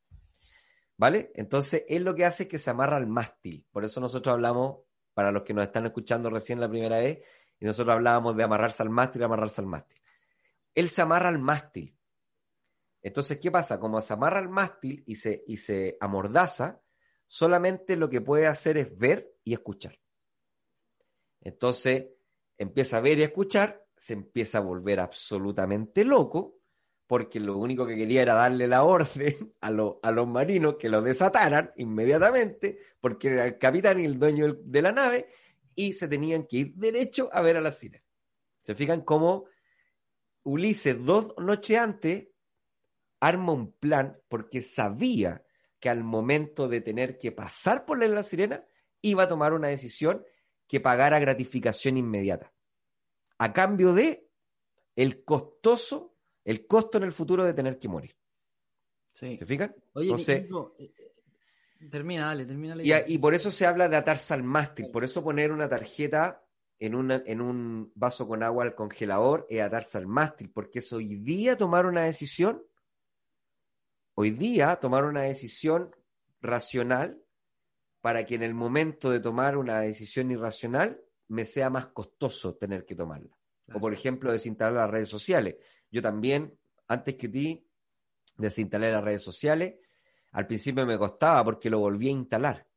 ¿Vale? 0.96 1.32
Entonces, 1.36 1.84
él 1.90 2.04
lo 2.04 2.16
que 2.16 2.24
hace 2.24 2.44
es 2.44 2.50
que 2.50 2.58
se 2.58 2.70
amarra 2.70 2.96
al 2.96 3.08
mástil. 3.08 3.66
Por 3.72 3.84
eso 3.84 4.00
nosotros 4.00 4.34
hablamos, 4.34 4.82
para 5.14 5.32
los 5.32 5.44
que 5.44 5.54
nos 5.54 5.66
están 5.66 5.86
escuchando 5.86 6.30
recién 6.30 6.62
la 6.62 6.70
primera 6.70 7.00
vez, 7.00 7.20
y 7.60 7.66
nosotros 7.66 7.94
hablábamos 7.96 8.36
de 8.36 8.44
amarrarse 8.44 8.84
al 8.84 8.90
mástil, 8.90 9.24
amarrarse 9.24 9.62
al 9.62 9.68
mástil. 9.68 10.02
Él 10.76 10.90
se 10.90 11.02
amarra 11.02 11.30
al 11.30 11.40
mástil. 11.40 11.96
Entonces, 13.02 13.40
¿qué 13.40 13.50
pasa? 13.52 13.80
Como 13.80 14.02
se 14.02 14.14
amarra 14.14 14.40
al 14.40 14.50
mástil 14.50 15.04
y 15.06 15.16
se, 15.16 15.44
y 15.48 15.58
se 15.58 15.98
amordaza, 16.00 16.82
solamente 17.28 17.96
lo 17.96 18.10
que 18.10 18.22
puede 18.22 18.48
hacer 18.48 18.78
es 18.78 18.98
ver 18.98 19.34
y 19.44 19.54
escuchar. 19.54 20.00
Entonces, 21.42 22.08
empieza 22.58 22.98
a 22.98 23.02
ver 23.02 23.18
y 23.20 23.24
escuchar, 23.24 23.86
se 23.96 24.14
empieza 24.14 24.58
a 24.60 24.62
volver 24.62 25.00
absolutamente 25.00 26.04
loco, 26.04 26.58
porque 27.08 27.40
lo 27.40 27.58
único 27.58 27.88
que 27.88 27.96
quería 27.96 28.22
era 28.22 28.34
darle 28.36 28.68
la 28.68 28.84
orden 28.84 29.36
a, 29.62 29.72
lo- 29.72 30.00
a 30.04 30.12
los 30.12 30.28
marinos 30.28 30.76
que 30.78 30.90
lo 30.90 31.02
desataran 31.02 31.72
inmediatamente, 31.78 32.80
porque 33.00 33.30
era 33.30 33.46
el 33.46 33.58
capitán 33.58 34.00
y 34.00 34.06
el 34.06 34.20
dueño 34.20 34.54
de 34.62 34.82
la 34.82 34.92
nave, 34.92 35.30
y 35.80 35.94
se 35.94 36.10
tenían 36.10 36.46
que 36.46 36.58
ir 36.58 36.74
derecho 36.76 37.30
a 37.32 37.40
ver 37.42 37.56
a 37.56 37.62
la 37.62 37.72
sirena. 37.72 38.04
¿Se 38.62 38.76
fijan 38.76 39.00
cómo 39.02 39.46
Ulises 40.44 41.06
dos 41.06 41.34
noches 41.38 41.78
antes 41.78 42.28
arma 43.22 43.54
un 43.54 43.72
plan 43.72 44.22
porque 44.28 44.62
sabía 44.62 45.42
que 45.80 45.88
al 45.88 46.04
momento 46.04 46.68
de 46.68 46.82
tener 46.82 47.18
que 47.18 47.32
pasar 47.32 47.86
por 47.86 47.98
la 48.06 48.24
sirena 48.24 48.66
iba 49.02 49.24
a 49.24 49.30
tomar 49.30 49.54
una 49.54 49.70
decisión 49.70 50.26
que 50.68 50.82
pagara 50.82 51.18
gratificación 51.20 51.96
inmediata. 51.96 52.54
A 53.38 53.54
cambio 53.54 53.94
de 53.94 54.28
el 54.98 55.24
costoso, 55.24 56.18
el 56.44 56.68
costo 56.68 56.98
en 56.98 57.06
el 57.06 57.14
futuro 57.14 57.46
de 57.46 57.54
tener 57.54 57.80
que 57.80 57.88
morir. 57.88 58.18
Sí. 59.14 59.38
¿Se 59.38 59.46
fijan? 59.46 59.74
Oye, 59.94 60.08
Entonces- 60.08 60.44
Nico, 60.44 60.76
eh, 60.78 60.94
eh, 60.98 61.09
termina, 61.90 62.28
dale, 62.28 62.46
termina 62.46 62.76
la 62.76 62.84
Y, 62.84 62.88
idea. 62.88 63.04
y 63.08 63.18
por 63.18 63.34
eso 63.34 63.52
se 63.52 63.66
habla 63.66 63.88
de 63.88 63.96
atarse 63.96 64.34
al 64.34 64.44
mástil, 64.44 64.90
por 64.92 65.04
eso 65.04 65.24
poner 65.24 65.52
una 65.52 65.70
tarjeta 65.70 66.44
en, 66.80 66.96
una- 66.96 67.24
en 67.26 67.42
un 67.42 67.92
vaso 67.96 68.28
con 68.28 68.42
agua 68.44 68.64
al 68.64 68.76
congelador 68.76 69.46
es 69.50 69.62
atarse 69.62 69.98
al 69.98 70.08
mástil, 70.08 70.50
porque 70.52 70.80
es 70.80 70.92
hoy 70.94 71.16
día 71.16 71.58
tomar 71.58 71.86
una 71.86 72.04
decisión, 72.04 72.64
hoy 74.16 74.32
día 74.32 74.76
tomar 74.78 75.06
una 75.06 75.22
decisión 75.24 75.96
racional 76.42 77.22
para 78.02 78.26
que 78.26 78.36
en 78.36 78.44
el 78.44 78.54
momento 78.54 79.10
de 79.10 79.20
tomar 79.20 79.58
una 79.58 79.82
decisión 79.82 80.32
irracional 80.32 81.02
me 81.28 81.46
sea 81.46 81.70
más 81.70 81.88
costoso 81.88 82.56
tener 82.56 82.86
que 82.86 82.96
tomarla. 82.96 83.38
O 83.74 83.80
por 83.80 83.94
ejemplo, 83.94 84.32
desinstalar 84.32 84.74
las 84.74 84.90
redes 84.90 85.10
sociales. 85.10 85.58
Yo 85.92 86.02
también, 86.02 86.58
antes 86.88 87.16
que 87.16 87.30
ti, 87.30 87.68
desinstalé 88.38 88.92
las 88.92 89.04
redes 89.04 89.22
sociales. 89.22 89.76
Al 90.32 90.48
principio 90.48 90.86
me 90.86 90.98
costaba 90.98 91.44
porque 91.44 91.70
lo 91.70 91.80
volví 91.80 92.10
a 92.10 92.12
instalar. 92.12 92.68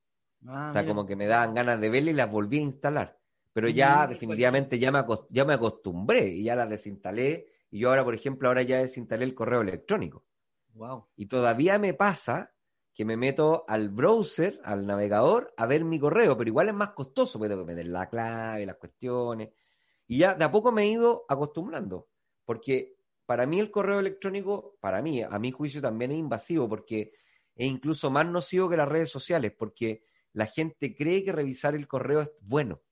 Ah, 0.46 0.66
o 0.68 0.72
sea, 0.72 0.82
mira. 0.82 0.94
como 0.94 1.06
que 1.06 1.16
me 1.16 1.26
daban 1.26 1.54
ganas 1.54 1.80
de 1.80 1.90
verla 1.90 2.10
y 2.10 2.14
las 2.14 2.30
volví 2.30 2.58
a 2.58 2.62
instalar. 2.62 3.18
Pero 3.52 3.68
ya 3.68 4.06
definitivamente 4.06 4.78
ya 4.78 4.90
me, 4.90 5.04
ya 5.28 5.44
me 5.44 5.54
acostumbré 5.54 6.28
y 6.28 6.44
ya 6.44 6.56
las 6.56 6.68
desinstalé. 6.68 7.46
Y 7.70 7.80
yo 7.80 7.90
ahora, 7.90 8.04
por 8.04 8.14
ejemplo, 8.14 8.48
ahora 8.48 8.62
ya 8.62 8.78
desinstalé 8.78 9.24
el 9.24 9.34
correo 9.34 9.60
electrónico. 9.60 10.24
Wow. 10.74 11.06
Y 11.16 11.26
todavía 11.26 11.78
me 11.78 11.92
pasa 11.92 12.52
que 12.94 13.04
me 13.04 13.16
meto 13.16 13.64
al 13.68 13.88
browser, 13.88 14.60
al 14.64 14.86
navegador, 14.86 15.52
a 15.56 15.66
ver 15.66 15.84
mi 15.84 15.98
correo, 15.98 16.36
pero 16.36 16.48
igual 16.48 16.68
es 16.68 16.74
más 16.74 16.90
costoso, 16.90 17.38
porque 17.38 17.50
tengo 17.50 17.66
que 17.66 17.74
meter 17.74 17.86
la 17.86 18.08
clave, 18.08 18.66
las 18.66 18.76
cuestiones. 18.76 19.50
Y 20.06 20.18
ya 20.18 20.34
de 20.34 20.44
a 20.44 20.50
poco 20.50 20.72
me 20.72 20.82
he 20.82 20.88
ido 20.88 21.24
acostumbrando, 21.28 22.08
porque 22.44 22.96
para 23.24 23.46
mí 23.46 23.58
el 23.60 23.70
correo 23.70 24.00
electrónico, 24.00 24.76
para 24.80 25.00
mí, 25.00 25.22
a 25.22 25.38
mi 25.38 25.52
juicio 25.52 25.80
también 25.80 26.12
es 26.12 26.18
invasivo, 26.18 26.68
porque 26.68 27.12
es 27.54 27.66
incluso 27.70 28.10
más 28.10 28.26
nocivo 28.26 28.68
que 28.68 28.76
las 28.76 28.88
redes 28.88 29.10
sociales, 29.10 29.52
porque 29.56 30.04
la 30.32 30.46
gente 30.46 30.94
cree 30.94 31.24
que 31.24 31.32
revisar 31.32 31.74
el 31.74 31.86
correo 31.86 32.22
es 32.22 32.32
bueno. 32.40 32.82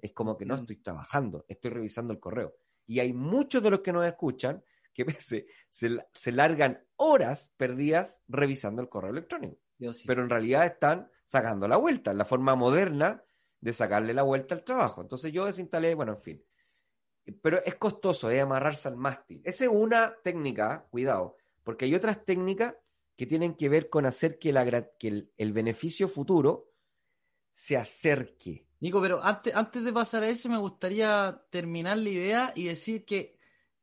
Es 0.00 0.12
como 0.12 0.36
que 0.36 0.46
no 0.46 0.56
Mm. 0.56 0.60
estoy 0.60 0.76
trabajando, 0.76 1.44
estoy 1.48 1.70
revisando 1.72 2.12
el 2.12 2.20
correo. 2.20 2.54
Y 2.86 3.00
hay 3.00 3.12
muchos 3.12 3.62
de 3.62 3.70
los 3.70 3.80
que 3.80 3.92
nos 3.92 4.06
escuchan 4.06 4.62
que 4.94 5.04
se, 5.20 5.46
se, 5.68 5.98
se 6.12 6.32
largan 6.32 6.84
horas 6.96 7.52
perdidas 7.56 8.22
revisando 8.28 8.80
el 8.82 8.88
correo 8.88 9.10
electrónico. 9.10 9.58
Sí. 9.92 10.04
Pero 10.06 10.22
en 10.22 10.30
realidad 10.30 10.64
están 10.66 11.10
sacando 11.24 11.68
la 11.68 11.76
vuelta, 11.76 12.12
la 12.14 12.24
forma 12.24 12.54
moderna 12.56 13.22
de 13.60 13.72
sacarle 13.72 14.14
la 14.14 14.22
vuelta 14.22 14.54
al 14.54 14.64
trabajo. 14.64 15.02
Entonces 15.02 15.32
yo 15.32 15.44
desinstalé, 15.44 15.94
bueno, 15.94 16.12
en 16.12 16.20
fin. 16.20 16.44
Pero 17.42 17.58
es 17.64 17.74
costoso, 17.74 18.30
es 18.30 18.40
amarrarse 18.40 18.88
al 18.88 18.96
mástil. 18.96 19.42
Esa 19.44 19.64
es 19.64 19.70
una 19.70 20.14
técnica, 20.24 20.86
cuidado, 20.90 21.36
porque 21.62 21.84
hay 21.84 21.94
otras 21.94 22.24
técnicas 22.24 22.74
que 23.18 23.26
tienen 23.26 23.54
que 23.54 23.68
ver 23.68 23.90
con 23.90 24.06
hacer 24.06 24.38
que, 24.38 24.52
la, 24.52 24.64
que 24.96 25.08
el, 25.08 25.32
el 25.36 25.52
beneficio 25.52 26.08
futuro 26.08 26.72
se 27.52 27.76
acerque. 27.76 28.68
Nico, 28.78 29.02
pero 29.02 29.20
antes, 29.24 29.52
antes 29.56 29.82
de 29.82 29.92
pasar 29.92 30.22
a 30.22 30.28
ese, 30.28 30.48
me 30.48 30.56
gustaría 30.56 31.42
terminar 31.50 31.98
la 31.98 32.10
idea 32.10 32.52
y 32.54 32.66
decir 32.66 33.04
que 33.04 33.36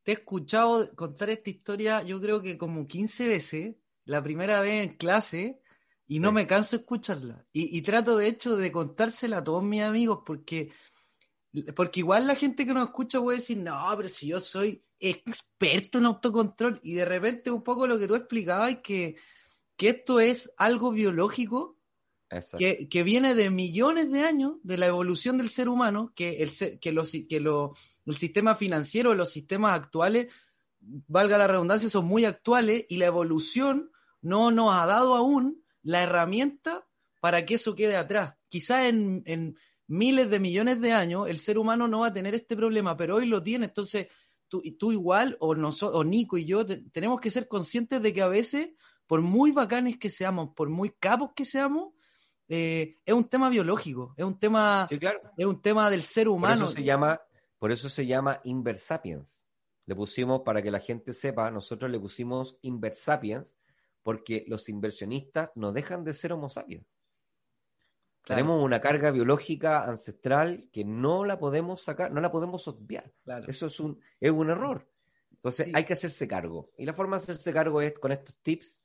te 0.03 0.13
he 0.13 0.15
escuchado 0.15 0.95
contar 0.95 1.29
esta 1.29 1.49
historia, 1.49 2.01
yo 2.01 2.21
creo 2.21 2.41
que 2.41 2.57
como 2.57 2.87
15 2.87 3.27
veces, 3.27 3.75
la 4.05 4.23
primera 4.23 4.61
vez 4.61 4.81
en 4.87 4.95
clase, 4.95 5.61
y 6.07 6.19
Sí. 6.19 6.19
no 6.21 6.31
me 6.31 6.47
canso 6.47 6.77
de 6.77 6.83
escucharla. 6.83 7.45
Y, 7.51 7.77
y 7.77 7.81
trato, 7.81 8.15
de 8.15 8.27
hecho, 8.29 8.55
de 8.55 8.71
contársela 8.71 9.39
a 9.39 9.43
todos 9.43 9.65
mis 9.65 9.81
amigos, 9.81 10.19
porque, 10.25 10.71
porque 11.75 11.99
igual 12.01 12.27
la 12.27 12.35
gente 12.35 12.65
que 12.65 12.73
nos 12.73 12.87
escucha 12.87 13.19
puede 13.21 13.37
decir, 13.37 13.57
no, 13.57 13.81
pero 13.95 14.09
si 14.09 14.27
yo 14.27 14.41
soy 14.41 14.83
experto 14.99 15.97
en 15.97 16.05
autocontrol, 16.05 16.79
y 16.83 16.93
de 16.93 17.05
repente 17.05 17.51
un 17.51 17.63
poco 17.63 17.87
lo 17.87 17.99
que 17.99 18.07
tú 18.07 18.15
explicabas, 18.15 18.77
que, 18.83 19.15
que 19.77 19.89
esto 19.89 20.19
es 20.19 20.53
algo 20.57 20.91
biológico 20.91 21.77
que, 22.59 22.89
que 22.89 23.03
viene 23.03 23.35
de 23.35 23.49
millones 23.49 24.11
de 24.11 24.21
años 24.23 24.53
de 24.63 24.77
la 24.77 24.87
evolución 24.87 25.37
del 25.37 25.49
ser 25.49 25.69
humano, 25.69 26.11
que 26.15 26.41
el, 26.43 26.51
que 26.79 26.91
los, 26.91 27.11
que 27.29 27.39
lo- 27.39 27.73
el 28.05 28.15
sistema 28.15 28.55
financiero, 28.55 29.13
los 29.15 29.31
sistemas 29.31 29.73
actuales, 29.73 30.33
valga 30.79 31.37
la 31.37 31.47
redundancia, 31.47 31.89
son 31.89 32.05
muy 32.05 32.25
actuales 32.25 32.85
y 32.89 32.97
la 32.97 33.07
evolución 33.07 33.91
no 34.21 34.51
nos 34.51 34.73
ha 34.75 34.85
dado 34.85 35.15
aún 35.15 35.63
la 35.83 36.03
herramienta 36.03 36.87
para 37.19 37.45
que 37.45 37.55
eso 37.55 37.75
quede 37.75 37.95
atrás. 37.97 38.37
Quizás 38.49 38.85
en, 38.85 39.23
en 39.25 39.57
miles 39.87 40.29
de 40.29 40.39
millones 40.39 40.81
de 40.81 40.91
años 40.91 41.27
el 41.29 41.37
ser 41.37 41.57
humano 41.57 41.87
no 41.87 41.99
va 42.01 42.07
a 42.07 42.13
tener 42.13 42.33
este 42.35 42.55
problema, 42.55 42.95
pero 42.97 43.15
hoy 43.15 43.25
lo 43.25 43.41
tiene. 43.41 43.65
Entonces, 43.65 44.07
tú, 44.47 44.61
tú 44.77 44.91
igual, 44.91 45.37
o, 45.39 45.55
nosotros, 45.55 45.99
o 45.99 46.03
Nico 46.03 46.37
y 46.37 46.45
yo, 46.45 46.65
tenemos 46.65 47.19
que 47.19 47.31
ser 47.31 47.47
conscientes 47.47 48.01
de 48.01 48.13
que 48.13 48.21
a 48.21 48.27
veces, 48.27 48.69
por 49.07 49.21
muy 49.21 49.51
bacanes 49.51 49.97
que 49.97 50.09
seamos, 50.09 50.49
por 50.55 50.69
muy 50.69 50.91
capos 50.91 51.31
que 51.35 51.45
seamos, 51.45 51.93
eh, 52.47 52.99
es 53.05 53.13
un 53.13 53.27
tema 53.27 53.49
biológico, 53.49 54.13
es 54.17 54.25
un 54.25 54.39
tema, 54.39 54.87
es 55.37 55.45
un 55.45 55.61
tema 55.61 55.89
del 55.89 56.03
ser 56.03 56.27
humano. 56.27 56.61
Por 56.61 56.69
eso 56.69 56.75
se 56.75 56.83
llama, 56.83 57.21
por 57.57 57.71
eso 57.71 57.89
se 57.89 58.05
llama 58.05 58.41
Inversapiens. 58.43 59.45
Le 59.87 59.95
pusimos, 59.95 60.41
para 60.41 60.61
que 60.61 60.71
la 60.71 60.79
gente 60.79 61.13
sepa, 61.13 61.51
nosotros 61.51 61.91
le 61.91 61.99
pusimos 61.99 62.57
Inversapiens 62.61 63.59
porque 64.05 64.45
los 64.47 64.69
inversionistas 64.69 65.49
no 65.55 65.71
dejan 65.71 66.03
de 66.03 66.13
ser 66.13 66.31
Homo 66.31 66.47
sapiens. 66.47 66.85
Tenemos 68.25 68.63
una 68.63 68.81
carga 68.81 69.11
biológica 69.11 69.83
ancestral 69.83 70.67
que 70.71 70.83
no 70.83 71.25
la 71.25 71.37
podemos 71.37 71.81
sacar, 71.81 72.11
no 72.11 72.21
la 72.21 72.31
podemos 72.31 72.67
obviar. 72.67 73.13
Eso 73.47 73.67
es 73.67 73.79
un, 73.79 73.99
es 74.19 74.31
un 74.31 74.49
error. 74.49 74.89
Entonces 75.31 75.69
hay 75.73 75.83
que 75.83 75.93
hacerse 75.93 76.27
cargo. 76.27 76.71
Y 76.77 76.85
la 76.85 76.93
forma 76.93 77.17
de 77.17 77.23
hacerse 77.23 77.53
cargo 77.53 77.81
es 77.81 77.93
con 77.99 78.11
estos 78.11 78.35
tips. 78.37 78.83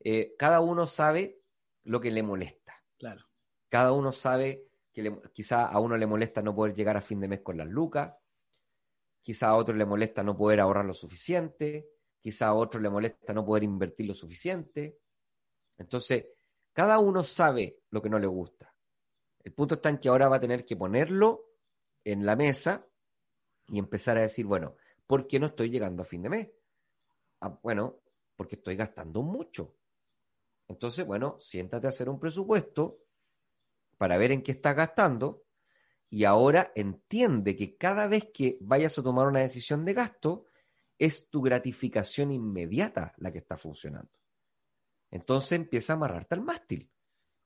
Eh, 0.00 0.34
cada 0.38 0.60
uno 0.60 0.86
sabe 0.86 1.40
lo 1.84 2.00
que 2.00 2.10
le 2.10 2.22
molesta. 2.22 2.74
Claro. 2.98 3.24
Cada 3.70 3.92
uno 3.92 4.12
sabe 4.12 4.68
que 4.92 5.20
quizá 5.32 5.64
a 5.64 5.78
uno 5.80 5.96
le 5.96 6.06
molesta 6.06 6.42
no 6.42 6.54
poder 6.54 6.74
llegar 6.74 6.98
a 6.98 7.00
fin 7.00 7.18
de 7.18 7.28
mes 7.28 7.40
con 7.40 7.56
las 7.56 7.68
lucas. 7.68 8.14
Quizá 9.22 9.48
a 9.48 9.56
otro 9.56 9.74
le 9.74 9.86
molesta 9.86 10.22
no 10.22 10.36
poder 10.36 10.60
ahorrar 10.60 10.84
lo 10.84 10.92
suficiente. 10.92 11.88
Quizá 12.20 12.48
a 12.48 12.54
otro 12.54 12.78
le 12.78 12.90
molesta 12.90 13.32
no 13.32 13.44
poder 13.44 13.62
invertir 13.62 14.06
lo 14.06 14.14
suficiente. 14.14 14.98
Entonces, 15.78 16.26
cada 16.72 16.98
uno 16.98 17.22
sabe 17.22 17.78
lo 17.90 18.02
que 18.02 18.10
no 18.10 18.18
le 18.18 18.26
gusta. 18.26 18.71
El 19.44 19.52
punto 19.52 19.76
está 19.76 19.88
en 19.88 19.98
que 19.98 20.08
ahora 20.08 20.28
va 20.28 20.36
a 20.36 20.40
tener 20.40 20.64
que 20.64 20.76
ponerlo 20.76 21.50
en 22.04 22.24
la 22.24 22.36
mesa 22.36 22.86
y 23.68 23.78
empezar 23.78 24.16
a 24.16 24.22
decir, 24.22 24.46
bueno, 24.46 24.76
¿por 25.06 25.26
qué 25.26 25.38
no 25.40 25.46
estoy 25.46 25.70
llegando 25.70 26.02
a 26.02 26.06
fin 26.06 26.22
de 26.22 26.28
mes? 26.28 26.50
Ah, 27.40 27.58
bueno, 27.62 28.00
porque 28.36 28.56
estoy 28.56 28.76
gastando 28.76 29.22
mucho. 29.22 29.76
Entonces, 30.68 31.06
bueno, 31.06 31.36
siéntate 31.40 31.86
a 31.86 31.90
hacer 31.90 32.08
un 32.08 32.20
presupuesto 32.20 33.00
para 33.98 34.16
ver 34.16 34.32
en 34.32 34.42
qué 34.42 34.52
estás 34.52 34.74
gastando 34.74 35.44
y 36.08 36.24
ahora 36.24 36.72
entiende 36.74 37.56
que 37.56 37.76
cada 37.76 38.06
vez 38.06 38.30
que 38.32 38.58
vayas 38.60 38.98
a 38.98 39.02
tomar 39.02 39.26
una 39.26 39.40
decisión 39.40 39.84
de 39.84 39.94
gasto, 39.94 40.46
es 40.98 41.30
tu 41.30 41.42
gratificación 41.42 42.30
inmediata 42.30 43.14
la 43.16 43.32
que 43.32 43.38
está 43.38 43.56
funcionando. 43.56 44.12
Entonces 45.10 45.52
empieza 45.52 45.92
a 45.92 45.96
amarrarte 45.96 46.34
al 46.34 46.42
mástil. 46.42 46.90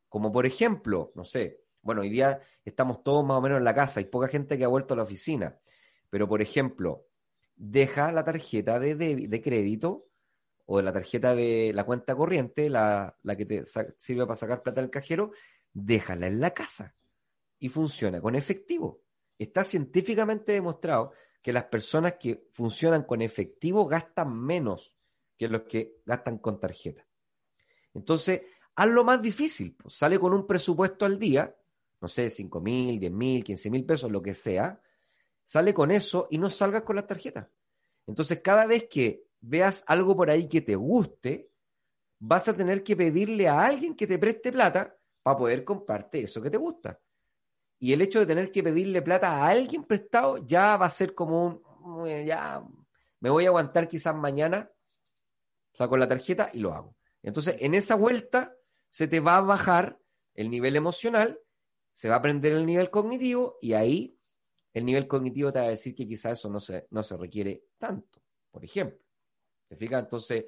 Como 0.09 0.32
por 0.32 0.47
ejemplo, 0.47 1.12
no 1.14 1.24
sé, 1.24 1.66
bueno, 1.87 2.03
hoy 2.03 2.11
día 2.11 2.41
estamos 2.64 3.03
todos 3.03 3.24
más 3.24 3.39
o 3.39 3.41
menos 3.41 3.59
en 3.59 3.64
la 3.64 3.74
casa, 3.74 4.01
hay 4.01 4.07
poca 4.07 4.28
gente 4.28 4.59
que 4.59 4.64
ha 4.64 4.68
vuelto 4.68 4.95
a 4.95 4.97
la 4.97 5.05
oficina, 5.05 5.59
pero 6.11 6.28
por 6.28 6.43
ejemplo, 6.43 7.07
deja 7.55 8.12
la 8.12 8.24
tarjeta 8.24 8.78
de, 8.78 8.95
de, 8.95 9.43
crédito 9.43 10.09
o 10.66 10.82
la 10.82 10.93
tarjeta 10.93 11.34
de 11.34 11.72
la 11.72 11.84
cuenta 11.84 12.14
corriente, 12.16 12.68
la, 12.68 13.16
la 13.22 13.37
que 13.37 13.47
te 13.47 13.62
sirve 13.97 14.26
para 14.26 14.37
sacar 14.37 14.62
plata 14.62 14.80
del 14.80 14.91
cajero, 14.91 15.30
déjala 15.72 16.26
en 16.26 16.41
la 16.41 16.53
casa 16.53 16.97
y 17.59 17.68
funciona 17.68 18.20
con 18.20 18.34
efectivo. 18.34 19.03
Está 19.39 19.62
científicamente 19.62 20.53
demostrado 20.53 21.12
que 21.41 21.53
las 21.53 21.64
personas 21.64 22.14
que 22.18 22.49
funcionan 22.53 23.05
con 23.05 23.22
efectivo 23.22 23.87
gastan 23.87 24.37
menos 24.37 24.99
que 25.37 25.49
los 25.49 25.62
que 25.62 26.01
gastan 26.05 26.39
con 26.39 26.59
tarjeta. 26.59 27.07
Entonces, 27.95 28.43
haz 28.74 28.89
lo 28.89 29.05
más 29.05 29.22
difícil, 29.22 29.76
sale 29.87 30.18
con 30.18 30.32
un 30.34 30.47
presupuesto 30.47 31.07
al 31.07 31.18
día 31.18 31.55
no 32.01 32.09
sé, 32.09 32.30
5 32.30 32.61
mil, 32.61 32.99
10 32.99 33.12
mil, 33.12 33.44
15 33.44 33.70
mil 33.70 33.84
pesos, 33.84 34.11
lo 34.11 34.22
que 34.22 34.34
sea, 34.34 34.80
sale 35.42 35.72
con 35.72 35.90
eso 35.90 36.28
y 36.30 36.38
no 36.38 36.51
salgas 36.51 36.82
con 36.82 36.97
la 36.97 37.07
tarjeta. 37.07 37.51
Entonces, 38.07 38.40
cada 38.42 38.66
vez 38.66 38.86
que 38.88 39.24
veas 39.40 39.84
algo 39.86 40.16
por 40.16 40.30
ahí 40.30 40.49
que 40.49 40.61
te 40.61 40.76
guste, 40.76 41.51
vas 42.18 42.49
a 42.49 42.57
tener 42.57 42.82
que 42.82 42.97
pedirle 42.97 43.49
a 43.49 43.64
alguien 43.64 43.94
que 43.94 44.07
te 44.07 44.18
preste 44.18 44.53
plata 44.53 44.97
para 45.22 45.36
poder 45.36 45.64
comprarte 45.64 46.22
eso 46.22 46.42
que 46.42 46.51
te 46.51 46.57
gusta. 46.57 47.01
Y 47.78 47.92
el 47.92 48.01
hecho 48.01 48.20
de 48.20 48.26
tener 48.26 48.51
que 48.51 48.62
pedirle 48.62 49.03
plata 49.03 49.32
a 49.32 49.49
alguien 49.49 49.84
prestado 49.84 50.38
ya 50.38 50.76
va 50.76 50.86
a 50.86 50.90
ser 50.90 51.14
como 51.14 51.47
un, 51.47 52.26
ya 52.26 52.62
me 53.20 53.30
voy 53.30 53.44
a 53.44 53.49
aguantar 53.49 53.88
quizás 53.88 54.14
mañana, 54.14 54.70
saco 55.74 55.97
la 55.97 56.09
tarjeta 56.09 56.51
y 56.53 56.61
lo 56.61 56.72
hago. 56.72 56.97
Entonces, 57.22 57.57
en 57.61 57.74
esa 57.74 57.94
vuelta 57.97 58.55
se 58.88 59.09
te 59.09 59.20
va 59.20 59.36
a 59.36 59.42
bajar 59.42 59.99
el 60.34 60.51
nivel 60.51 60.76
emocional 60.76 61.40
se 61.97 62.11
va 62.11 62.16
a 62.16 62.18
aprender 62.18 62.53
el 62.53 62.66
nivel 62.66 62.90
cognitivo 62.90 63.57
y 63.62 63.72
ahí 63.72 64.18
el 64.74 64.84
nivel 64.84 65.09
cognitivo 65.09 65.51
te 65.51 65.61
va 65.61 65.64
a 65.64 65.70
decir 65.70 65.94
que 65.94 66.07
quizás 66.07 66.38
eso 66.38 66.51
no 66.51 66.61
se, 66.61 66.86
no 66.90 67.03
se 67.03 67.16
requiere 67.16 67.68
tanto, 67.78 68.20
por 68.51 68.62
ejemplo. 68.62 68.99
¿Te 69.66 69.76
fijas? 69.76 70.03
Entonces, 70.03 70.44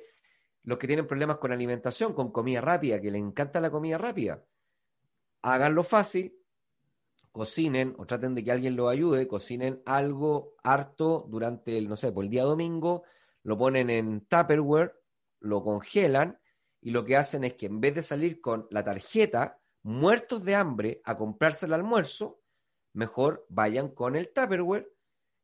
los 0.65 0.77
que 0.77 0.87
tienen 0.87 1.07
problemas 1.07 1.39
con 1.39 1.51
alimentación, 1.51 2.13
con 2.13 2.33
comida 2.33 2.61
rápida, 2.61 3.01
que 3.01 3.11
les 3.11 3.23
encanta 3.23 3.63
la 3.63 3.71
comida 3.71 3.97
rápida, 3.97 4.45
háganlo 5.41 5.85
fácil, 5.85 6.39
cocinen 7.33 7.95
o 7.97 8.05
traten 8.05 8.35
de 8.35 8.45
que 8.45 8.53
alguien 8.53 8.77
lo 8.77 8.91
ayude, 8.91 9.27
cocinen 9.27 9.81
algo 9.87 10.55
harto 10.63 11.25
durante 11.31 11.79
el, 11.79 11.89
no 11.89 11.97
sé, 11.97 12.13
por 12.13 12.25
el 12.25 12.31
día 12.31 12.45
domingo, 12.45 13.05
lo 13.43 13.57
ponen 13.57 13.89
en 13.89 14.21
Tupperware, 14.27 15.01
lo 15.41 15.65
congelan 15.65 16.39
y 16.83 16.91
lo 16.91 17.07
que 17.07 17.17
hacen 17.17 17.45
es 17.45 17.55
que 17.55 17.65
en 17.65 17.81
vez 17.81 17.95
de 17.95 18.03
salir 18.03 18.43
con 18.43 18.67
la 18.71 18.85
tarjeta, 18.85 19.58
muertos 19.83 20.45
de 20.45 20.55
hambre 20.55 21.01
a 21.05 21.17
comprarse 21.17 21.67
el 21.67 21.73
almuerzo, 21.73 22.41
mejor 22.93 23.47
vayan 23.49 23.89
con 23.89 24.17
el 24.17 24.33
Tupperware 24.33 24.93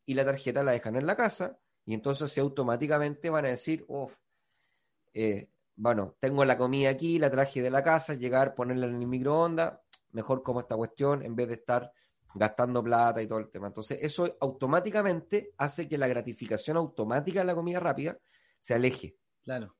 y 0.06 0.14
la 0.14 0.24
tarjeta 0.24 0.62
la 0.62 0.72
dejan 0.72 0.96
en 0.96 1.06
la 1.06 1.16
casa 1.16 1.58
y 1.86 1.94
entonces 1.94 2.30
se 2.30 2.40
automáticamente 2.40 3.30
van 3.30 3.46
a 3.46 3.50
decir, 3.50 3.84
uff, 3.88 4.14
eh, 5.12 5.50
bueno, 5.76 6.16
tengo 6.20 6.44
la 6.44 6.56
comida 6.56 6.90
aquí, 6.90 7.18
la 7.18 7.30
traje 7.30 7.60
de 7.62 7.70
la 7.70 7.82
casa, 7.82 8.14
llegar, 8.14 8.54
ponerla 8.54 8.86
en 8.86 9.00
el 9.00 9.06
microondas, 9.06 9.78
mejor 10.12 10.42
como 10.42 10.60
esta 10.60 10.76
cuestión 10.76 11.22
en 11.22 11.34
vez 11.34 11.48
de 11.48 11.54
estar 11.54 11.92
gastando 12.34 12.82
plata 12.82 13.22
y 13.22 13.26
todo 13.26 13.38
el 13.38 13.50
tema. 13.50 13.68
Entonces, 13.68 13.98
eso 14.00 14.36
automáticamente 14.40 15.52
hace 15.58 15.88
que 15.88 15.98
la 15.98 16.08
gratificación 16.08 16.76
automática 16.76 17.40
de 17.40 17.46
la 17.46 17.54
comida 17.54 17.80
rápida 17.80 18.18
se 18.60 18.74
aleje. 18.74 19.16
Claro. 19.42 19.76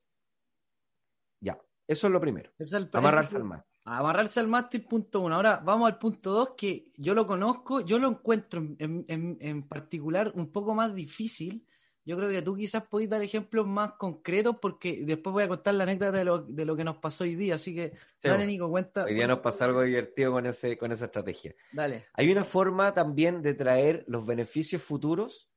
Ya, 1.39 1.59
eso 1.87 2.07
es 2.07 2.13
lo 2.13 2.21
primero. 2.21 2.51
Es 2.57 2.71
el, 2.73 2.89
Amarrarse 2.93 3.37
al 3.37 3.43
mar 3.43 3.65
amarrarse 3.85 4.39
al 4.39 4.47
mástil, 4.47 4.83
punto 4.85 5.21
uno. 5.21 5.35
Ahora 5.35 5.61
vamos 5.63 5.91
al 5.91 5.99
punto 5.99 6.31
dos, 6.31 6.49
que 6.57 6.91
yo 6.97 7.13
lo 7.13 7.27
conozco, 7.27 7.81
yo 7.81 7.99
lo 7.99 8.07
encuentro 8.09 8.65
en, 8.79 9.63
particular 9.67 10.31
un 10.35 10.51
poco 10.51 10.73
más 10.73 10.93
difícil. 10.93 11.65
Yo 12.03 12.17
creo 12.17 12.29
que 12.29 12.41
tú 12.43 12.55
quizás 12.55 12.83
podés 12.83 13.09
dar 13.09 13.21
ejemplos 13.23 13.65
más 13.65 13.93
concretos 13.93 14.57
porque 14.61 15.01
después 15.03 15.33
voy 15.33 15.43
a 15.43 15.47
contar 15.47 15.73
la 15.73 15.83
anécdota 15.83 16.11
de 16.19 16.23
lo, 16.23 16.39
de 16.39 16.65
lo 16.65 16.75
que 16.75 16.83
nos 16.83 16.97
pasó 16.97 17.23
hoy 17.23 17.33
día. 17.35 17.55
Así 17.55 17.73
que, 17.73 17.93
dale, 18.21 18.45
Nico, 18.45 18.69
cuenta. 18.69 19.05
Hoy 19.05 19.15
día 19.15 19.27
nos 19.27 19.39
pasó 19.39 19.65
algo 19.65 19.81
divertido 19.81 20.31
con, 20.31 20.45
ese, 20.45 20.77
con 20.77 20.91
esa 20.91 21.05
estrategia. 21.05 21.55
Dale. 21.71 22.05
Hay 22.13 22.31
una 22.31 22.43
forma 22.43 22.93
también 22.93 23.41
de 23.41 23.55
traer 23.55 24.03
los 24.07 24.25
beneficios 24.25 24.83
futuros, 24.83 25.49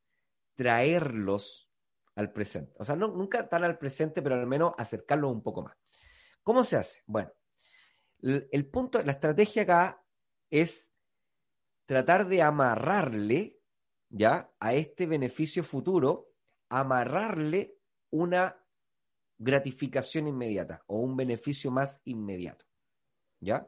traerlos 0.54 1.70
al 2.14 2.32
presente. 2.32 2.74
O 2.78 2.84
sea, 2.84 2.96
no, 2.96 3.08
nunca 3.08 3.46
tan 3.46 3.64
al 3.64 3.78
presente, 3.78 4.22
pero 4.22 4.34
al 4.34 4.46
menos 4.46 4.72
acercarlos 4.78 5.30
un 5.30 5.42
poco 5.42 5.64
más. 5.64 5.76
¿Cómo 6.42 6.64
se 6.64 6.76
hace? 6.76 7.02
Bueno, 7.06 7.30
el 8.20 8.66
punto, 8.66 9.02
la 9.02 9.12
estrategia 9.12 9.62
acá 9.62 10.04
es 10.50 10.92
tratar 11.86 12.28
de 12.28 12.42
amarrarle, 12.42 13.60
¿ya? 14.08 14.52
A 14.60 14.74
este 14.74 15.06
beneficio 15.06 15.62
futuro, 15.62 16.32
amarrarle 16.68 17.78
una 18.10 18.62
gratificación 19.38 20.26
inmediata 20.26 20.82
o 20.86 20.98
un 20.98 21.16
beneficio 21.16 21.70
más 21.70 22.00
inmediato, 22.04 22.66
¿ya? 23.40 23.66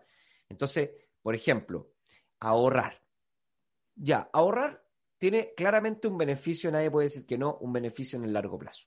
Entonces, 0.48 0.90
por 1.22 1.34
ejemplo, 1.34 1.92
ahorrar. 2.40 3.02
Ya, 3.94 4.28
ahorrar 4.32 4.84
tiene 5.18 5.54
claramente 5.54 6.08
un 6.08 6.18
beneficio, 6.18 6.70
nadie 6.70 6.90
puede 6.90 7.08
decir 7.08 7.26
que 7.26 7.38
no, 7.38 7.58
un 7.58 7.72
beneficio 7.72 8.18
en 8.18 8.24
el 8.24 8.32
largo 8.32 8.58
plazo. 8.58 8.86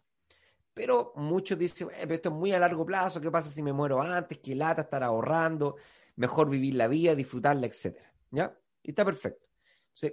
Pero 0.73 1.13
muchos 1.15 1.57
dicen, 1.57 1.89
eh, 1.91 2.07
esto 2.09 2.29
es 2.29 2.35
muy 2.35 2.51
a 2.51 2.59
largo 2.59 2.85
plazo, 2.85 3.21
¿qué 3.21 3.29
pasa 3.29 3.49
si 3.49 3.61
me 3.61 3.73
muero 3.73 4.01
antes? 4.01 4.39
¿Qué 4.39 4.55
lata 4.55 4.83
estar 4.83 5.03
ahorrando? 5.03 5.75
Mejor 6.15 6.49
vivir 6.49 6.75
la 6.75 6.87
vida, 6.87 7.15
disfrutarla, 7.15 7.67
etcétera. 7.67 8.11
¿Ya? 8.31 8.57
Y 8.81 8.89
está 8.89 9.05
perfecto. 9.05 9.45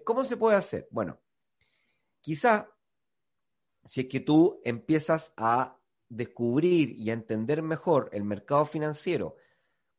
¿cómo 0.05 0.25
se 0.25 0.37
puede 0.37 0.57
hacer? 0.57 0.89
Bueno, 0.91 1.19
quizá 2.21 2.71
si 3.85 4.03
es 4.03 4.07
que 4.09 4.21
tú 4.21 4.61
empiezas 4.65 5.33
a 5.37 5.79
descubrir 6.09 6.91
y 6.99 7.11
a 7.11 7.15
entender 7.15 7.63
mejor 7.63 8.11
el 8.13 8.25
mercado 8.25 8.65
financiero, 8.65 9.37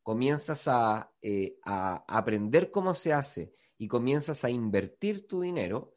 comienzas 0.02 0.68
a, 0.68 1.12
eh, 1.20 1.58
a, 1.64 2.04
aprender 2.06 2.70
cómo 2.70 2.94
se 2.94 3.12
hace 3.12 3.54
y 3.78 3.88
comienzas 3.88 4.44
a 4.44 4.50
invertir 4.50 5.26
tu 5.26 5.40
dinero, 5.40 5.94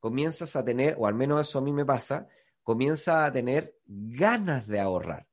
comienzas 0.00 0.56
a 0.56 0.64
tener, 0.64 0.96
o 0.98 1.06
al 1.06 1.14
menos 1.14 1.48
eso 1.48 1.58
a 1.58 1.62
mí 1.62 1.72
me 1.72 1.84
pasa, 1.84 2.28
comienza 2.62 3.24
a 3.24 3.32
tener 3.32 3.78
ganas 3.86 4.66
de 4.66 4.80
ahorrar, 4.80 5.28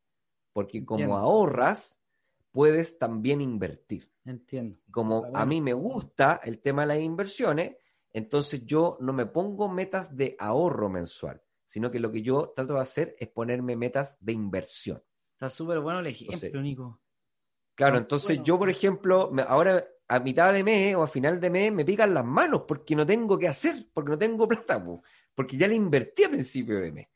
porque 0.53 0.85
como 0.85 1.17
ahorras, 1.17 2.01
puedes 2.51 2.97
también 2.97 3.41
invertir. 3.41 4.11
Entiendo. 4.25 4.79
Como 4.91 5.25
a 5.33 5.45
mí 5.45 5.61
me 5.61 5.73
gusta 5.73 6.41
el 6.43 6.59
tema 6.59 6.83
de 6.83 6.87
las 6.87 6.99
inversiones, 6.99 7.77
entonces 8.11 8.65
yo 8.65 8.97
no 8.99 9.13
me 9.13 9.25
pongo 9.25 9.69
metas 9.69 10.15
de 10.15 10.35
ahorro 10.39 10.89
mensual, 10.89 11.41
sino 11.63 11.89
que 11.91 11.99
lo 11.99 12.11
que 12.11 12.21
yo 12.21 12.51
trato 12.55 12.75
de 12.75 12.81
hacer 12.81 13.15
es 13.19 13.29
ponerme 13.29 13.75
metas 13.75 14.17
de 14.19 14.33
inversión. 14.33 15.03
Está 15.33 15.49
súper 15.49 15.79
bueno 15.79 15.99
el 15.99 16.07
ejemplo, 16.07 16.35
Entonces, 16.35 16.61
Nico. 16.61 16.99
Claro, 17.75 17.97
entonces 17.97 18.37
bueno. 18.37 18.43
yo, 18.43 18.59
por 18.59 18.69
ejemplo, 18.69 19.31
ahora 19.47 19.83
a 20.09 20.19
mitad 20.19 20.51
de 20.51 20.63
mes 20.63 20.95
o 20.95 21.03
a 21.03 21.07
final 21.07 21.39
de 21.39 21.49
mes 21.49 21.71
me 21.71 21.85
pican 21.85 22.13
las 22.13 22.25
manos 22.25 22.63
porque 22.67 22.95
no 22.95 23.05
tengo 23.05 23.37
que 23.39 23.47
hacer, 23.47 23.89
porque 23.93 24.11
no 24.11 24.17
tengo 24.17 24.47
plata, 24.47 24.83
po, 24.83 25.01
porque 25.33 25.55
ya 25.55 25.67
le 25.67 25.75
invertí 25.75 26.23
a 26.23 26.29
principio 26.29 26.81
de 26.81 26.91
mes. 26.91 27.07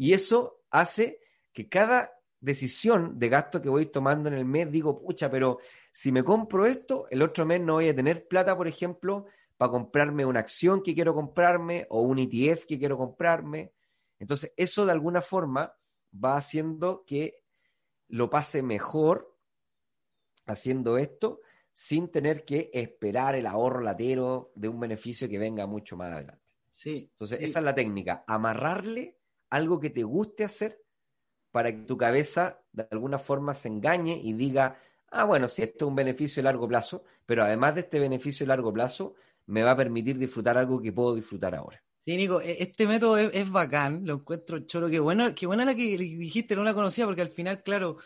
Y 0.00 0.14
eso 0.14 0.62
hace 0.70 1.20
que 1.52 1.68
cada 1.68 2.10
decisión 2.40 3.18
de 3.18 3.28
gasto 3.28 3.60
que 3.60 3.68
voy 3.68 3.84
tomando 3.84 4.30
en 4.30 4.34
el 4.34 4.46
mes, 4.46 4.72
digo, 4.72 4.98
pucha, 4.98 5.30
pero 5.30 5.58
si 5.92 6.10
me 6.10 6.24
compro 6.24 6.64
esto, 6.64 7.06
el 7.10 7.20
otro 7.20 7.44
mes 7.44 7.60
no 7.60 7.74
voy 7.74 7.90
a 7.90 7.94
tener 7.94 8.26
plata, 8.26 8.56
por 8.56 8.66
ejemplo, 8.66 9.26
para 9.58 9.70
comprarme 9.70 10.24
una 10.24 10.40
acción 10.40 10.82
que 10.82 10.94
quiero 10.94 11.12
comprarme 11.12 11.86
o 11.90 12.00
un 12.00 12.18
ETF 12.18 12.64
que 12.64 12.78
quiero 12.78 12.96
comprarme. 12.96 13.74
Entonces, 14.18 14.54
eso 14.56 14.86
de 14.86 14.92
alguna 14.92 15.20
forma 15.20 15.76
va 16.12 16.38
haciendo 16.38 17.04
que 17.06 17.44
lo 18.08 18.30
pase 18.30 18.62
mejor 18.62 19.36
haciendo 20.46 20.96
esto 20.96 21.42
sin 21.74 22.10
tener 22.10 22.46
que 22.46 22.70
esperar 22.72 23.34
el 23.34 23.44
ahorro 23.44 23.82
latero 23.82 24.50
de 24.54 24.68
un 24.70 24.80
beneficio 24.80 25.28
que 25.28 25.38
venga 25.38 25.66
mucho 25.66 25.98
más 25.98 26.10
adelante. 26.10 26.42
Sí. 26.70 27.10
Entonces, 27.12 27.36
sí. 27.36 27.44
esa 27.44 27.58
es 27.58 27.64
la 27.66 27.74
técnica, 27.74 28.24
amarrarle 28.26 29.19
algo 29.50 29.80
que 29.80 29.90
te 29.90 30.02
guste 30.04 30.44
hacer 30.44 30.82
para 31.52 31.72
que 31.72 31.82
tu 31.84 31.96
cabeza 31.96 32.62
de 32.72 32.86
alguna 32.90 33.18
forma 33.18 33.54
se 33.54 33.68
engañe 33.68 34.20
y 34.22 34.32
diga, 34.34 34.78
ah, 35.10 35.24
bueno, 35.24 35.48
sí, 35.48 35.62
esto 35.62 35.86
es 35.86 35.88
un 35.88 35.96
beneficio 35.96 36.40
a 36.42 36.44
largo 36.44 36.68
plazo, 36.68 37.04
pero 37.26 37.44
además 37.44 37.74
de 37.74 37.82
este 37.82 37.98
beneficio 38.00 38.44
a 38.44 38.48
largo 38.48 38.72
plazo, 38.72 39.14
me 39.46 39.62
va 39.62 39.72
a 39.72 39.76
permitir 39.76 40.18
disfrutar 40.18 40.58
algo 40.58 40.80
que 40.80 40.92
puedo 40.92 41.14
disfrutar 41.14 41.54
ahora. 41.54 41.82
Sí, 42.06 42.16
Nico, 42.16 42.40
e- 42.40 42.62
este 42.62 42.86
método 42.86 43.18
es, 43.18 43.50
bacán, 43.50 44.06
lo 44.06 44.14
encuentro 44.14 44.58
choro. 44.60 44.88
Qué 44.88 44.98
bueno, 45.00 45.34
qué 45.34 45.46
buena 45.46 45.64
la 45.64 45.74
que 45.74 45.96
dijiste, 45.98 46.56
no 46.56 46.64
la 46.64 46.74
conocía, 46.74 47.04
porque 47.06 47.22
al 47.22 47.30
final, 47.30 47.62
claro, 47.62 47.98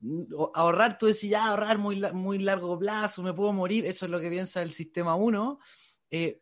mm, 0.00 0.24
ahorrar, 0.54 0.98
tú 0.98 1.06
decís, 1.06 1.30
ya, 1.30 1.46
ahorrar 1.48 1.78
muy, 1.78 2.00
muy 2.12 2.38
largo 2.40 2.78
plazo, 2.78 3.22
me 3.22 3.34
puedo 3.34 3.52
morir, 3.52 3.86
eso 3.86 4.06
es 4.06 4.10
lo 4.12 4.20
que 4.20 4.30
piensa 4.30 4.62
el 4.62 4.72
sistema 4.72 5.16
1, 5.16 5.60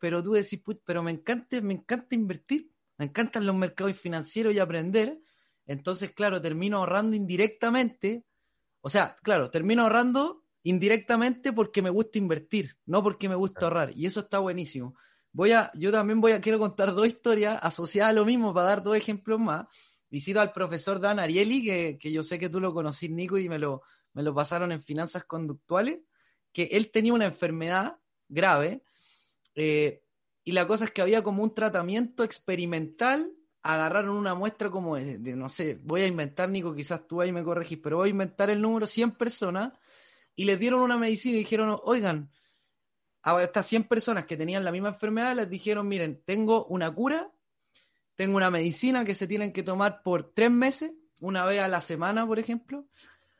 pero 0.01 0.23
tú 0.23 0.33
decís, 0.33 0.61
"Put, 0.63 0.81
pero 0.85 1.03
me 1.03 1.11
encanta, 1.13 1.61
me 1.63 1.75
encanta 1.75 2.15
invertir, 2.15 2.73
me 2.99 3.07
encantan 3.07 3.47
los 3.47 3.57
mercados 3.57 3.97
financieros 3.97 4.53
y 4.53 4.59
aprender, 4.59 5.19
entonces, 5.67 6.13
claro, 6.13 6.41
termino 6.41 6.79
ahorrando 6.79 7.17
indirectamente, 7.17 8.25
o 8.81 8.91
sea, 8.91 9.17
claro, 9.23 9.51
termino 9.51 9.83
ahorrando 9.83 10.45
indirectamente 10.63 11.53
porque 11.53 11.83
me 11.83 11.91
gusta 11.91 12.19
invertir, 12.19 12.77
no 12.87 13.03
porque 13.03 13.29
me 13.29 13.35
gusta 13.35 13.67
ahorrar, 13.67 13.93
y 13.97 14.07
eso 14.07 14.21
está 14.21 14.39
buenísimo. 14.39 14.97
Voy 15.33 15.53
a, 15.53 15.71
yo 15.75 15.93
también 15.93 16.21
voy 16.21 16.33
a, 16.33 16.41
quiero 16.41 16.59
contar 16.59 16.95
dos 16.95 17.07
historias 17.07 17.59
asociadas 17.63 18.11
a 18.11 18.15
lo 18.15 18.25
mismo 18.25 18.53
para 18.53 18.69
dar 18.69 18.83
dos 18.83 18.97
ejemplos 18.97 19.39
más. 19.39 19.67
Visito 20.11 20.41
al 20.41 20.53
profesor 20.53 20.99
Dan 21.01 21.19
Ariely, 21.19 21.63
que, 21.63 21.99
que 22.01 22.11
yo 22.11 22.23
sé 22.23 22.39
que 22.39 22.49
tú 22.49 22.61
lo 22.61 22.73
conocís, 22.73 23.11
Nico, 23.11 23.37
y 23.39 23.49
me 23.49 23.59
lo, 23.59 23.83
me 24.15 24.23
lo 24.23 24.35
pasaron 24.35 24.73
en 24.73 24.83
finanzas 24.83 25.25
conductuales, 25.25 26.01
que 26.53 26.65
él 26.73 26.91
tenía 26.91 27.13
una 27.13 27.27
enfermedad 27.27 27.99
grave, 28.27 28.83
eh, 29.55 30.03
y 30.49 30.53
la 30.53 30.67
cosa 30.67 30.87
es 30.87 30.93
que 30.93 31.03
había 31.03 31.23
como 31.23 31.43
un 31.43 31.55
tratamiento 31.55 32.25
experimental, 32.25 33.31
agarraron 33.63 34.17
una 34.17 34.35
muestra 34.35 34.71
como 34.71 34.97
de, 34.97 35.19
de, 35.19 35.37
no 35.37 35.51
sé, 35.51 35.79
voy 35.83 36.01
a 36.01 36.07
inventar, 36.07 36.49
Nico, 36.49 36.75
quizás 36.75 37.07
tú 37.07 37.21
ahí 37.21 37.33
me 37.33 37.45
corregís, 37.45 37.79
pero 37.83 37.99
voy 37.99 38.09
a 38.09 38.13
inventar 38.13 38.49
el 38.49 38.63
número 38.63 38.87
100 38.87 39.11
personas, 39.11 39.75
y 40.35 40.47
les 40.47 40.59
dieron 40.59 40.81
una 40.81 40.97
medicina 40.97 41.37
y 41.37 41.41
dijeron, 41.41 41.79
oigan, 41.85 42.31
a 43.25 43.43
estas 43.43 43.67
100 43.67 43.85
personas 43.85 44.25
que 44.25 44.39
tenían 44.39 44.65
la 44.65 44.73
misma 44.73 44.89
enfermedad 44.89 45.37
les 45.37 45.51
dijeron, 45.51 45.87
miren, 45.87 46.23
tengo 46.25 46.65
una 46.69 46.91
cura, 46.95 47.31
tengo 48.15 48.39
una 48.39 48.51
medicina 48.51 49.05
que 49.05 49.15
se 49.15 49.27
tienen 49.27 49.53
que 49.53 49.63
tomar 49.63 50.03
por 50.03 50.33
tres 50.33 50.51
meses, 50.51 50.93
una 51.21 51.45
vez 51.45 51.61
a 51.61 51.69
la 51.69 51.83
semana, 51.83 52.27
por 52.27 52.39
ejemplo. 52.39 52.87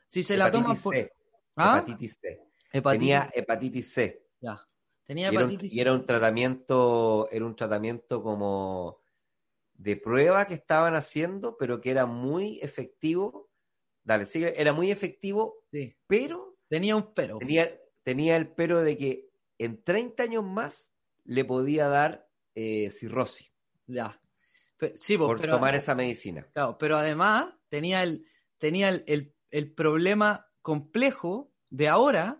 Si 0.07 0.21
se 0.21 0.37
la 0.37 0.51
toman 0.51 0.77
por... 0.77 0.93
C, 0.93 1.11
¿Ah? 1.55 1.77
hepatitis 1.79 2.19
C. 2.21 2.39
Hepatitis- 2.71 2.91
Tenía 2.99 3.29
hepatitis 3.33 3.93
C. 3.95 4.27
Ya. 4.41 4.63
Tenía 5.09 5.31
Y 5.31 5.35
era, 5.35 5.45
un, 5.45 5.49
hepatitis 5.51 5.73
y 5.73 5.79
era 5.81 5.93
un 5.93 6.05
tratamiento, 6.05 7.27
era 7.31 7.43
un 7.43 7.55
tratamiento 7.55 8.21
como 8.21 9.01
de 9.73 9.97
prueba 9.97 10.45
que 10.45 10.53
estaban 10.53 10.93
haciendo, 10.93 11.57
pero 11.57 11.81
que 11.81 11.89
era 11.89 12.05
muy 12.05 12.59
efectivo. 12.61 13.49
Dale, 14.03 14.27
sigue, 14.27 14.53
era 14.61 14.71
muy 14.71 14.91
efectivo, 14.91 15.63
Sí. 15.71 15.95
pero 16.05 16.57
Tenía 16.67 16.95
un 16.95 17.11
pero. 17.15 17.39
tenía, 17.39 17.67
tenía 18.03 18.37
el 18.37 18.53
pero 18.53 18.83
de 18.83 18.95
que 18.99 19.31
en 19.57 19.83
30 19.83 20.21
años 20.21 20.43
más 20.43 20.93
le 21.23 21.43
podía 21.43 21.87
dar 21.87 22.29
eh, 22.53 22.91
cirrosis 22.91 23.51
Ya. 23.87 24.21
Pe- 24.77 24.95
sí, 24.95 25.17
pues, 25.17 25.25
por 25.27 25.41
pero, 25.41 25.53
tomar 25.55 25.73
esa 25.73 25.95
medicina. 25.95 26.47
claro, 26.53 26.77
pero 26.77 26.97
además 26.97 27.47
tenía 27.69 28.03
el, 28.03 28.27
tenía 28.59 28.89
el, 28.89 29.03
el- 29.07 29.33
el 29.49 29.73
problema 29.73 30.47
complejo 30.61 31.51
de 31.71 31.87
ahora 31.87 32.39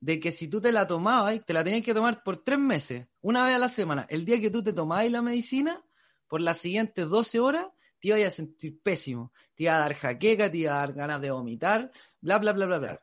de 0.00 0.18
que 0.18 0.32
si 0.32 0.48
tú 0.48 0.60
te 0.60 0.72
la 0.72 0.86
tomabas, 0.86 1.44
te 1.44 1.52
la 1.52 1.62
tenías 1.62 1.82
que 1.82 1.92
tomar 1.94 2.22
por 2.22 2.38
tres 2.42 2.58
meses, 2.58 3.06
una 3.20 3.44
vez 3.44 3.54
a 3.54 3.58
la 3.58 3.68
semana. 3.68 4.06
El 4.08 4.24
día 4.24 4.40
que 4.40 4.50
tú 4.50 4.62
te 4.62 4.72
tomabas 4.72 5.10
la 5.10 5.22
medicina, 5.22 5.84
por 6.26 6.40
las 6.40 6.58
siguientes 6.58 7.08
12 7.08 7.38
horas, 7.40 7.66
te 7.98 8.08
ibas 8.08 8.22
a 8.22 8.30
sentir 8.30 8.80
pésimo. 8.80 9.32
Te 9.54 9.64
iba 9.64 9.76
a 9.76 9.80
dar 9.80 9.94
jaqueca, 9.94 10.50
te 10.50 10.58
iba 10.58 10.72
a 10.74 10.78
dar 10.86 10.92
ganas 10.94 11.20
de 11.20 11.30
vomitar, 11.30 11.90
bla, 12.20 12.38
bla, 12.38 12.52
bla, 12.52 12.66
bla, 12.66 12.78
bla. 12.78 13.02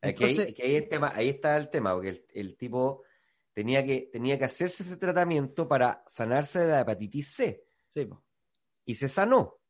Ahí- 0.00 0.10
Entonces- 0.10 0.54
que 0.54 0.62
ahí, 0.64 0.74
el 0.74 0.88
tema, 0.88 1.12
ahí 1.14 1.28
está 1.28 1.56
el 1.56 1.70
tema, 1.70 1.94
porque 1.94 2.08
el, 2.10 2.26
el 2.34 2.56
tipo 2.56 3.02
tenía 3.52 3.84
que, 3.84 4.08
tenía 4.12 4.36
que 4.38 4.44
hacerse 4.44 4.82
ese 4.82 4.96
tratamiento 4.96 5.68
para 5.68 6.02
sanarse 6.08 6.58
de 6.60 6.66
la 6.68 6.80
hepatitis 6.80 7.28
C. 7.34 7.64
Sí, 7.88 8.06
po. 8.06 8.24
y 8.84 8.96
se 8.96 9.06
sanó. 9.08 9.60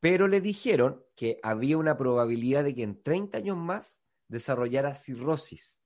Pero 0.00 0.26
le 0.28 0.40
dijeron 0.40 1.04
que 1.16 1.38
había 1.42 1.76
una 1.78 1.96
probabilidad 1.96 2.64
de 2.64 2.74
que 2.74 2.82
en 2.82 3.02
30 3.02 3.38
años 3.38 3.56
más 3.56 4.00
desarrollara 4.28 4.94
cirrosis. 4.94 5.77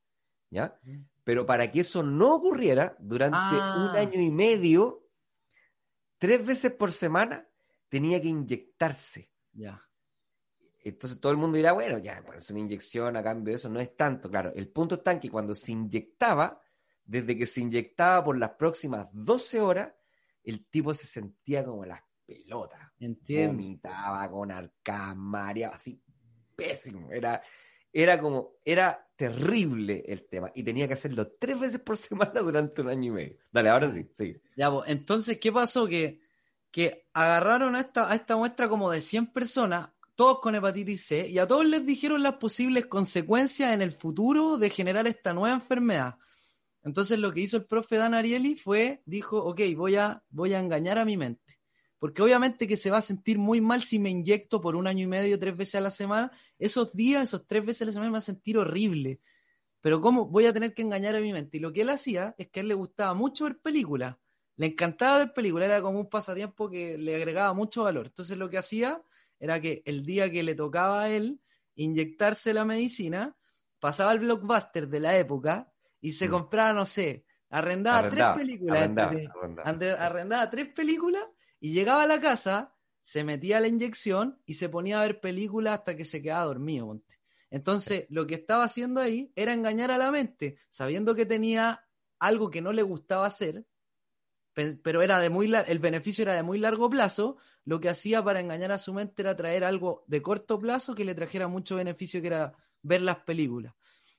¿Ya? 0.52 0.78
Pero 1.24 1.46
para 1.46 1.70
que 1.70 1.80
eso 1.80 2.02
no 2.02 2.34
ocurriera, 2.34 2.94
durante 3.00 3.38
Ah. 3.40 3.90
un 3.90 3.96
año 3.96 4.20
y 4.20 4.30
medio, 4.30 5.08
tres 6.18 6.44
veces 6.44 6.72
por 6.72 6.92
semana, 6.92 7.48
tenía 7.88 8.20
que 8.20 8.28
inyectarse. 8.28 9.30
Ya. 9.52 9.80
Entonces 10.84 11.20
todo 11.20 11.32
el 11.32 11.38
mundo 11.38 11.56
dirá, 11.56 11.72
bueno, 11.72 11.98
ya, 11.98 12.22
pues 12.26 12.44
es 12.44 12.50
una 12.50 12.60
inyección 12.60 13.16
a 13.16 13.22
cambio 13.22 13.52
de 13.52 13.56
eso, 13.56 13.70
no 13.70 13.80
es 13.80 13.96
tanto. 13.96 14.28
Claro, 14.28 14.52
el 14.54 14.68
punto 14.68 14.96
está 14.96 15.12
en 15.12 15.20
que 15.20 15.30
cuando 15.30 15.54
se 15.54 15.72
inyectaba, 15.72 16.60
desde 17.04 17.36
que 17.38 17.46
se 17.46 17.60
inyectaba 17.60 18.22
por 18.22 18.36
las 18.36 18.50
próximas 18.50 19.06
12 19.12 19.60
horas, 19.60 19.92
el 20.42 20.66
tipo 20.66 20.92
se 20.92 21.06
sentía 21.06 21.64
como 21.64 21.84
las 21.86 22.02
pelotas. 22.26 22.80
Entiendo. 22.98 23.54
Vomitaba 23.54 24.30
con 24.30 24.50
mareaba, 25.16 25.76
así, 25.76 26.02
pésimo. 26.54 27.10
Era, 27.10 27.40
era 27.92 28.20
como, 28.20 28.56
era 28.64 29.08
terrible 29.22 30.02
el 30.08 30.24
tema. 30.24 30.50
Y 30.52 30.64
tenía 30.64 30.88
que 30.88 30.94
hacerlo 30.94 31.28
tres 31.38 31.60
veces 31.60 31.78
por 31.78 31.96
semana 32.08 32.40
durante 32.40 32.82
un 32.82 32.88
año 32.88 33.12
y 33.12 33.14
medio. 33.14 33.36
Dale, 33.52 33.70
ahora 33.70 33.90
sí, 33.90 34.08
sí. 34.12 34.36
Ya, 34.56 34.70
pues, 34.70 34.90
entonces, 34.90 35.38
¿qué 35.38 35.52
pasó? 35.52 35.86
Que, 35.86 36.20
que 36.72 37.06
agarraron 37.12 37.76
a 37.76 37.80
esta, 37.80 38.10
a 38.10 38.16
esta 38.16 38.36
muestra 38.36 38.68
como 38.68 38.90
de 38.90 39.00
100 39.00 39.28
personas, 39.28 39.90
todos 40.16 40.40
con 40.40 40.56
hepatitis 40.56 41.06
C, 41.06 41.28
y 41.28 41.38
a 41.38 41.46
todos 41.46 41.64
les 41.64 41.86
dijeron 41.86 42.22
las 42.22 42.34
posibles 42.34 42.86
consecuencias 42.86 43.72
en 43.72 43.80
el 43.80 43.92
futuro 43.92 44.58
de 44.58 44.70
generar 44.70 45.06
esta 45.06 45.32
nueva 45.32 45.54
enfermedad. 45.54 46.16
Entonces, 46.82 47.16
lo 47.20 47.32
que 47.32 47.42
hizo 47.42 47.58
el 47.58 47.66
profe 47.66 47.96
Dan 47.96 48.14
Ariely 48.14 48.56
fue, 48.56 49.02
dijo, 49.06 49.38
ok, 49.38 49.60
voy 49.76 49.94
a, 49.94 50.24
voy 50.30 50.52
a 50.54 50.58
engañar 50.58 50.98
a 50.98 51.04
mi 51.04 51.16
mente. 51.16 51.60
Porque 52.02 52.20
obviamente 52.20 52.66
que 52.66 52.76
se 52.76 52.90
va 52.90 52.98
a 52.98 53.00
sentir 53.00 53.38
muy 53.38 53.60
mal 53.60 53.80
si 53.84 54.00
me 54.00 54.10
inyecto 54.10 54.60
por 54.60 54.74
un 54.74 54.88
año 54.88 55.04
y 55.04 55.06
medio, 55.06 55.38
tres 55.38 55.56
veces 55.56 55.76
a 55.76 55.80
la 55.80 55.92
semana. 55.92 56.32
Esos 56.58 56.96
días, 56.96 57.22
esos 57.22 57.46
tres 57.46 57.64
veces 57.64 57.82
a 57.82 57.84
la 57.84 57.92
semana 57.92 58.10
me 58.10 58.14
va 58.14 58.18
a 58.18 58.22
sentir 58.22 58.58
horrible. 58.58 59.20
Pero 59.80 60.00
¿cómo 60.00 60.26
voy 60.26 60.46
a 60.46 60.52
tener 60.52 60.74
que 60.74 60.82
engañar 60.82 61.14
a 61.14 61.20
mi 61.20 61.32
mente? 61.32 61.58
Y 61.58 61.60
lo 61.60 61.72
que 61.72 61.82
él 61.82 61.90
hacía 61.90 62.34
es 62.38 62.48
que 62.48 62.58
a 62.58 62.62
él 62.62 62.66
le 62.66 62.74
gustaba 62.74 63.14
mucho 63.14 63.44
ver 63.44 63.58
películas. 63.60 64.16
Le 64.56 64.66
encantaba 64.66 65.18
ver 65.18 65.32
películas, 65.32 65.66
era 65.66 65.80
como 65.80 66.00
un 66.00 66.08
pasatiempo 66.10 66.68
que 66.68 66.98
le 66.98 67.14
agregaba 67.14 67.52
mucho 67.54 67.84
valor. 67.84 68.06
Entonces 68.06 68.36
lo 68.36 68.50
que 68.50 68.58
hacía 68.58 69.00
era 69.38 69.60
que 69.60 69.82
el 69.84 70.02
día 70.04 70.28
que 70.28 70.42
le 70.42 70.56
tocaba 70.56 71.02
a 71.04 71.08
él 71.08 71.38
inyectarse 71.76 72.52
la 72.52 72.64
medicina, 72.64 73.36
pasaba 73.78 74.10
al 74.10 74.18
blockbuster 74.18 74.88
de 74.88 74.98
la 74.98 75.16
época 75.16 75.72
y 76.00 76.10
se 76.12 76.26
Mm. 76.26 76.30
compraba, 76.32 76.72
no 76.72 76.84
sé, 76.84 77.24
arrendaba, 77.48 77.98
Arrendaba, 77.98 78.34
tres 78.34 78.44
películas. 78.44 78.78
arrendaba, 78.78 79.12
entre- 79.12 79.28
arrendaba. 79.40 79.70
Ande- 79.70 79.96
arrendaba 79.98 80.50
tres 80.50 80.68
películas 80.74 81.22
y 81.62 81.72
llegaba 81.74 82.02
a 82.02 82.08
la 82.08 82.20
casa, 82.20 82.74
se 83.02 83.24
metía 83.24 83.60
la 83.60 83.68
inyección 83.68 84.42
y 84.46 84.54
se 84.54 84.68
ponía 84.68 84.98
a 85.00 85.04
ver 85.04 85.20
películas 85.20 85.78
hasta 85.78 85.96
que 85.96 86.04
se 86.04 86.20
quedaba 86.20 86.46
dormido. 86.46 87.00
Entonces, 87.50 88.06
lo 88.10 88.26
que 88.26 88.34
estaba 88.34 88.64
haciendo 88.64 89.00
ahí 89.00 89.32
era 89.36 89.52
engañar 89.54 89.92
a 89.92 89.98
la 89.98 90.10
mente, 90.10 90.56
sabiendo 90.70 91.14
que 91.14 91.24
tenía 91.24 91.86
algo 92.18 92.50
que 92.50 92.62
no 92.62 92.72
le 92.72 92.82
gustaba 92.82 93.26
hacer, 93.26 93.64
pe- 94.54 94.76
pero 94.82 95.02
era 95.02 95.20
de 95.20 95.30
muy 95.30 95.52
el 95.54 95.78
beneficio 95.78 96.22
era 96.22 96.34
de 96.34 96.42
muy 96.42 96.58
largo 96.58 96.90
plazo, 96.90 97.36
lo 97.64 97.80
que 97.80 97.88
hacía 97.90 98.24
para 98.24 98.40
engañar 98.40 98.72
a 98.72 98.78
su 98.78 98.92
mente 98.94 99.22
era 99.22 99.36
traer 99.36 99.64
algo 99.64 100.04
de 100.08 100.22
corto 100.22 100.58
plazo 100.58 100.94
que 100.94 101.04
le 101.04 101.14
trajera 101.14 101.48
mucho 101.48 101.76
beneficio, 101.76 102.20
que 102.20 102.28
era 102.28 102.54
ver 102.82 103.02
las 103.02 103.18
películas. 103.18 103.74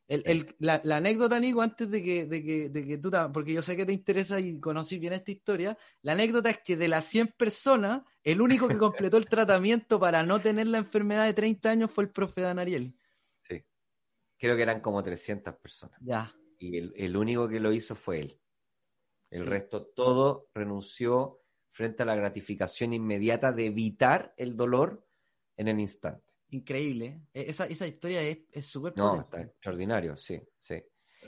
El, 0.08 0.24
el, 0.26 0.56
la, 0.60 0.82
la, 0.84 0.98
anécdota, 0.98 1.40
Nico, 1.40 1.62
antes 1.62 1.90
de 1.90 2.04
que, 2.04 2.26
de, 2.26 2.44
que, 2.44 2.70
de 2.70 2.86
que 2.86 2.98
tú, 2.98 3.10
porque 3.34 3.54
yo 3.54 3.62
sé 3.62 3.78
que 3.78 3.86
te 3.86 3.94
interesa 3.94 4.40
y 4.40 4.60
conocí 4.60 5.00
bien 5.00 5.14
esta 5.14 5.32
historia, 5.32 5.78
la 6.02 6.12
anécdota 6.12 6.50
es 6.50 6.60
que 6.60 6.76
de 6.76 6.90
las 6.90 7.06
100 7.06 7.36
personas, 7.38 8.04
el 8.22 8.42
único 8.42 8.68
que 8.68 8.78
completó 8.78 9.18
el 9.18 9.26
tratamiento 9.30 10.00
para 10.00 10.24
no 10.24 10.42
tener 10.42 10.68
la 10.68 10.80
enfermedad 10.80 11.26
de 11.26 11.34
30 11.34 11.70
años 11.70 11.92
fue 11.92 12.04
el 12.04 12.10
profe 12.10 12.42
Dan 12.42 12.60
Ariel. 12.60 12.96
Sí, 13.44 13.64
creo 14.38 14.56
que 14.56 14.62
eran 14.62 14.82
como 14.82 15.02
300 15.02 15.56
personas. 15.56 15.98
Ya. 16.02 16.36
Y 16.60 16.78
el, 16.78 16.94
el 16.98 17.16
único 17.16 17.48
que 17.48 17.60
lo 17.60 17.72
hizo 17.72 17.96
fue 17.96 18.20
él. 18.20 18.40
El 19.30 19.42
sí. 19.42 19.46
resto, 19.46 19.86
todo 19.86 20.50
renunció 20.54 21.42
frente 21.70 22.04
a 22.04 22.06
la 22.06 22.16
gratificación 22.16 22.94
inmediata 22.94 23.52
de 23.52 23.66
evitar 23.66 24.34
el 24.38 24.56
dolor 24.56 25.08
en 25.58 25.70
el 25.70 25.80
instante. 25.80 26.33
Increíble. 26.54 27.24
¿eh? 27.34 27.46
Esa, 27.48 27.66
esa 27.66 27.88
historia 27.88 28.22
es 28.22 28.66
súper 28.68 28.96
No, 28.96 29.22
está 29.22 29.42
extraordinario, 29.42 30.16
sí, 30.16 30.40
sí. 30.60 30.76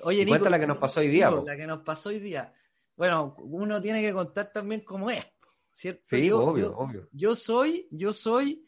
Oye, 0.03 0.21
y 0.21 0.25
cuenta 0.27 0.51
la 0.51 0.59
que 0.59 0.67
nos 0.67 0.77
pasó 0.77 0.99
hoy 0.99 1.07
día. 1.07 1.29
Nico, 1.31 1.43
la 1.45 1.57
que 1.57 1.65
nos 1.65 1.79
pasó 1.79 2.09
hoy 2.09 2.19
día. 2.19 2.53
Bueno, 2.95 3.35
uno 3.39 3.81
tiene 3.81 4.01
que 4.01 4.13
contar 4.13 4.51
también 4.53 4.81
cómo 4.81 5.09
es, 5.09 5.25
¿cierto? 5.73 6.01
Sí, 6.03 6.27
yo, 6.27 6.43
obvio, 6.43 6.65
yo, 6.65 6.77
obvio. 6.77 7.09
Yo 7.11 7.35
soy, 7.35 7.87
yo 7.89 8.13
soy, 8.13 8.63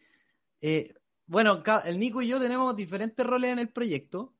eh, 0.60 0.96
bueno, 1.28 1.62
el 1.86 2.00
Nico 2.00 2.24
y 2.24 2.28
yo 2.28 2.40
tenemos 2.40 2.76
diferentes 2.76 3.24
roles 3.24 3.52
en 3.52 3.60
el 3.60 3.70
proyecto. 3.70 4.34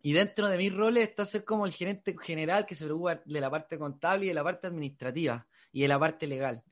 Y 0.00 0.12
dentro 0.14 0.48
de 0.48 0.56
mis 0.56 0.72
roles 0.72 1.06
está 1.06 1.26
ser 1.26 1.44
como 1.44 1.66
el 1.66 1.72
gerente 1.72 2.16
general 2.22 2.64
que 2.64 2.74
se 2.74 2.86
preocupa 2.86 3.20
de 3.26 3.40
la 3.40 3.50
parte 3.50 3.76
contable 3.76 4.24
y 4.24 4.28
de 4.28 4.34
la 4.34 4.44
parte 4.44 4.68
administrativa 4.68 5.46
y 5.70 5.82
de 5.82 5.88
la 5.88 5.98
parte 5.98 6.26
legal. 6.26 6.62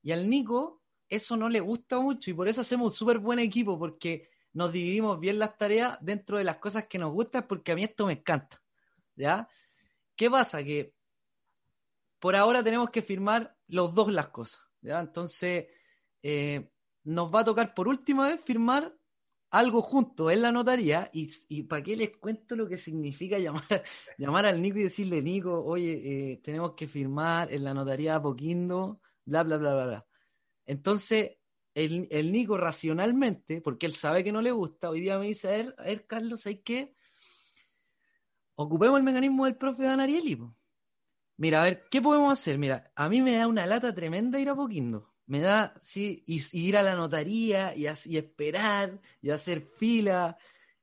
Y 0.00 0.12
al 0.12 0.30
Nico 0.30 0.83
eso 1.08 1.36
no 1.36 1.48
le 1.48 1.60
gusta 1.60 1.98
mucho 1.98 2.30
y 2.30 2.34
por 2.34 2.48
eso 2.48 2.62
hacemos 2.62 2.92
un 2.92 2.96
súper 2.96 3.18
buen 3.18 3.38
equipo 3.38 3.78
porque 3.78 4.28
nos 4.52 4.72
dividimos 4.72 5.18
bien 5.20 5.38
las 5.38 5.56
tareas 5.58 5.98
dentro 6.00 6.38
de 6.38 6.44
las 6.44 6.56
cosas 6.56 6.86
que 6.86 6.98
nos 6.98 7.12
gustan 7.12 7.46
porque 7.48 7.72
a 7.72 7.74
mí 7.74 7.84
esto 7.84 8.06
me 8.06 8.14
encanta. 8.14 8.62
¿Ya? 9.16 9.48
¿Qué 10.16 10.30
pasa? 10.30 10.62
Que 10.64 10.94
por 12.18 12.36
ahora 12.36 12.64
tenemos 12.64 12.90
que 12.90 13.02
firmar 13.02 13.56
los 13.66 13.94
dos 13.94 14.12
las 14.12 14.28
cosas. 14.28 14.66
¿ya? 14.80 15.00
Entonces, 15.00 15.66
eh, 16.22 16.70
nos 17.04 17.32
va 17.34 17.40
a 17.40 17.44
tocar 17.44 17.74
por 17.74 17.88
última 17.88 18.28
vez 18.28 18.40
firmar 18.40 18.96
algo 19.50 19.82
junto 19.82 20.30
en 20.30 20.42
la 20.42 20.50
notaría 20.50 21.10
y, 21.12 21.30
y 21.48 21.62
para 21.62 21.82
qué 21.82 21.96
les 21.96 22.16
cuento 22.16 22.56
lo 22.56 22.66
que 22.66 22.76
significa 22.76 23.38
llamar, 23.38 23.62
llamar 24.18 24.46
al 24.46 24.60
Nico 24.60 24.78
y 24.78 24.84
decirle, 24.84 25.22
Nico, 25.22 25.64
oye, 25.64 26.32
eh, 26.32 26.40
tenemos 26.42 26.72
que 26.74 26.88
firmar 26.88 27.52
en 27.52 27.62
la 27.62 27.72
notaría 27.72 28.20
Poquindo, 28.20 29.00
bla, 29.24 29.44
bla, 29.44 29.56
bla, 29.58 29.74
bla, 29.74 29.86
bla. 29.86 30.06
Entonces, 30.66 31.32
el, 31.74 32.08
el, 32.10 32.32
Nico 32.32 32.56
racionalmente, 32.56 33.60
porque 33.60 33.86
él 33.86 33.94
sabe 33.94 34.24
que 34.24 34.32
no 34.32 34.42
le 34.42 34.52
gusta, 34.52 34.90
hoy 34.90 35.00
día 35.00 35.18
me 35.18 35.26
dice, 35.26 35.48
a 35.48 35.52
ver, 35.52 35.74
a 35.78 35.82
ver 35.84 36.06
Carlos, 36.06 36.46
¿hay 36.46 36.58
qué? 36.58 36.94
Ocupemos 38.56 38.98
el 38.98 39.04
mecanismo 39.04 39.44
del 39.44 39.56
profe 39.56 39.82
Dan 39.82 40.00
Ariely. 40.00 40.38
Mira, 41.36 41.60
a 41.60 41.64
ver, 41.64 41.84
¿qué 41.90 42.00
podemos 42.00 42.32
hacer? 42.32 42.58
Mira, 42.58 42.92
a 42.94 43.08
mí 43.08 43.20
me 43.20 43.34
da 43.36 43.48
una 43.48 43.66
lata 43.66 43.92
tremenda 43.92 44.38
ir 44.38 44.48
a 44.48 44.54
Poquindo. 44.54 45.12
Me 45.26 45.40
da, 45.40 45.74
sí, 45.80 46.22
y, 46.26 46.40
ir 46.52 46.76
a 46.76 46.82
la 46.82 46.94
notaría 46.94 47.74
y, 47.74 47.86
y, 47.86 48.16
esperar 48.16 49.00
y 49.20 49.30
hacer 49.30 49.62
fila. 49.62 50.36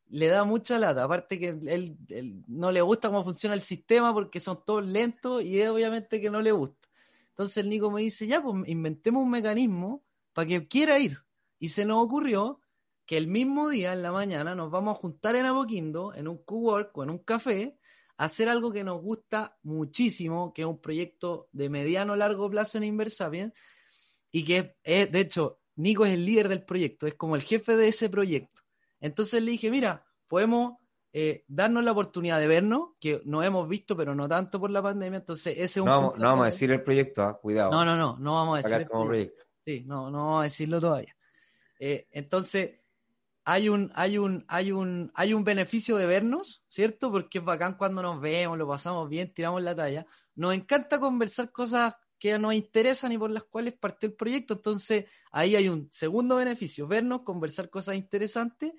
Le 0.10 0.28
da 0.28 0.44
mucha 0.44 0.78
lata. 0.78 1.04
Aparte 1.06 1.40
que 1.40 1.50
él, 1.50 1.98
él, 2.10 2.44
no 2.48 2.72
le 2.72 2.82
gusta 2.82 3.08
cómo 3.08 3.24
funciona 3.24 3.56
el 3.56 3.62
sistema 3.62 4.14
porque 4.14 4.42
son 4.42 4.64
todos 4.66 4.86
lentos 4.86 5.44
y 5.44 5.62
obviamente 5.62 6.20
que 6.20 6.30
no 6.30 6.42
le 6.42 6.52
gusta. 6.52 6.90
Entonces 7.32 7.58
el 7.58 7.70
Nico 7.70 7.92
me 7.92 8.02
dice, 8.02 8.28
ya, 8.28 8.42
pues 8.42 8.68
inventemos 8.68 9.24
un 9.24 9.32
mecanismo 9.32 10.04
para 10.34 10.48
que 10.48 10.68
quiera 10.68 11.00
ir. 11.00 11.20
Y 11.60 11.70
se 11.70 11.86
nos 11.86 12.04
ocurrió 12.04 12.60
que 13.06 13.18
el 13.18 13.28
mismo 13.28 13.70
día, 13.70 13.94
en 13.94 14.02
la 14.02 14.12
mañana, 14.12 14.56
nos 14.56 14.72
vamos 14.72 14.96
a 14.96 15.00
juntar 15.00 15.36
en 15.36 15.46
Aboquindo, 15.46 16.14
en 16.14 16.28
un 16.28 16.44
cowork 16.44 16.98
o 16.98 17.04
en 17.04 17.10
un 17.10 17.20
café, 17.20 17.78
a 18.18 18.26
hacer 18.26 18.50
algo 18.50 18.72
que 18.72 18.84
nos 18.84 19.02
gusta 19.02 19.58
muchísimo, 19.64 20.54
que 20.54 20.62
es 20.62 20.68
un 20.68 20.80
proyecto 20.80 21.50
de 21.52 21.70
mediano 21.70 22.16
largo 22.16 22.50
plazo 22.50 22.78
en 22.78 22.86
Inversapien, 22.86 23.54
y 24.32 24.46
que 24.46 24.76
es, 24.84 25.12
de 25.12 25.20
hecho, 25.20 25.60
Nico 25.76 26.06
es 26.06 26.14
el 26.14 26.26
líder 26.26 26.48
del 26.50 26.64
proyecto, 26.64 27.08
es 27.08 27.16
como 27.16 27.36
el 27.36 27.44
jefe 27.44 27.76
de 27.76 27.88
ese 27.88 28.10
proyecto. 28.10 28.62
Entonces 29.00 29.42
le 29.42 29.52
dije, 29.52 29.72
mira, 29.72 30.06
podemos 30.28 30.78
eh, 31.14 31.43
darnos 31.47 31.84
la 31.84 31.91
oportunidad 31.91 32.39
de 32.39 32.47
vernos, 32.47 32.91
que 32.99 33.22
nos 33.26 33.43
hemos 33.43 33.68
visto, 33.68 33.97
pero 33.97 34.16
no 34.16 34.30
tanto 34.30 34.59
por 34.59 34.70
la 34.70 34.82
pandemia. 34.82 35.20
Entonces, 35.20 35.53
ese 35.53 35.64
es 35.64 35.78
un. 35.78 35.86
No, 35.86 35.91
vamos, 35.91 36.18
no 36.18 36.28
vamos 36.28 36.43
a 36.43 36.45
decir 36.45 36.72
el 36.72 36.84
proyecto, 36.84 37.30
¿eh? 37.30 37.34
cuidado. 37.41 37.72
No, 37.72 37.84
no, 37.84 37.97
no, 37.97 38.18
no 38.18 38.36
vamos 38.36 38.53
a 38.53 38.68
decir. 38.68 38.88
Como 38.88 39.07
proyecto. 39.07 39.36
proyecto. 39.36 39.45
Sí, 39.66 39.84
no, 39.86 40.09
no 40.09 40.18
vamos 40.26 40.41
a 40.41 40.43
decirlo 40.43 40.80
todavía. 40.80 41.16
Eh, 41.80 42.07
entonces, 42.12 42.80
hay 43.43 43.68
un, 43.68 43.91
hay, 43.95 44.18
un, 44.18 44.45
hay, 44.47 44.72
un, 44.72 45.12
hay 45.14 45.34
un 45.34 45.43
beneficio 45.43 45.97
de 45.97 46.05
vernos, 46.05 46.64
¿cierto? 46.70 47.12
Porque 47.12 47.39
es 47.39 47.43
bacán 47.43 47.76
cuando 47.76 48.01
nos 48.01 48.22
vemos, 48.22 48.57
lo 48.57 48.68
pasamos 48.68 49.09
bien, 49.09 49.34
tiramos 49.34 49.62
la 49.64 49.76
talla. 49.76 50.05
Nos 50.36 50.53
encanta 50.53 50.99
conversar 50.99 51.51
cosas 51.51 51.95
que 52.18 52.38
nos 52.39 52.53
interesan 52.53 53.12
y 53.12 53.18
por 53.18 53.32
las 53.32 53.43
cuales 53.43 53.74
parte 53.74 54.05
el 54.05 54.14
proyecto. 54.14 54.53
Entonces, 54.53 55.05
ahí 55.32 55.57
hay 55.57 55.68
un 55.68 55.89
segundo 55.91 56.38
beneficio, 56.38 56.88
vernos, 56.88 57.24
conversar 57.24 57.70
cosas 57.70 57.95
interesantes 57.95 58.72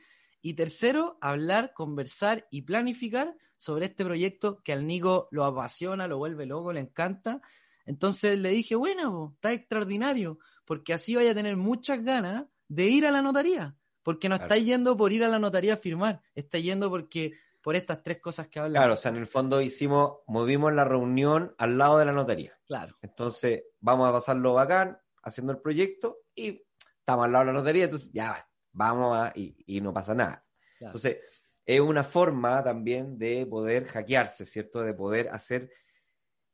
y 0.43 0.55
tercero, 0.55 1.16
hablar, 1.20 1.72
conversar 1.72 2.47
y 2.51 2.62
planificar 2.62 3.36
sobre 3.57 3.86
este 3.86 4.05
proyecto 4.05 4.61
que 4.62 4.72
al 4.72 4.86
Nico 4.86 5.28
lo 5.30 5.45
apasiona, 5.45 6.09
lo 6.09 6.18
vuelve 6.18 6.47
loco, 6.47 6.72
le 6.72 6.80
encanta. 6.80 7.40
Entonces 7.86 8.36
le 8.38 8.51
dije, 8.51 8.74
bueno, 8.74 9.32
está 9.36 9.53
extraordinario, 9.53 10.40
porque 10.64 10.93
así 10.93 11.14
vaya 11.14 11.30
a 11.30 11.34
tener 11.34 11.57
muchas 11.57 12.03
ganas 12.03 12.47
de 12.66 12.86
ir 12.86 13.07
a 13.07 13.12
la 13.12 13.22
notaría, 13.22 13.76
porque 14.03 14.28
no 14.28 14.36
claro. 14.36 14.53
está 14.53 14.64
yendo 14.64 14.97
por 14.97 15.12
ir 15.12 15.22
a 15.24 15.28
la 15.28 15.38
notaría 15.38 15.74
a 15.74 15.76
firmar, 15.76 16.22
está 16.34 16.59
yendo 16.59 16.90
porque 16.90 17.34
por 17.62 17.76
estas 17.76 18.03
tres 18.03 18.20
cosas 18.20 18.49
que 18.49 18.59
hablamos. 18.59 18.80
Claro, 18.80 18.95
o 18.95 18.97
sea, 18.97 19.12
en 19.12 19.18
el 19.18 19.26
fondo 19.28 19.61
hicimos, 19.61 20.18
movimos 20.26 20.72
la 20.72 20.84
reunión 20.84 21.55
al 21.59 21.78
lado 21.78 21.99
de 21.99 22.07
la 22.07 22.12
notaría. 22.12 22.59
Claro. 22.66 22.97
Entonces, 23.01 23.62
vamos 23.78 24.09
a 24.09 24.12
pasarlo 24.12 24.55
bacán, 24.55 24.99
haciendo 25.22 25.53
el 25.53 25.61
proyecto, 25.61 26.18
y 26.34 26.64
estamos 26.99 27.26
al 27.26 27.32
lado 27.32 27.45
de 27.45 27.53
la 27.53 27.59
notaría, 27.59 27.84
entonces 27.84 28.11
ya 28.12 28.45
vamos 28.72 29.16
a, 29.16 29.32
y, 29.34 29.54
y 29.66 29.80
no 29.80 29.92
pasa 29.92 30.14
nada. 30.14 30.44
Claro. 30.78 30.90
Entonces, 30.90 31.18
es 31.64 31.80
una 31.80 32.04
forma 32.04 32.62
también 32.62 33.18
de 33.18 33.46
poder 33.46 33.86
hackearse, 33.86 34.44
¿cierto? 34.44 34.82
De 34.82 34.94
poder 34.94 35.28
hacer 35.28 35.70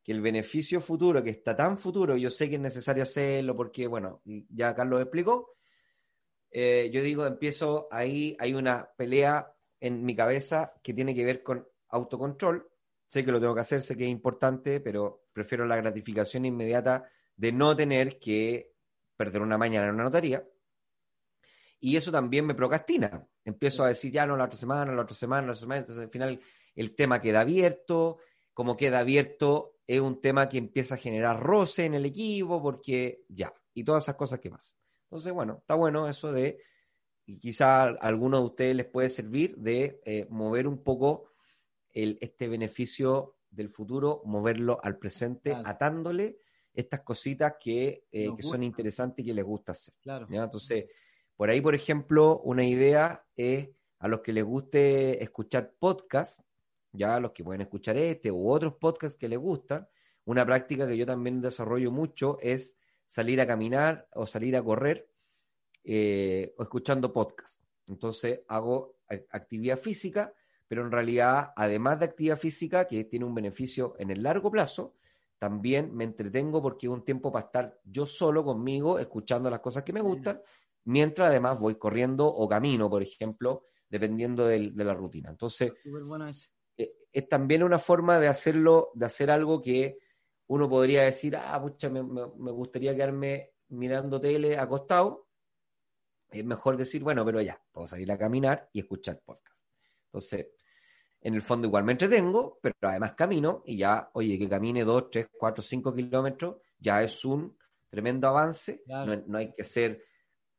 que 0.03 0.13
el 0.13 0.21
beneficio 0.21 0.81
futuro, 0.81 1.23
que 1.23 1.31
está 1.31 1.57
tan 1.57 1.79
futuro, 1.79 2.17
yo 2.17 2.31
sé 2.31 2.49
que 2.49 2.57
es 2.57 2.61
necesario 2.61 3.03
hacerlo 3.03 3.55
porque, 3.57 3.87
bueno, 3.87 4.23
ya 4.25 4.75
Carlos 4.75 5.01
explicó, 5.01 5.57
eh, 6.51 6.91
yo 6.93 7.03
digo, 7.03 7.27
empiezo 7.27 7.89
ahí, 7.91 8.37
hay 8.39 8.55
una 8.55 8.91
pelea 8.97 9.55
en 9.81 10.05
mi 10.05 10.17
cabeza 10.17 10.73
que 10.83 10.95
tiene 10.95 11.15
que 11.15 11.25
ver 11.25 11.43
con 11.43 11.67
autocontrol, 11.89 12.69
sé 13.07 13.25
que 13.25 13.33
lo 13.33 13.41
tengo 13.41 13.55
que 13.55 13.61
hacer, 13.61 13.83
sé 13.83 13.97
que 13.97 14.05
es 14.05 14.11
importante, 14.11 14.81
pero 14.81 15.27
prefiero 15.33 15.67
la 15.67 15.77
gratificación 15.77 16.45
inmediata 16.45 17.09
de 17.37 17.53
no 17.53 17.77
tener 17.77 18.19
que 18.19 18.75
perder 19.17 19.43
una 19.43 19.59
mañana 19.59 19.89
en 19.89 19.95
una 19.95 20.05
notaría. 20.05 20.47
Y 21.81 21.97
eso 21.97 22.11
también 22.11 22.47
me 22.47 22.55
procrastina. 22.55 23.27
Empiezo 23.45 23.85
a 23.85 23.89
decir, 23.89 24.13
ya 24.13 24.27
no, 24.27 24.37
la 24.37 24.45
otra 24.45 24.59
semana, 24.59 24.93
la 24.93 25.03
otra 25.03 25.17
semana, 25.17 25.47
la 25.47 25.53
otra 25.53 25.61
semana. 25.61 25.81
Entonces, 25.81 26.05
al 26.05 26.11
final, 26.11 26.41
el 26.75 26.95
tema 26.95 27.21
queda 27.21 27.41
abierto. 27.41 28.19
Como 28.53 28.77
queda 28.77 29.01
abierto, 29.01 29.79
es 29.87 30.01
un 30.01 30.21
tema 30.21 30.49
que 30.49 30.59
empieza 30.59 30.97
a 30.97 30.99
generar 30.99 31.41
roce 31.41 31.85
en 31.85 31.95
el 31.95 32.05
equipo, 32.05 32.61
porque 32.61 33.25
ya, 33.29 33.53
y 33.73 33.85
todas 33.85 34.05
esas 34.05 34.17
cosas 34.17 34.41
que 34.41 34.51
pasan. 34.51 34.77
Entonces, 35.05 35.33
bueno, 35.33 35.59
está 35.61 35.75
bueno 35.75 36.09
eso 36.09 36.33
de, 36.33 36.61
y 37.25 37.39
quizá 37.39 37.85
a 37.85 37.89
algunos 37.89 38.41
de 38.41 38.47
ustedes 38.47 38.77
les 38.77 38.87
puede 38.87 39.09
servir 39.09 39.57
de 39.57 40.01
eh, 40.05 40.27
mover 40.29 40.67
un 40.67 40.83
poco 40.83 41.31
el, 41.91 42.19
este 42.21 42.49
beneficio 42.49 43.39
del 43.51 43.71
futuro, 43.71 44.23
moverlo 44.25 44.79
al 44.83 44.99
presente, 44.99 45.51
claro. 45.51 45.69
atándole 45.69 46.41
estas 46.75 47.01
cositas 47.01 47.55
que, 47.59 48.07
eh, 48.13 48.29
que 48.37 48.43
son 48.43 48.63
interesantes 48.63 49.25
y 49.25 49.29
que 49.29 49.35
les 49.35 49.45
gusta 49.45 49.73
hacer. 49.73 49.95
Claro. 50.03 50.27
¿ya? 50.31 50.45
Entonces, 50.45 50.85
por 51.39 51.51
ahí, 51.51 51.61
por 51.61 51.77
ejemplo, 51.77 52.41
una 52.41 52.65
idea 52.65 53.25
es 53.37 53.69
a 54.01 54.09
los 54.09 54.23
que 54.23 54.33
les 54.33 54.43
guste 54.43 55.23
escuchar 55.23 55.73
podcasts, 55.79 56.43
ya 56.91 57.15
a 57.15 57.21
los 57.21 57.31
que 57.31 57.45
pueden 57.45 57.61
escuchar 57.61 57.97
este 57.97 58.33
u 58.33 58.51
otros 58.51 58.75
podcasts 58.75 59.17
que 59.17 59.29
les 59.29 59.39
gustan, 59.39 59.89
una 60.25 60.45
práctica 60.45 60.89
que 60.89 60.97
yo 60.97 61.07
también 61.07 61.41
desarrollo 61.41 61.93
mucho 61.93 62.39
es 62.41 62.77
salir 63.07 63.41
a 63.41 63.47
caminar 63.47 64.09
o 64.15 64.27
salir 64.27 64.57
a 64.57 64.65
correr 64.65 65.09
eh, 65.85 66.57
o 66.59 66.65
escuchando 66.65 67.13
podcasts. 67.13 67.61
Entonces 67.87 68.41
hago 68.49 68.97
actividad 69.31 69.79
física, 69.79 70.35
pero 70.67 70.83
en 70.83 70.91
realidad, 70.91 71.53
además 71.55 72.01
de 72.01 72.07
actividad 72.07 72.37
física, 72.37 72.89
que 72.89 73.05
tiene 73.05 73.25
un 73.25 73.35
beneficio 73.37 73.95
en 74.01 74.11
el 74.11 74.25
largo 74.25 74.51
plazo, 74.51 74.97
también 75.39 75.95
me 75.95 76.03
entretengo 76.03 76.61
porque 76.61 76.89
es 76.89 76.93
un 76.93 77.05
tiempo 77.05 77.31
para 77.31 77.47
estar 77.47 77.81
yo 77.85 78.07
solo 78.07 78.43
conmigo, 78.43 78.99
escuchando 78.99 79.49
las 79.49 79.61
cosas 79.61 79.85
que 79.85 79.93
me 79.93 80.01
gustan, 80.01 80.43
mientras 80.89 81.29
además 81.29 81.59
voy 81.59 81.75
corriendo 81.75 82.27
o 82.27 82.49
camino, 82.49 82.89
por 82.89 83.03
ejemplo, 83.03 83.67
dependiendo 83.91 84.47
de, 84.47 84.71
de 84.71 84.85
la 84.85 84.95
rutina. 84.95 85.29
Entonces. 85.29 85.73
Eh, 86.79 86.95
es 87.13 87.29
también 87.29 87.63
una 87.63 87.79
forma 87.79 88.19
de 88.19 88.29
hacerlo, 88.29 88.91
de 88.95 89.05
hacer 89.05 89.31
algo 89.31 89.61
que 89.61 89.99
uno 90.47 90.67
podría 90.69 91.03
decir, 91.03 91.37
ah, 91.37 91.61
pucha, 91.61 91.91
me, 91.91 92.03
me, 92.03 92.23
me 92.39 92.51
gustaría 92.53 92.95
quedarme 92.95 93.53
mirando 93.69 94.19
tele 94.19 94.57
acostado. 94.57 95.29
Es 96.31 96.45
mejor 96.45 96.79
decir, 96.79 97.03
bueno, 97.03 97.23
pero 97.23 97.43
ya, 97.43 97.63
puedo 97.71 97.87
salir 97.87 98.11
a 98.11 98.17
caminar 98.17 98.71
y 98.73 98.81
escuchar 98.81 99.21
podcast. 99.23 99.69
Entonces, 100.07 100.49
en 101.21 101.35
el 101.35 101.43
fondo 101.43 101.67
igual 101.69 101.85
me 101.85 101.93
entretengo, 101.93 102.59
pero 102.63 102.75
además 102.81 103.13
camino 103.13 103.63
y 103.67 103.77
ya, 103.77 104.09
oye, 104.15 104.39
que 104.39 104.49
camine 104.49 104.85
2, 104.85 105.11
3, 105.11 105.27
4, 105.39 105.63
5 105.63 105.95
kilómetros, 105.95 106.57
ya 106.79 107.03
es 107.03 107.23
un 107.27 107.59
tremendo 107.91 108.29
avance. 108.29 108.83
Claro. 108.85 109.17
No, 109.17 109.23
no 109.27 109.39
hay 109.39 109.53
que 109.53 109.65
ser 109.65 110.08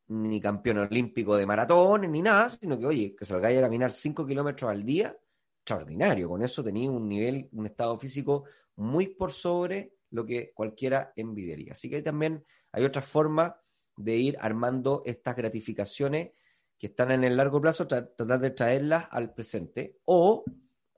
ni 0.09 0.39
campeón 0.41 0.79
olímpico 0.79 1.35
de 1.37 1.45
maratón 1.45 2.11
ni 2.11 2.21
nada, 2.21 2.49
sino 2.49 2.77
que, 2.79 2.85
oye, 2.85 3.15
que 3.15 3.25
salgáis 3.25 3.57
a 3.59 3.61
caminar 3.61 3.91
5 3.91 4.25
kilómetros 4.25 4.69
al 4.71 4.83
día, 4.83 5.15
extraordinario. 5.61 6.29
Con 6.29 6.41
eso 6.43 6.63
tenéis 6.63 6.89
un 6.89 7.07
nivel, 7.07 7.47
un 7.51 7.65
estado 7.65 7.97
físico 7.99 8.45
muy 8.75 9.07
por 9.07 9.31
sobre 9.31 9.93
lo 10.11 10.25
que 10.25 10.51
cualquiera 10.53 11.13
envidiaría. 11.15 11.73
Así 11.73 11.89
que 11.89 12.01
también 12.01 12.43
hay 12.71 12.83
otras 12.83 13.05
formas 13.05 13.53
de 13.95 14.15
ir 14.15 14.37
armando 14.39 15.03
estas 15.05 15.35
gratificaciones 15.35 16.31
que 16.77 16.87
están 16.87 17.11
en 17.11 17.23
el 17.23 17.35
largo 17.37 17.59
plazo, 17.61 17.87
tra- 17.87 18.09
tratar 18.15 18.39
de 18.39 18.51
traerlas 18.51 19.05
al 19.11 19.33
presente 19.33 19.99
o 20.05 20.43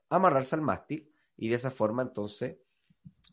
amarrarse 0.08 0.54
al 0.54 0.62
mástil 0.62 1.12
y 1.36 1.48
de 1.48 1.56
esa 1.56 1.70
forma 1.70 2.02
entonces 2.02 2.56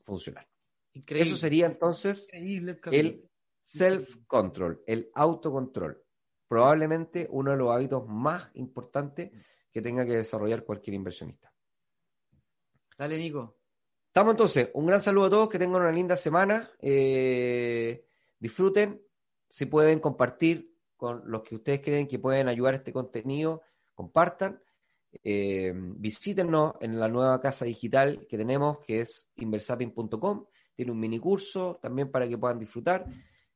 funcionar. 0.04 0.48
Increíble. 0.94 1.30
Eso 1.30 1.38
sería 1.38 1.68
entonces 1.68 2.26
Increíble 2.34 2.80
el 2.92 3.29
self-control, 3.60 4.84
el 4.88 5.10
autocontrol. 5.14 6.04
Probablemente 6.48 7.28
uno 7.30 7.52
de 7.52 7.58
los 7.58 7.72
hábitos 7.72 8.08
más 8.08 8.50
importantes 8.56 9.32
que 9.72 9.82
tenga 9.82 10.06
que 10.06 10.16
desarrollar 10.16 10.64
cualquier 10.64 10.96
inversionista. 10.96 11.54
Dale, 12.98 13.18
Nico. 13.18 13.56
Estamos 14.08 14.32
entonces, 14.32 14.72
un 14.74 14.88
gran 14.88 15.00
saludo 15.00 15.26
a 15.28 15.30
todos, 15.30 15.50
que 15.50 15.60
tengan 15.60 15.82
una 15.82 15.92
linda 15.92 16.16
semana, 16.16 16.72
eh, 16.82 18.06
disfruten, 18.40 19.02
si 19.48 19.68
pueden 19.68 20.00
compartir 20.00 20.76
con 20.98 21.22
los 21.26 21.44
que 21.44 21.56
ustedes 21.56 21.82
creen 21.82 22.08
que 22.08 22.20
pueden 22.20 22.50
ayudar 22.50 22.74
a 22.74 22.78
este 22.78 22.92
contenido, 22.92 23.62
compartan, 23.94 24.62
eh, 25.24 25.72
visítenos 25.76 26.74
en 26.82 27.00
la 27.00 27.08
nueva 27.08 27.40
casa 27.40 27.66
digital 27.66 28.26
que 28.28 28.38
tenemos, 28.38 28.80
que 28.80 29.02
es 29.02 29.32
inversaping.com, 29.36 30.46
tiene 30.76 30.92
un 30.92 31.00
mini 31.00 31.20
curso 31.20 31.80
también 31.82 32.12
para 32.12 32.28
que 32.28 32.38
puedan 32.38 32.60
disfrutar. 32.60 33.06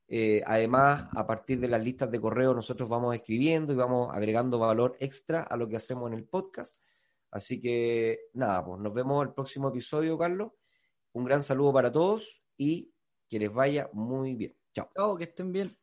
Eh, 0.08 0.44
además, 0.46 1.08
a 1.12 1.26
partir 1.26 1.60
de 1.60 1.68
las 1.68 1.84
listas 1.84 2.12
de 2.12 2.20
correo, 2.20 2.54
nosotros 2.54 2.88
vamos 2.90 3.16
escribiendo 3.16 3.74
y 3.74 3.76
vamos 3.76 4.10
agregando 4.14 4.60
valor 4.60 4.96
extra 5.00 5.44
a 5.44 5.58
lo 5.58 5.68
que 5.68 5.78
hacemos 5.78 6.12
en 6.12 6.18
el 6.18 6.26
podcast. 6.26 6.78
Así 7.32 7.60
que 7.60 8.28
nada, 8.34 8.64
pues 8.64 8.80
nos 8.80 8.94
vemos 8.94 9.26
el 9.26 9.34
próximo 9.34 9.70
episodio, 9.70 10.18
Carlos. 10.18 10.52
Un 11.14 11.26
gran 11.26 11.42
saludo 11.42 11.74
para 11.74 11.92
todos 11.92 12.44
y 12.58 12.94
que 13.28 13.40
les 13.40 13.52
vaya 13.52 13.90
muy 13.94 14.36
bien. 14.36 14.56
Chao. 14.74 14.90
Chao, 14.94 15.18
que 15.18 15.24
estén 15.26 15.52
bien. 15.52 15.83